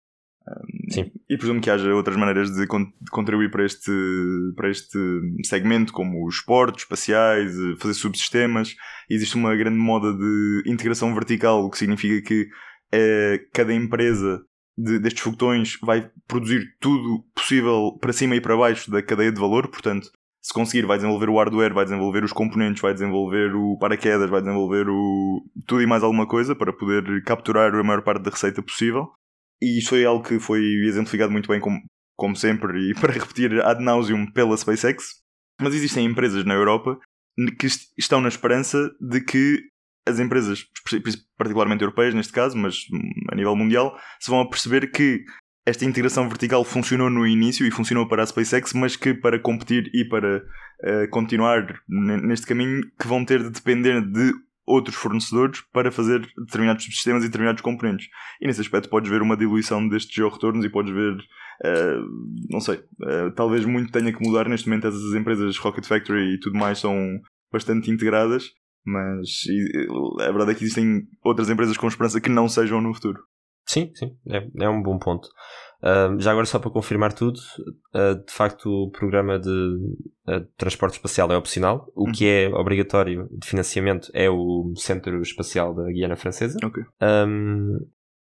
Sim. 0.88 1.10
E 1.28 1.36
presumo 1.36 1.60
que 1.60 1.70
haja 1.70 1.94
outras 1.94 2.16
maneiras 2.16 2.50
de, 2.50 2.66
con- 2.66 2.86
de 3.00 3.10
contribuir 3.10 3.50
para 3.50 3.64
este, 3.64 3.92
para 4.56 4.70
este 4.70 4.98
segmento, 5.44 5.92
como 5.92 6.26
os 6.26 6.40
portos 6.40 6.82
espaciais, 6.82 7.52
eh, 7.54 7.76
fazer 7.78 7.94
subsistemas. 7.94 8.74
Existe 9.08 9.36
uma 9.36 9.54
grande 9.54 9.76
moda 9.78 10.12
de 10.12 10.62
integração 10.66 11.14
vertical, 11.14 11.64
o 11.64 11.70
que 11.70 11.78
significa 11.78 12.26
que 12.26 12.48
eh, 12.92 13.38
cada 13.52 13.72
empresa 13.72 14.40
de- 14.82 14.98
destes 14.98 15.22
foguetões 15.22 15.76
vai 15.82 16.10
produzir 16.26 16.64
tudo 16.80 17.24
possível 17.34 17.96
para 18.00 18.12
cima 18.12 18.36
e 18.36 18.40
para 18.40 18.56
baixo 18.56 18.90
da 18.90 19.02
cadeia 19.02 19.32
de 19.32 19.40
valor, 19.40 19.68
portanto, 19.68 20.10
se 20.42 20.54
conseguir, 20.54 20.86
vai 20.86 20.96
desenvolver 20.96 21.28
o 21.28 21.36
hardware, 21.36 21.74
vai 21.74 21.84
desenvolver 21.84 22.24
os 22.24 22.32
componentes, 22.32 22.80
vai 22.80 22.92
desenvolver 22.94 23.54
o 23.54 23.76
paraquedas, 23.78 24.30
vai 24.30 24.40
desenvolver 24.40 24.88
o 24.88 25.42
tudo 25.66 25.82
e 25.82 25.86
mais 25.86 26.02
alguma 26.02 26.26
coisa 26.26 26.56
para 26.56 26.72
poder 26.72 27.22
capturar 27.24 27.74
a 27.74 27.82
maior 27.84 28.02
parte 28.02 28.22
da 28.22 28.30
receita 28.30 28.62
possível. 28.62 29.10
E 29.62 29.78
isto 29.78 29.90
foi 29.90 30.04
algo 30.04 30.24
que 30.24 30.38
foi 30.40 30.62
exemplificado 30.86 31.30
muito 31.30 31.46
bem, 31.48 31.60
como, 31.60 31.78
como 32.16 32.34
sempre, 32.34 32.90
e 32.90 32.94
para 32.98 33.12
repetir 33.12 33.60
ad 33.62 33.84
nauseum 33.84 34.30
pela 34.32 34.56
SpaceX. 34.56 35.20
Mas 35.60 35.74
existem 35.74 36.06
empresas 36.06 36.44
na 36.46 36.54
Europa 36.54 36.98
que 37.58 37.66
est- 37.66 37.92
estão 37.98 38.20
na 38.22 38.28
esperança 38.28 38.90
de 38.98 39.20
que 39.22 39.62
as 40.06 40.18
empresas, 40.18 40.66
particularmente 41.36 41.82
europeias 41.82 42.14
neste 42.14 42.32
caso, 42.32 42.56
mas 42.56 42.86
hum, 42.92 43.10
a 43.30 43.34
nível 43.34 43.54
mundial, 43.54 43.96
se 44.18 44.30
vão 44.30 44.40
a 44.40 44.48
perceber 44.48 44.90
que 44.90 45.24
esta 45.66 45.84
integração 45.84 46.28
vertical 46.28 46.64
funcionou 46.64 47.10
no 47.10 47.26
início 47.26 47.66
e 47.66 47.70
funcionou 47.70 48.08
para 48.08 48.22
a 48.22 48.26
SpaceX, 48.26 48.72
mas 48.72 48.96
que 48.96 49.14
para 49.14 49.38
competir 49.38 49.90
e 49.94 50.04
para 50.04 50.42
eh, 50.82 51.06
continuar 51.08 51.80
ne- 51.88 52.16
neste 52.16 52.46
caminho, 52.46 52.82
que 52.98 53.06
vão 53.06 53.24
ter 53.24 53.42
de 53.42 53.50
depender 53.50 54.00
de 54.00 54.32
outros 54.66 54.96
fornecedores 54.96 55.62
para 55.72 55.90
fazer 55.90 56.20
determinados 56.38 56.84
subsistemas 56.84 57.22
e 57.24 57.26
determinados 57.26 57.60
componentes. 57.60 58.08
E 58.40 58.46
nesse 58.46 58.60
aspecto 58.60 58.88
podes 58.88 59.10
ver 59.10 59.20
uma 59.20 59.36
diluição 59.36 59.86
destes 59.88 60.14
georretornos 60.14 60.64
e 60.64 60.68
podes 60.68 60.92
ver, 60.92 61.16
eh, 61.64 61.96
não 62.48 62.60
sei, 62.60 62.82
eh, 63.02 63.30
talvez 63.36 63.64
muito 63.64 63.92
tenha 63.92 64.12
que 64.12 64.24
mudar 64.24 64.48
neste 64.48 64.68
momento 64.68 64.86
essas 64.86 65.14
empresas 65.14 65.56
Rocket 65.58 65.86
Factory 65.86 66.34
e 66.34 66.40
tudo 66.40 66.56
mais 66.56 66.78
são 66.78 67.20
bastante 67.52 67.90
integradas, 67.90 68.50
mas 68.84 69.44
e, 69.46 69.86
a 70.22 70.30
verdade 70.30 70.52
é 70.52 70.54
que 70.54 70.64
existem 70.64 71.02
outras 71.24 71.50
empresas 71.50 71.76
com 71.76 71.88
esperança 71.88 72.20
que 72.20 72.28
não 72.28 72.48
sejam 72.48 72.80
no 72.80 72.94
futuro. 72.94 73.22
Sim, 73.66 73.90
sim, 73.94 74.16
é, 74.28 74.64
é 74.64 74.68
um 74.68 74.82
bom 74.82 74.98
ponto. 74.98 75.28
Ah, 75.82 76.14
já 76.18 76.30
agora, 76.30 76.46
só 76.46 76.58
para 76.58 76.70
confirmar 76.70 77.12
tudo, 77.12 77.40
ah, 77.94 78.14
de 78.14 78.32
facto, 78.32 78.68
o 78.68 78.90
programa 78.90 79.38
de 79.38 79.76
ah, 80.26 80.44
transporte 80.56 80.94
espacial 80.94 81.30
é 81.32 81.36
opcional. 81.36 81.90
O 81.94 82.10
que 82.10 82.26
é 82.26 82.48
obrigatório 82.48 83.28
de 83.32 83.46
financiamento 83.46 84.10
é 84.12 84.28
o 84.28 84.72
Centro 84.76 85.20
Espacial 85.22 85.74
da 85.74 85.84
Guiana 85.90 86.16
Francesa. 86.16 86.58
Ok. 86.62 86.82
Um, 87.02 87.78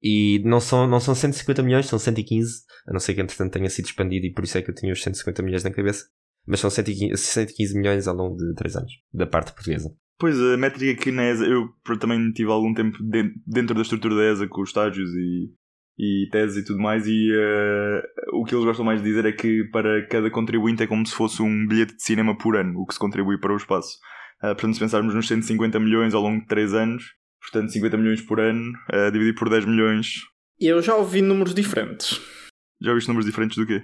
e 0.01 0.41
não 0.45 0.59
são, 0.59 0.87
não 0.87 0.99
são 0.99 1.15
150 1.15 1.63
milhões, 1.63 1.87
são 1.87 1.97
115, 1.97 2.63
a 2.87 2.93
não 2.93 2.99
ser 2.99 3.15
que 3.15 3.21
entretanto 3.21 3.53
tenha 3.53 3.69
sido 3.69 3.85
expandido 3.85 4.27
e 4.27 4.33
por 4.33 4.43
isso 4.43 4.57
é 4.57 4.61
que 4.61 4.69
eu 4.69 4.75
tinha 4.75 4.93
os 4.93 5.01
150 5.01 5.41
milhões 5.41 5.63
na 5.63 5.71
cabeça. 5.71 6.05
Mas 6.45 6.59
são 6.59 6.69
115, 6.69 7.17
115 7.17 7.77
milhões 7.77 8.07
ao 8.07 8.15
longo 8.15 8.37
de 8.37 8.53
3 8.55 8.77
anos, 8.77 8.91
da 9.13 9.25
parte 9.25 9.51
portuguesa. 9.51 9.93
Pois, 10.19 10.39
a 10.39 10.57
métrica 10.57 11.01
que 11.03 11.11
na 11.11 11.25
ESA, 11.25 11.45
eu 11.45 11.69
também 11.99 12.31
tive 12.31 12.49
algum 12.49 12.73
tempo 12.73 12.97
de- 13.03 13.33
dentro 13.45 13.75
da 13.75 13.81
estrutura 13.81 14.15
da 14.15 14.23
ESA 14.31 14.47
com 14.47 14.61
os 14.61 14.69
estágios 14.69 15.09
e, 15.13 15.51
e 15.99 16.29
teses 16.31 16.57
e 16.57 16.65
tudo 16.65 16.79
mais, 16.81 17.05
e 17.05 17.29
eh, 17.31 18.01
o 18.33 18.43
que 18.43 18.55
eles 18.55 18.65
gostam 18.65 18.83
mais 18.85 19.01
de 19.01 19.07
dizer 19.07 19.25
é 19.25 19.31
que 19.31 19.63
para 19.71 20.07
cada 20.07 20.29
contribuinte 20.31 20.81
é 20.81 20.87
como 20.87 21.05
se 21.05 21.13
fosse 21.13 21.41
um 21.43 21.67
bilhete 21.67 21.95
de 21.95 22.03
cinema 22.03 22.35
por 22.37 22.55
ano, 22.57 22.79
o 22.79 22.85
que 22.87 22.93
se 22.95 22.99
contribui 22.99 23.39
para 23.39 23.53
o 23.53 23.57
espaço. 23.57 23.97
Ah, 24.41 24.53
portanto, 24.55 24.73
se 24.73 24.79
pensarmos 24.79 25.13
nos 25.13 25.27
150 25.27 25.79
milhões 25.79 26.13
ao 26.15 26.21
longo 26.21 26.41
de 26.41 26.47
3 26.47 26.73
anos, 26.73 27.03
portanto 27.39 27.71
50 27.71 27.95
milhões 27.97 28.21
por 28.21 28.39
ano, 28.39 28.73
ah, 28.91 29.09
dividido 29.11 29.37
por 29.37 29.49
10 29.49 29.65
milhões, 29.65 30.13
Eu 30.59 30.81
já 30.81 30.95
ouvi 30.95 31.21
números 31.21 31.53
diferentes 31.53 32.19
já 32.81 32.93
viste 32.93 33.07
números 33.07 33.25
diferentes 33.25 33.55
do 33.57 33.65
quê? 33.67 33.83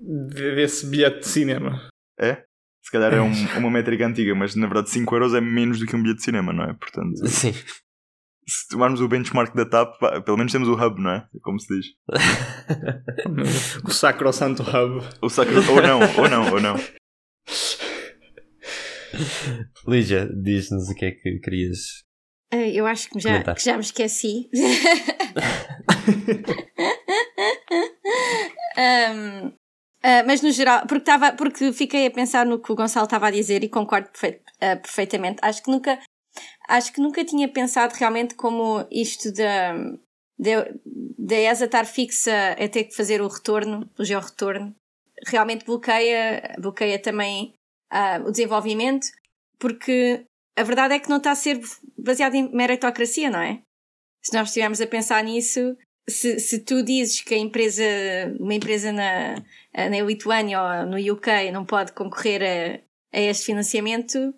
de- 0.00 0.54
desse 0.56 0.86
bilhete 0.86 1.20
de 1.20 1.26
cinema. 1.28 1.88
É? 2.20 2.44
Se 2.82 2.90
calhar 2.90 3.12
é 3.14 3.20
um- 3.20 3.32
uma 3.58 3.70
métrica 3.70 4.06
antiga, 4.06 4.34
mas 4.34 4.54
na 4.54 4.66
verdade 4.66 4.90
5 4.90 5.14
euros 5.14 5.34
é 5.34 5.40
menos 5.40 5.78
do 5.78 5.86
que 5.86 5.94
um 5.96 6.02
bilhete 6.02 6.18
de 6.18 6.24
cinema, 6.24 6.52
não 6.52 6.64
é? 6.64 6.72
Portanto, 6.74 7.26
Sim. 7.26 7.52
se 7.52 8.68
tomarmos 8.70 9.00
o 9.00 9.08
benchmark 9.08 9.54
da 9.54 9.66
TAP, 9.66 9.94
pelo 10.24 10.36
menos 10.38 10.52
temos 10.52 10.68
o 10.68 10.74
hub, 10.74 11.00
não 11.02 11.10
é? 11.10 11.26
Como 11.42 11.58
se 11.60 11.66
diz. 11.74 11.86
O 13.84 13.90
Sacrosanto 13.90 14.62
Hub. 14.62 15.04
O 15.22 15.28
sacro... 15.28 15.56
ou 15.70 15.82
não, 15.82 16.00
ou 16.16 16.28
não, 16.28 16.52
ou 16.54 16.60
não. 16.60 16.76
Lígia, 19.86 20.28
diz-nos 20.42 20.88
o 20.88 20.94
que 20.94 21.04
é 21.06 21.10
que 21.12 21.38
querias. 21.40 21.78
Ah, 22.52 22.56
Eu 22.68 22.86
acho 22.86 23.08
que 23.10 23.18
já, 23.20 23.42
que 23.54 23.62
já 23.64 23.74
me 23.74 23.80
esqueci. 23.82 24.48
Um, 28.78 29.52
ah, 30.02 30.22
mas 30.26 30.42
no 30.42 30.50
geral, 30.50 30.86
porque, 30.86 31.04
tava, 31.04 31.32
porque 31.32 31.72
fiquei 31.72 32.06
a 32.06 32.10
pensar 32.10 32.46
no 32.46 32.58
que 32.60 32.70
o 32.72 32.74
Gonçalo 32.74 33.04
estava 33.04 33.28
a 33.28 33.30
dizer 33.30 33.62
e 33.64 33.68
concordo 33.68 34.08
ah, 34.60 34.76
perfeitamente. 34.76 35.38
Acho 35.42 35.62
que 35.62 35.70
nunca 35.70 35.98
acho 36.68 36.92
que 36.92 37.00
nunca 37.00 37.24
tinha 37.24 37.48
pensado 37.48 37.94
realmente 37.94 38.34
como 38.34 38.86
isto 38.90 39.32
da 39.32 39.74
da- 40.38 41.36
ESA 41.36 41.64
estar 41.64 41.84
fixa 41.84 42.52
a 42.52 42.68
ter 42.68 42.84
que 42.84 42.94
fazer 42.94 43.20
o 43.20 43.28
retorno, 43.28 43.90
o 43.98 44.04
georretorno, 44.04 44.74
realmente 45.26 45.64
bloqueia, 45.64 46.54
bloqueia 46.58 46.98
também 47.00 47.54
ah, 47.90 48.20
o 48.24 48.30
desenvolvimento, 48.30 49.06
porque 49.58 50.24
a 50.56 50.62
verdade 50.62 50.94
é 50.94 50.98
que 50.98 51.08
não 51.08 51.16
está 51.16 51.32
a 51.32 51.36
ser 51.36 51.60
baseado 51.96 52.34
em 52.34 52.48
meritocracia, 52.54 53.30
não 53.30 53.40
é? 53.40 53.60
Se 54.22 54.32
nós 54.34 54.48
estivermos 54.48 54.80
a 54.80 54.86
pensar 54.86 55.22
nisso, 55.24 55.76
se, 56.08 56.40
se 56.40 56.60
tu 56.60 56.82
dizes 56.82 57.20
que 57.20 57.34
a 57.34 57.38
empresa, 57.38 57.84
uma 58.38 58.54
empresa 58.54 58.92
na, 58.92 59.36
na 59.74 60.00
Lituânia 60.00 60.60
ou 60.60 60.86
no 60.86 61.12
UK 61.12 61.50
não 61.52 61.64
pode 61.64 61.92
concorrer 61.92 62.42
a, 62.42 63.18
a 63.18 63.20
este 63.20 63.46
financiamento, 63.46 64.34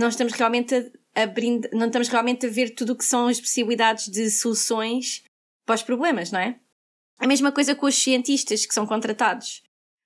não 0.00 0.08
estamos 0.08 0.32
realmente 0.32 0.74
a, 1.14 1.22
a 1.22 1.26
brind- 1.26 1.68
não 1.72 1.86
estamos 1.86 2.08
realmente 2.08 2.46
a 2.46 2.48
ver 2.48 2.70
tudo 2.70 2.92
o 2.92 2.96
que 2.96 3.04
são 3.04 3.26
as 3.26 3.40
possibilidades 3.40 4.08
de 4.08 4.30
soluções 4.30 5.24
para 5.66 5.74
os 5.74 5.82
problemas, 5.82 6.30
não 6.30 6.40
é? 6.40 6.56
A 7.18 7.26
mesma 7.26 7.52
coisa 7.52 7.74
com 7.74 7.86
os 7.86 7.94
cientistas 7.94 8.64
que 8.64 8.74
são 8.74 8.86
contratados. 8.86 9.62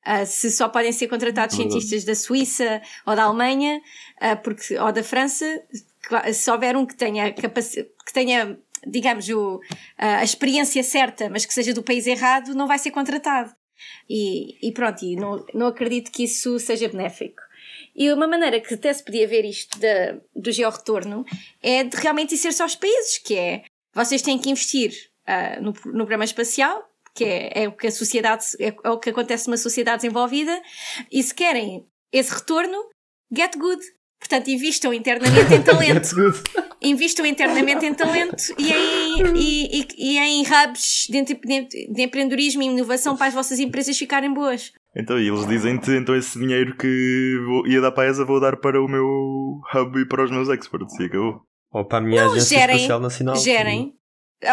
Uh, 0.06 0.26
se 0.26 0.50
só 0.50 0.68
podem 0.68 0.92
ser 0.92 1.08
contratados 1.08 1.56
cientistas 1.56 2.04
da 2.04 2.14
Suíça 2.14 2.82
ou 3.06 3.16
da 3.16 3.22
Alemanha, 3.22 3.80
uh, 4.20 4.36
porque, 4.42 4.76
ou 4.76 4.92
da 4.92 5.02
França, 5.02 5.46
se 6.34 6.50
houver 6.50 6.76
um 6.76 6.84
que 6.84 6.94
tenha, 6.94 7.32
que 7.32 8.12
tenha 8.12 8.58
digamos, 8.86 9.28
o, 9.28 9.60
a 9.96 10.24
experiência 10.24 10.82
certa, 10.82 11.28
mas 11.28 11.44
que 11.46 11.54
seja 11.54 11.72
do 11.72 11.82
país 11.82 12.06
errado, 12.06 12.54
não 12.54 12.66
vai 12.66 12.78
ser 12.78 12.90
contratado. 12.90 13.54
E, 14.08 14.66
e 14.66 14.72
pronto, 14.72 15.04
e 15.04 15.16
não, 15.16 15.44
não 15.52 15.66
acredito 15.66 16.10
que 16.10 16.24
isso 16.24 16.58
seja 16.58 16.88
benéfico. 16.88 17.42
E 17.94 18.10
uma 18.12 18.26
maneira 18.26 18.60
que 18.60 18.74
até 18.74 18.92
se 18.92 19.04
podia 19.04 19.26
ver 19.26 19.44
isto 19.44 19.78
de, 19.78 20.20
do 20.34 20.50
georretorno 20.50 21.24
é 21.62 21.84
de 21.84 21.96
realmente 21.96 22.36
ser 22.36 22.52
só 22.52 22.64
os 22.64 22.74
países, 22.74 23.18
que 23.18 23.36
é 23.36 23.64
vocês 23.94 24.22
têm 24.22 24.38
que 24.38 24.50
investir 24.50 24.90
uh, 25.28 25.62
no, 25.62 25.72
no 25.72 26.04
programa 26.04 26.24
espacial, 26.24 26.88
que 27.14 27.24
é, 27.24 27.62
é 27.62 27.68
o 27.68 27.72
que 27.72 27.86
a 27.86 27.92
sociedade, 27.92 28.44
é, 28.58 28.74
é 28.82 28.90
o 28.90 28.98
que 28.98 29.10
acontece 29.10 29.46
numa 29.46 29.56
sociedade 29.56 30.02
desenvolvida, 30.02 30.60
e 31.10 31.22
se 31.22 31.32
querem 31.32 31.86
esse 32.12 32.34
retorno, 32.34 32.90
get 33.32 33.56
good. 33.56 33.80
Portanto, 34.18 34.48
investam 34.48 34.92
internamente 34.92 35.54
em 35.54 35.62
talento. 35.62 36.14
investam 36.80 37.26
internamente 37.26 37.84
em 37.84 37.94
talento 37.94 38.42
e 38.58 38.72
em, 38.72 39.36
e, 39.36 39.80
e, 39.80 39.86
e 39.96 40.18
em 40.18 40.42
hubs 40.42 41.06
de, 41.10 41.22
de, 41.22 41.34
de 41.92 42.02
empreendedorismo 42.02 42.62
e 42.62 42.66
inovação 42.66 43.16
para 43.16 43.26
as 43.26 43.34
vossas 43.34 43.58
empresas 43.58 43.98
ficarem 43.98 44.32
boas. 44.32 44.72
Então, 44.96 45.18
e 45.18 45.28
eles 45.28 45.46
dizem-te, 45.46 45.90
então 45.90 46.14
esse 46.14 46.38
dinheiro 46.38 46.76
que 46.76 47.36
vou, 47.46 47.66
ia 47.66 47.80
dar 47.80 47.90
para 47.90 48.08
a 48.08 48.10
ESA 48.10 48.24
vou 48.24 48.40
dar 48.40 48.56
para 48.56 48.80
o 48.80 48.88
meu 48.88 49.04
hub 49.74 50.00
e 50.00 50.06
para 50.06 50.24
os 50.24 50.30
meus 50.30 50.48
experts, 50.48 50.98
e 51.00 51.04
acabou. 51.04 51.42
Ou 51.72 51.84
para 51.84 51.98
a 51.98 52.00
minha 52.00 52.24
Não, 52.24 52.30
Agência 52.30 52.58
gerem, 52.58 52.76
Espacial 52.76 53.00
Nacional. 53.00 53.36
Gerem. 53.36 53.94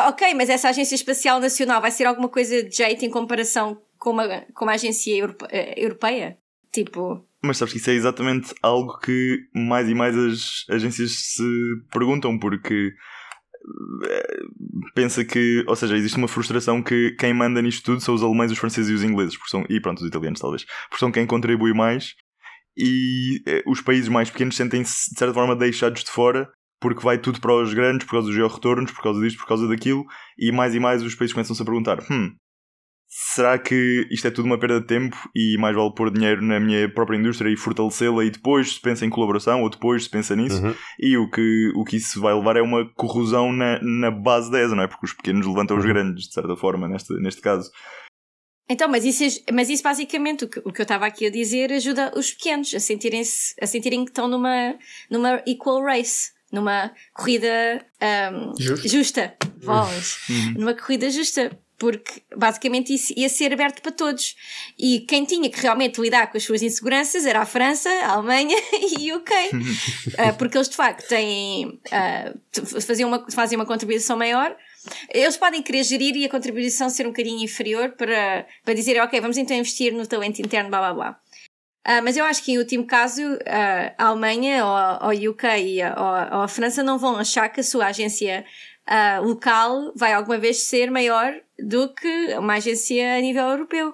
Ok, 0.07 0.33
mas 0.33 0.49
essa 0.49 0.69
Agência 0.69 0.95
Espacial 0.95 1.39
Nacional 1.39 1.79
vai 1.79 1.91
ser 1.91 2.05
alguma 2.05 2.29
coisa 2.29 2.63
de 2.63 2.75
jeito 2.75 3.05
em 3.05 3.09
comparação 3.09 3.79
com 3.99 4.09
uma, 4.09 4.41
com 4.55 4.65
uma 4.65 4.73
agência 4.73 5.15
europe, 5.15 5.45
eh, 5.51 5.75
europeia? 5.77 6.37
Tipo. 6.71 7.25
Mas 7.43 7.57
sabes 7.57 7.73
que 7.73 7.79
isso 7.79 7.89
é 7.89 7.93
exatamente 7.93 8.53
algo 8.61 8.97
que 8.99 9.39
mais 9.53 9.89
e 9.89 9.95
mais 9.95 10.15
as 10.15 10.65
agências 10.69 11.11
se 11.11 11.43
perguntam, 11.91 12.37
porque 12.37 12.93
eh, 14.05 14.39
pensa 14.93 15.25
que, 15.25 15.63
ou 15.67 15.75
seja, 15.75 15.97
existe 15.97 16.17
uma 16.17 16.27
frustração 16.27 16.81
que 16.81 17.11
quem 17.19 17.33
manda 17.33 17.61
nisto 17.61 17.83
tudo 17.83 17.99
são 17.99 18.13
os 18.13 18.23
alemães, 18.23 18.51
os 18.51 18.59
franceses 18.59 18.89
e 18.91 18.93
os 18.93 19.03
ingleses, 19.03 19.35
porque 19.35 19.49
são, 19.49 19.65
e 19.69 19.79
pronto, 19.81 20.01
os 20.01 20.07
italianos 20.07 20.39
talvez, 20.39 20.65
porque 20.89 20.99
são 20.99 21.11
quem 21.11 21.25
contribui 21.25 21.73
mais 21.73 22.15
e 22.77 23.41
eh, 23.47 23.63
os 23.65 23.81
países 23.81 24.07
mais 24.07 24.29
pequenos 24.29 24.55
sentem-se 24.55 25.11
de 25.11 25.17
certa 25.17 25.33
forma 25.33 25.55
deixados 25.55 26.03
de 26.03 26.11
fora 26.11 26.49
porque 26.81 27.03
vai 27.03 27.17
tudo 27.17 27.39
para 27.39 27.53
os 27.53 27.73
grandes 27.73 28.05
por 28.05 28.13
causa 28.13 28.27
dos 28.27 28.35
georretornos, 28.35 28.91
por 28.91 29.03
causa 29.03 29.21
disto, 29.21 29.37
por 29.37 29.47
causa 29.47 29.67
daquilo, 29.67 30.03
e 30.37 30.51
mais 30.51 30.73
e 30.73 30.79
mais 30.79 31.03
os 31.03 31.13
países 31.13 31.33
começam-se 31.33 31.61
a 31.61 31.65
perguntar: 31.65 31.99
hum, 32.09 32.33
será 33.13 33.59
que 33.59 34.07
isto 34.09 34.25
é 34.25 34.31
tudo 34.31 34.45
uma 34.45 34.57
perda 34.57 34.79
de 34.79 34.87
tempo 34.87 35.17
e 35.35 35.57
mais 35.59 35.75
vale 35.75 35.93
pôr 35.93 36.09
dinheiro 36.09 36.41
na 36.41 36.61
minha 36.61 36.87
própria 36.89 37.17
indústria 37.17 37.49
e 37.51 37.57
fortalecê-la 37.57 38.23
e 38.23 38.31
depois 38.31 38.75
se 38.75 38.79
pensa 38.79 39.05
em 39.05 39.09
colaboração 39.09 39.61
ou 39.63 39.69
depois 39.69 40.05
se 40.05 40.09
pensa 40.09 40.33
nisso? 40.33 40.63
Uhum. 40.63 40.73
E 40.97 41.17
o 41.17 41.29
que, 41.29 41.73
o 41.75 41.83
que 41.83 41.97
isso 41.97 42.21
vai 42.21 42.33
levar 42.33 42.55
é 42.55 42.61
uma 42.61 42.89
corrosão 42.95 43.51
na, 43.51 43.81
na 43.81 44.09
base 44.09 44.49
da 44.49 44.61
ESA, 44.61 44.75
não 44.75 44.83
é? 44.83 44.87
Porque 44.87 45.05
os 45.05 45.13
pequenos 45.13 45.45
levantam 45.45 45.77
os 45.77 45.83
Uhum. 45.83 45.89
grandes, 45.91 46.27
de 46.27 46.33
certa 46.33 46.55
forma, 46.55 46.87
neste, 46.87 47.13
neste 47.15 47.41
caso. 47.41 47.69
Então, 48.69 48.87
mas 48.87 49.03
isso, 49.03 49.43
mas 49.51 49.69
isso 49.69 49.83
basicamente, 49.83 50.45
o 50.45 50.47
que, 50.49 50.59
o 50.59 50.71
que 50.71 50.79
eu 50.79 50.83
estava 50.83 51.05
aqui 51.05 51.25
a 51.25 51.29
dizer, 51.29 51.73
ajuda 51.73 52.13
os 52.15 52.31
pequenos 52.31 52.73
a 52.73 52.79
sentirem-se, 52.79 53.53
a 53.61 53.67
sentirem 53.67 54.05
que 54.05 54.11
estão 54.11 54.29
numa, 54.29 54.75
numa 55.09 55.43
equal 55.45 55.83
race, 55.83 56.31
numa 56.49 56.91
corrida 57.13 57.85
ahm, 57.99 58.53
Justo. 58.57 58.87
justa. 58.87 59.35
Voz. 59.57 60.17
numa 60.57 60.73
corrida 60.73 61.09
justa. 61.09 61.51
Porque 61.81 62.21
basicamente 62.37 62.93
isso 62.93 63.11
ia 63.17 63.27
ser 63.27 63.51
aberto 63.51 63.81
para 63.81 63.91
todos. 63.91 64.35
E 64.77 64.99
quem 64.99 65.25
tinha 65.25 65.49
que 65.49 65.59
realmente 65.59 65.99
lidar 65.99 66.29
com 66.29 66.37
as 66.37 66.43
suas 66.43 66.61
inseguranças 66.61 67.25
era 67.25 67.41
a 67.41 67.45
França, 67.45 67.89
a 67.89 68.11
Alemanha 68.11 68.55
e 68.99 69.11
o 69.11 69.15
UK. 69.17 69.33
Ah, 70.15 70.31
porque 70.33 70.55
eles 70.55 70.69
de 70.69 70.75
facto 70.75 71.07
têm, 71.07 71.81
ah, 71.91 72.31
faziam 72.85 73.09
uma, 73.09 73.25
fazem 73.31 73.57
uma 73.57 73.65
contribuição 73.65 74.15
maior. 74.15 74.55
Eles 75.11 75.37
podem 75.37 75.63
querer 75.63 75.83
gerir 75.83 76.15
e 76.15 76.23
a 76.23 76.29
contribuição 76.29 76.87
ser 76.87 77.07
um 77.07 77.09
bocadinho 77.09 77.43
inferior 77.43 77.93
para, 77.97 78.45
para 78.63 78.75
dizer, 78.75 79.01
ok, 79.01 79.19
vamos 79.19 79.37
então 79.37 79.57
investir 79.57 79.91
no 79.91 80.05
talento 80.05 80.39
interno, 80.39 80.69
blá 80.69 80.81
blá 80.81 80.93
blá. 80.93 81.19
Ah, 81.83 81.99
mas 81.99 82.15
eu 82.15 82.23
acho 82.23 82.43
que 82.43 82.51
em 82.51 82.59
último 82.59 82.85
caso 82.85 83.23
ah, 83.47 83.91
a 83.97 84.05
Alemanha 84.05 84.63
ou, 84.63 85.07
ou 85.07 85.15
o 85.15 85.31
UK 85.31 85.81
a, 85.81 86.29
ou, 86.31 86.37
ou 86.37 86.43
a 86.43 86.47
França 86.47 86.83
não 86.83 86.99
vão 86.99 87.17
achar 87.17 87.49
que 87.49 87.59
a 87.59 87.63
sua 87.63 87.87
agência 87.87 88.45
ah, 88.93 89.21
local 89.21 89.93
vai 89.95 90.11
alguma 90.11 90.37
vez 90.37 90.63
ser 90.63 90.91
maior 90.91 91.33
do 91.57 91.93
que 91.93 92.35
uma 92.37 92.55
agência 92.55 93.15
a 93.15 93.21
nível 93.21 93.47
europeu. 93.47 93.93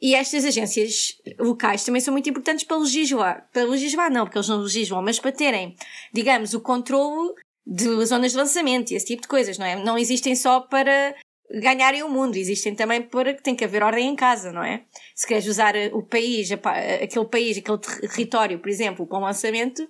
E 0.00 0.14
estas 0.14 0.44
agências 0.44 1.20
locais 1.36 1.82
também 1.82 2.00
são 2.00 2.12
muito 2.12 2.30
importantes 2.30 2.64
para 2.64 2.76
legislar. 2.76 3.48
Para 3.52 3.64
legislar 3.64 4.08
não, 4.08 4.24
porque 4.24 4.38
eles 4.38 4.48
não 4.48 4.60
legislam, 4.60 5.02
mas 5.02 5.18
para 5.18 5.32
terem, 5.32 5.74
digamos, 6.12 6.54
o 6.54 6.60
controle 6.60 7.34
de 7.66 8.06
zonas 8.06 8.30
de 8.30 8.38
lançamento 8.38 8.92
e 8.92 8.94
esse 8.94 9.06
tipo 9.06 9.22
de 9.22 9.26
coisas, 9.26 9.58
não 9.58 9.66
é? 9.66 9.82
Não 9.82 9.98
existem 9.98 10.36
só 10.36 10.60
para 10.60 11.16
ganharem 11.50 12.04
o 12.04 12.08
mundo, 12.08 12.36
existem 12.36 12.72
também 12.72 13.02
para 13.02 13.34
que 13.34 13.42
tem 13.42 13.56
que 13.56 13.64
haver 13.64 13.82
ordem 13.82 14.08
em 14.08 14.14
casa, 14.14 14.52
não 14.52 14.62
é? 14.62 14.84
Se 15.12 15.26
queres 15.26 15.46
usar 15.48 15.74
o 15.92 16.04
país, 16.04 16.52
aquele 16.52 17.26
país, 17.26 17.58
aquele 17.58 17.78
território, 17.78 18.60
por 18.60 18.68
exemplo, 18.68 19.04
para 19.08 19.18
um 19.18 19.22
lançamento, 19.22 19.88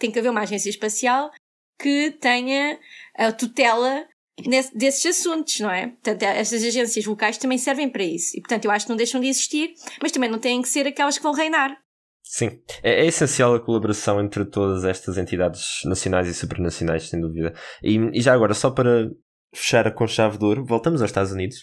tem 0.00 0.10
que 0.10 0.18
haver 0.18 0.30
uma 0.30 0.40
agência 0.40 0.68
espacial 0.68 1.30
que 1.78 2.12
tenha 2.20 2.78
a 3.16 3.32
tutela 3.32 4.04
nesse- 4.46 4.76
desses 4.76 5.06
assuntos, 5.06 5.60
não 5.60 5.70
é? 5.70 5.88
Portanto, 5.88 6.22
estas 6.22 6.62
agências 6.64 7.04
locais 7.04 7.38
também 7.38 7.58
servem 7.58 7.88
para 7.88 8.02
isso. 8.04 8.36
E, 8.36 8.40
portanto, 8.40 8.64
eu 8.64 8.70
acho 8.70 8.86
que 8.86 8.90
não 8.90 8.96
deixam 8.96 9.20
de 9.20 9.28
existir, 9.28 9.70
mas 10.02 10.12
também 10.12 10.30
não 10.30 10.38
têm 10.38 10.60
que 10.62 10.68
ser 10.68 10.86
aquelas 10.86 11.16
que 11.16 11.22
vão 11.22 11.32
reinar. 11.32 11.76
Sim, 12.22 12.58
é, 12.82 13.02
é 13.02 13.06
essencial 13.06 13.54
a 13.54 13.60
colaboração 13.60 14.20
entre 14.20 14.44
todas 14.46 14.84
estas 14.84 15.18
entidades 15.18 15.80
nacionais 15.84 16.26
e 16.26 16.34
supranacionais, 16.34 17.08
sem 17.08 17.20
dúvida. 17.20 17.52
E, 17.82 17.96
e 18.12 18.20
já 18.20 18.32
agora, 18.32 18.54
só 18.54 18.70
para 18.70 19.08
fechar 19.54 19.88
com 19.94 20.06
chave 20.06 20.36
de 20.38 20.44
ouro, 20.44 20.64
voltamos 20.64 21.00
aos 21.00 21.10
Estados 21.10 21.30
Unidos. 21.30 21.58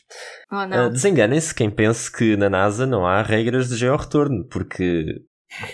Oh, 0.51 0.65
não. 0.65 0.89
Desenganem-se 0.89 1.53
quem 1.53 1.69
pense 1.69 2.09
que 2.09 2.37
na 2.37 2.49
NASA 2.49 2.85
não 2.85 3.05
há 3.05 3.21
regras 3.21 3.67
de 3.67 3.75
georretorno, 3.75 4.47
porque 4.47 5.05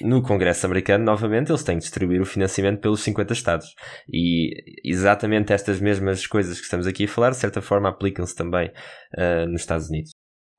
no 0.01 0.21
Congresso 0.21 0.65
americano, 0.65 1.03
novamente, 1.03 1.51
eles 1.51 1.63
têm 1.63 1.78
que 1.78 1.84
distribuir 1.84 2.21
o 2.21 2.25
financiamento 2.25 2.82
pelos 2.82 3.01
50 3.01 3.34
Estados. 3.34 3.73
E 4.11 4.49
exatamente 4.84 5.53
estas 5.53 5.80
mesmas 5.80 6.25
coisas 6.25 6.57
que 6.57 6.63
estamos 6.63 6.88
aqui 6.88 7.05
a 7.05 7.07
falar, 7.07 7.32
de 7.32 7.38
certa 7.38 7.61
forma, 7.61 7.89
aplicam-se 7.89 8.36
também 8.36 8.71
ah, 9.17 9.45
nos 9.45 9.61
Estados 9.61 9.89
Unidos. 9.89 10.11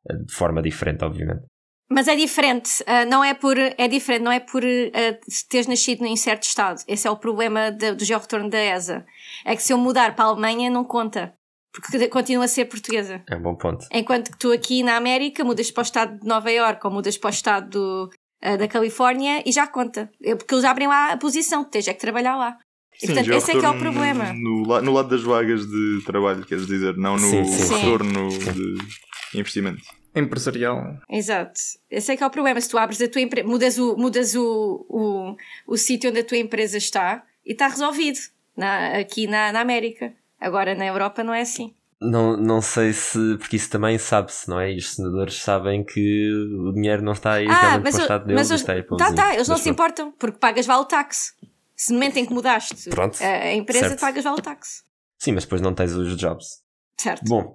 Ah, 0.08 0.14
de 0.14 0.32
forma 0.32 0.62
diferente, 0.62 1.04
obviamente. 1.04 1.42
Mas 1.90 2.06
é 2.06 2.14
diferente, 2.14 2.84
ah, 2.86 3.06
não 3.06 3.24
é 3.24 3.32
por, 3.32 3.56
é 3.56 3.88
diferente, 3.88 4.22
não 4.22 4.32
é 4.32 4.40
por 4.40 4.62
ah, 4.62 5.18
teres 5.48 5.66
nascido 5.66 6.04
em 6.04 6.16
certo 6.16 6.42
estado. 6.42 6.82
Esse 6.86 7.08
é 7.08 7.10
o 7.10 7.16
problema 7.16 7.70
de- 7.70 7.94
do 7.94 8.04
georretorno 8.04 8.50
da 8.50 8.58
ESA. 8.58 9.04
É 9.44 9.56
que 9.56 9.62
se 9.62 9.72
eu 9.72 9.78
mudar 9.78 10.14
para 10.14 10.26
a 10.26 10.28
Alemanha, 10.28 10.70
não 10.70 10.84
conta. 10.84 11.32
Porque 11.72 12.08
continua 12.08 12.44
a 12.44 12.48
ser 12.48 12.64
portuguesa. 12.64 13.22
É 13.30 13.36
um 13.36 13.42
bom 13.42 13.54
ponto. 13.54 13.86
Enquanto 13.92 14.32
que 14.32 14.38
tu 14.38 14.50
aqui 14.52 14.82
na 14.82 14.96
América 14.96 15.44
mudas 15.44 15.70
para 15.70 15.80
o 15.80 15.84
estado 15.84 16.18
de 16.18 16.26
Nova 16.26 16.50
Iorque 16.50 16.86
ou 16.86 16.92
mudas 16.92 17.16
para 17.16 17.28
o 17.28 17.30
estado 17.30 17.68
do, 17.70 18.10
ah, 18.42 18.56
da 18.56 18.68
Califórnia 18.68 19.42
e 19.46 19.52
já 19.52 19.66
conta. 19.66 20.10
Porque 20.36 20.54
eles 20.54 20.64
abrem 20.64 20.88
lá 20.88 21.12
a 21.12 21.16
posição, 21.16 21.64
tens 21.64 21.88
é 21.88 21.94
que 21.94 22.00
trabalhar 22.00 22.36
lá. 22.36 22.56
E, 23.02 23.06
portanto, 23.06 23.26
já 23.26 23.36
esse 23.36 23.50
é 23.52 23.58
que 23.60 23.64
é 23.64 23.68
o 23.70 23.78
problema. 23.78 24.32
No, 24.32 24.66
la- 24.66 24.82
no 24.82 24.92
lado 24.92 25.08
das 25.08 25.22
vagas 25.22 25.64
de 25.66 26.02
trabalho, 26.04 26.44
queres 26.44 26.66
dizer, 26.66 26.96
não 26.96 27.14
no 27.16 27.28
Sim, 27.28 27.44
sim. 27.44 27.62
Sim. 27.64 27.74
retorno 27.76 28.28
de 28.28 29.38
investimento. 29.38 29.82
Empresarial. 30.14 30.98
Exato. 31.08 31.60
Esse 31.90 32.12
é 32.12 32.16
que 32.16 32.24
é 32.24 32.26
o 32.26 32.30
problema. 32.30 32.60
Se 32.60 32.68
tu 32.68 32.76
abres 32.76 33.00
a 33.00 33.08
tua 33.08 33.20
empresa, 33.20 33.46
mudas 33.46 33.78
o, 33.78 33.96
mudas 33.96 34.34
o, 34.34 34.84
o, 34.88 35.36
o 35.66 35.76
sítio 35.76 36.10
onde 36.10 36.20
a 36.20 36.24
tua 36.24 36.38
empresa 36.38 36.76
está 36.76 37.22
e 37.46 37.52
está 37.52 37.68
resolvido. 37.68 38.18
Na, 38.56 38.98
aqui 38.98 39.28
na, 39.28 39.52
na 39.52 39.60
América. 39.60 40.12
Agora 40.40 40.74
na 40.74 40.84
Europa 40.86 41.22
não 41.22 41.32
é 41.32 41.42
assim. 41.42 41.72
Não, 42.00 42.36
não 42.36 42.60
sei 42.62 42.92
se. 42.92 43.36
Porque 43.38 43.56
isso 43.56 43.68
também 43.70 43.98
sabe-se, 43.98 44.48
não 44.48 44.60
é? 44.60 44.72
E 44.72 44.76
os 44.78 44.94
senadores 44.94 45.34
sabem 45.42 45.84
que 45.84 46.30
o 46.68 46.72
dinheiro 46.72 47.02
não 47.02 47.12
está 47.12 47.32
aí 47.32 47.46
Ah, 47.48 47.80
mas, 47.82 47.94
para 47.94 47.98
o 47.98 47.98
o- 47.98 48.02
Estado 48.02 48.24
deles, 48.26 48.48
mas 48.50 48.60
está 48.60 48.72
aí 48.74 48.82
para 48.84 48.96
tá, 48.96 49.12
tá, 49.12 49.34
eles 49.34 49.48
não 49.48 49.54
mas 49.54 49.62
se 49.62 49.72
pronto. 49.72 49.74
importam 49.74 50.12
porque 50.18 50.38
pagas 50.38 50.66
vale 50.66 50.84
tax. 50.86 51.34
Se 51.76 51.92
no 51.92 51.98
momento 51.98 52.16
em 52.16 52.26
que 52.26 52.32
mudaste 52.32 52.88
Pronto. 52.90 53.18
a, 53.22 53.52
empresa, 53.52 53.88
Certo. 53.88 54.00
pagas 54.00 54.24
vale 54.24 54.42
tax. 54.42 54.82
Sim, 55.20 55.32
mas 55.32 55.44
depois 55.44 55.60
não 55.60 55.74
tens 55.74 55.92
os 55.92 56.16
jobs. 56.16 56.60
Certo. 57.00 57.24
Bom, 57.28 57.54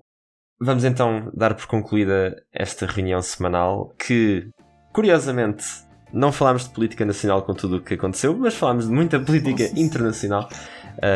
vamos 0.60 0.84
então 0.84 1.30
dar 1.34 1.54
por 1.56 1.66
concluída 1.66 2.36
esta 2.54 2.86
reunião 2.86 3.22
semanal 3.22 3.94
que, 3.98 4.50
curiosamente, 4.94 5.66
não 6.14 6.32
falámos 6.32 6.66
de 6.68 6.70
política 6.74 7.06
nacional 7.06 7.44
com 7.44 7.54
tudo 7.54 7.78
o 7.78 7.82
que 7.82 7.96
aconteceu, 7.96 8.38
mas 8.38 8.54
falámos 8.56 8.88
de 8.88 8.94
muita 8.94 9.20
política 9.20 9.64
internacional. 9.80 10.48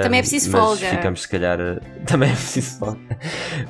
Também 0.04 0.20
é 0.20 0.22
preciso 0.22 0.52
mas 0.52 0.62
folga. 0.62 0.90
Ficamos, 0.90 1.22
se 1.22 1.28
calhar. 1.28 1.58
Também 2.06 2.30
é 2.30 2.34
preciso 2.34 2.80
folga. 2.80 3.00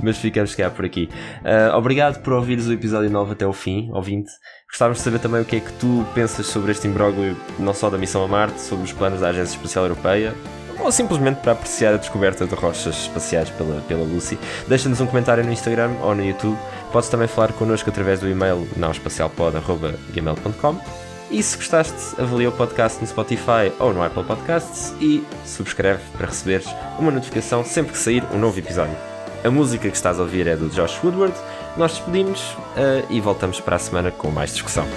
mas 0.02 0.18
ficamos, 0.18 0.52
se 0.52 0.58
calhar, 0.58 0.72
por 0.72 0.86
aqui. 0.86 1.10
Ah, 1.44 1.78
obrigado 1.78 2.22
por 2.22 2.34
ouvires 2.34 2.68
o 2.68 2.74
episódio 2.74 3.10
9 3.10 3.34
até 3.34 3.46
o 3.46 3.54
fim, 3.54 3.90
ouvinte. 3.92 4.32
Gostávamos 4.70 5.00
de 5.00 5.04
saber 5.04 5.20
também 5.20 5.42
o 5.42 5.46
que 5.46 5.56
é 5.56 5.60
que 5.60 5.72
tu 5.74 6.06
pensas 6.14 6.46
sobre 6.48 6.72
este 6.72 6.88
imbróglio, 6.88 7.36
não 7.58 7.74
só 7.74 7.90
da 7.90 7.98
missão 7.98 8.24
a 8.24 8.28
Marte, 8.28 8.62
sobre 8.62 8.86
os 8.86 8.94
planos 8.94 9.22
da 9.22 9.30
Agência 9.30 9.56
Espacial 9.56 9.86
Europeia, 9.86 10.36
ou 10.80 10.92
simplesmente 10.92 11.38
para 11.38 11.54
apreciar 11.54 11.94
a 11.94 11.98
descoberta 11.98 12.46
de 12.46 12.54
rochas 12.54 13.04
espaciais 13.04 13.50
pela, 13.50 13.82
pela 13.82 14.04
Lucy. 14.04 14.38
Deixa-nos 14.68 15.02
um 15.02 15.08
comentário 15.08 15.44
no 15.44 15.52
Instagram 15.52 15.92
ou 16.02 16.14
no 16.14 16.24
YouTube. 16.24 16.58
Podes 16.92 17.10
também 17.10 17.28
falar 17.28 17.52
connosco 17.54 17.90
através 17.90 18.20
do 18.20 18.30
e-mail 18.30 18.68
naoespacialpod.gmail.com 18.78 21.07
e 21.30 21.44
se 21.44 21.58
gostaste, 21.58 22.20
avalia 22.22 22.50
o 22.50 22.52
podcast 22.52 23.02
no 23.02 23.08
Spotify 23.08 23.72
ou 23.80 23.94
no 23.94 24.02
Apple 24.02 24.24
Podcasts 24.24 24.94
e 25.02 25.24
subscreve 25.46 26.02
para 26.18 26.28
receberes 26.28 26.68
uma 26.98 27.12
notificação 27.12 27.66
sempre 27.66 27.92
que 27.92 27.98
sair 27.98 28.24
um 28.34 28.40
novo 28.40 28.58
episódio. 28.58 28.96
A 29.44 29.52
música 29.52 29.90
que 29.90 29.96
estás 29.96 30.20
a 30.20 30.24
ouvir 30.24 30.48
é 30.48 30.56
do 30.56 30.70
Josh 30.70 31.04
Woodward. 31.04 31.36
Nós 31.76 31.92
despedimos 31.92 32.54
uh, 32.54 33.06
e 33.10 33.20
voltamos 33.20 33.60
para 33.60 33.76
a 33.76 33.80
semana 33.80 34.10
com 34.10 34.32
mais 34.32 34.54
discussão. 34.54 34.88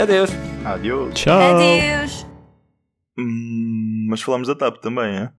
Adeus! 0.00 0.30
Adeus! 0.64 1.14
Tchau! 1.14 1.56
Adeus! 1.56 2.26
Hum, 3.18 4.06
mas 4.08 4.22
falamos 4.22 4.48
da 4.48 4.54
TAP 4.54 4.78
também, 4.78 5.16
é? 5.16 5.32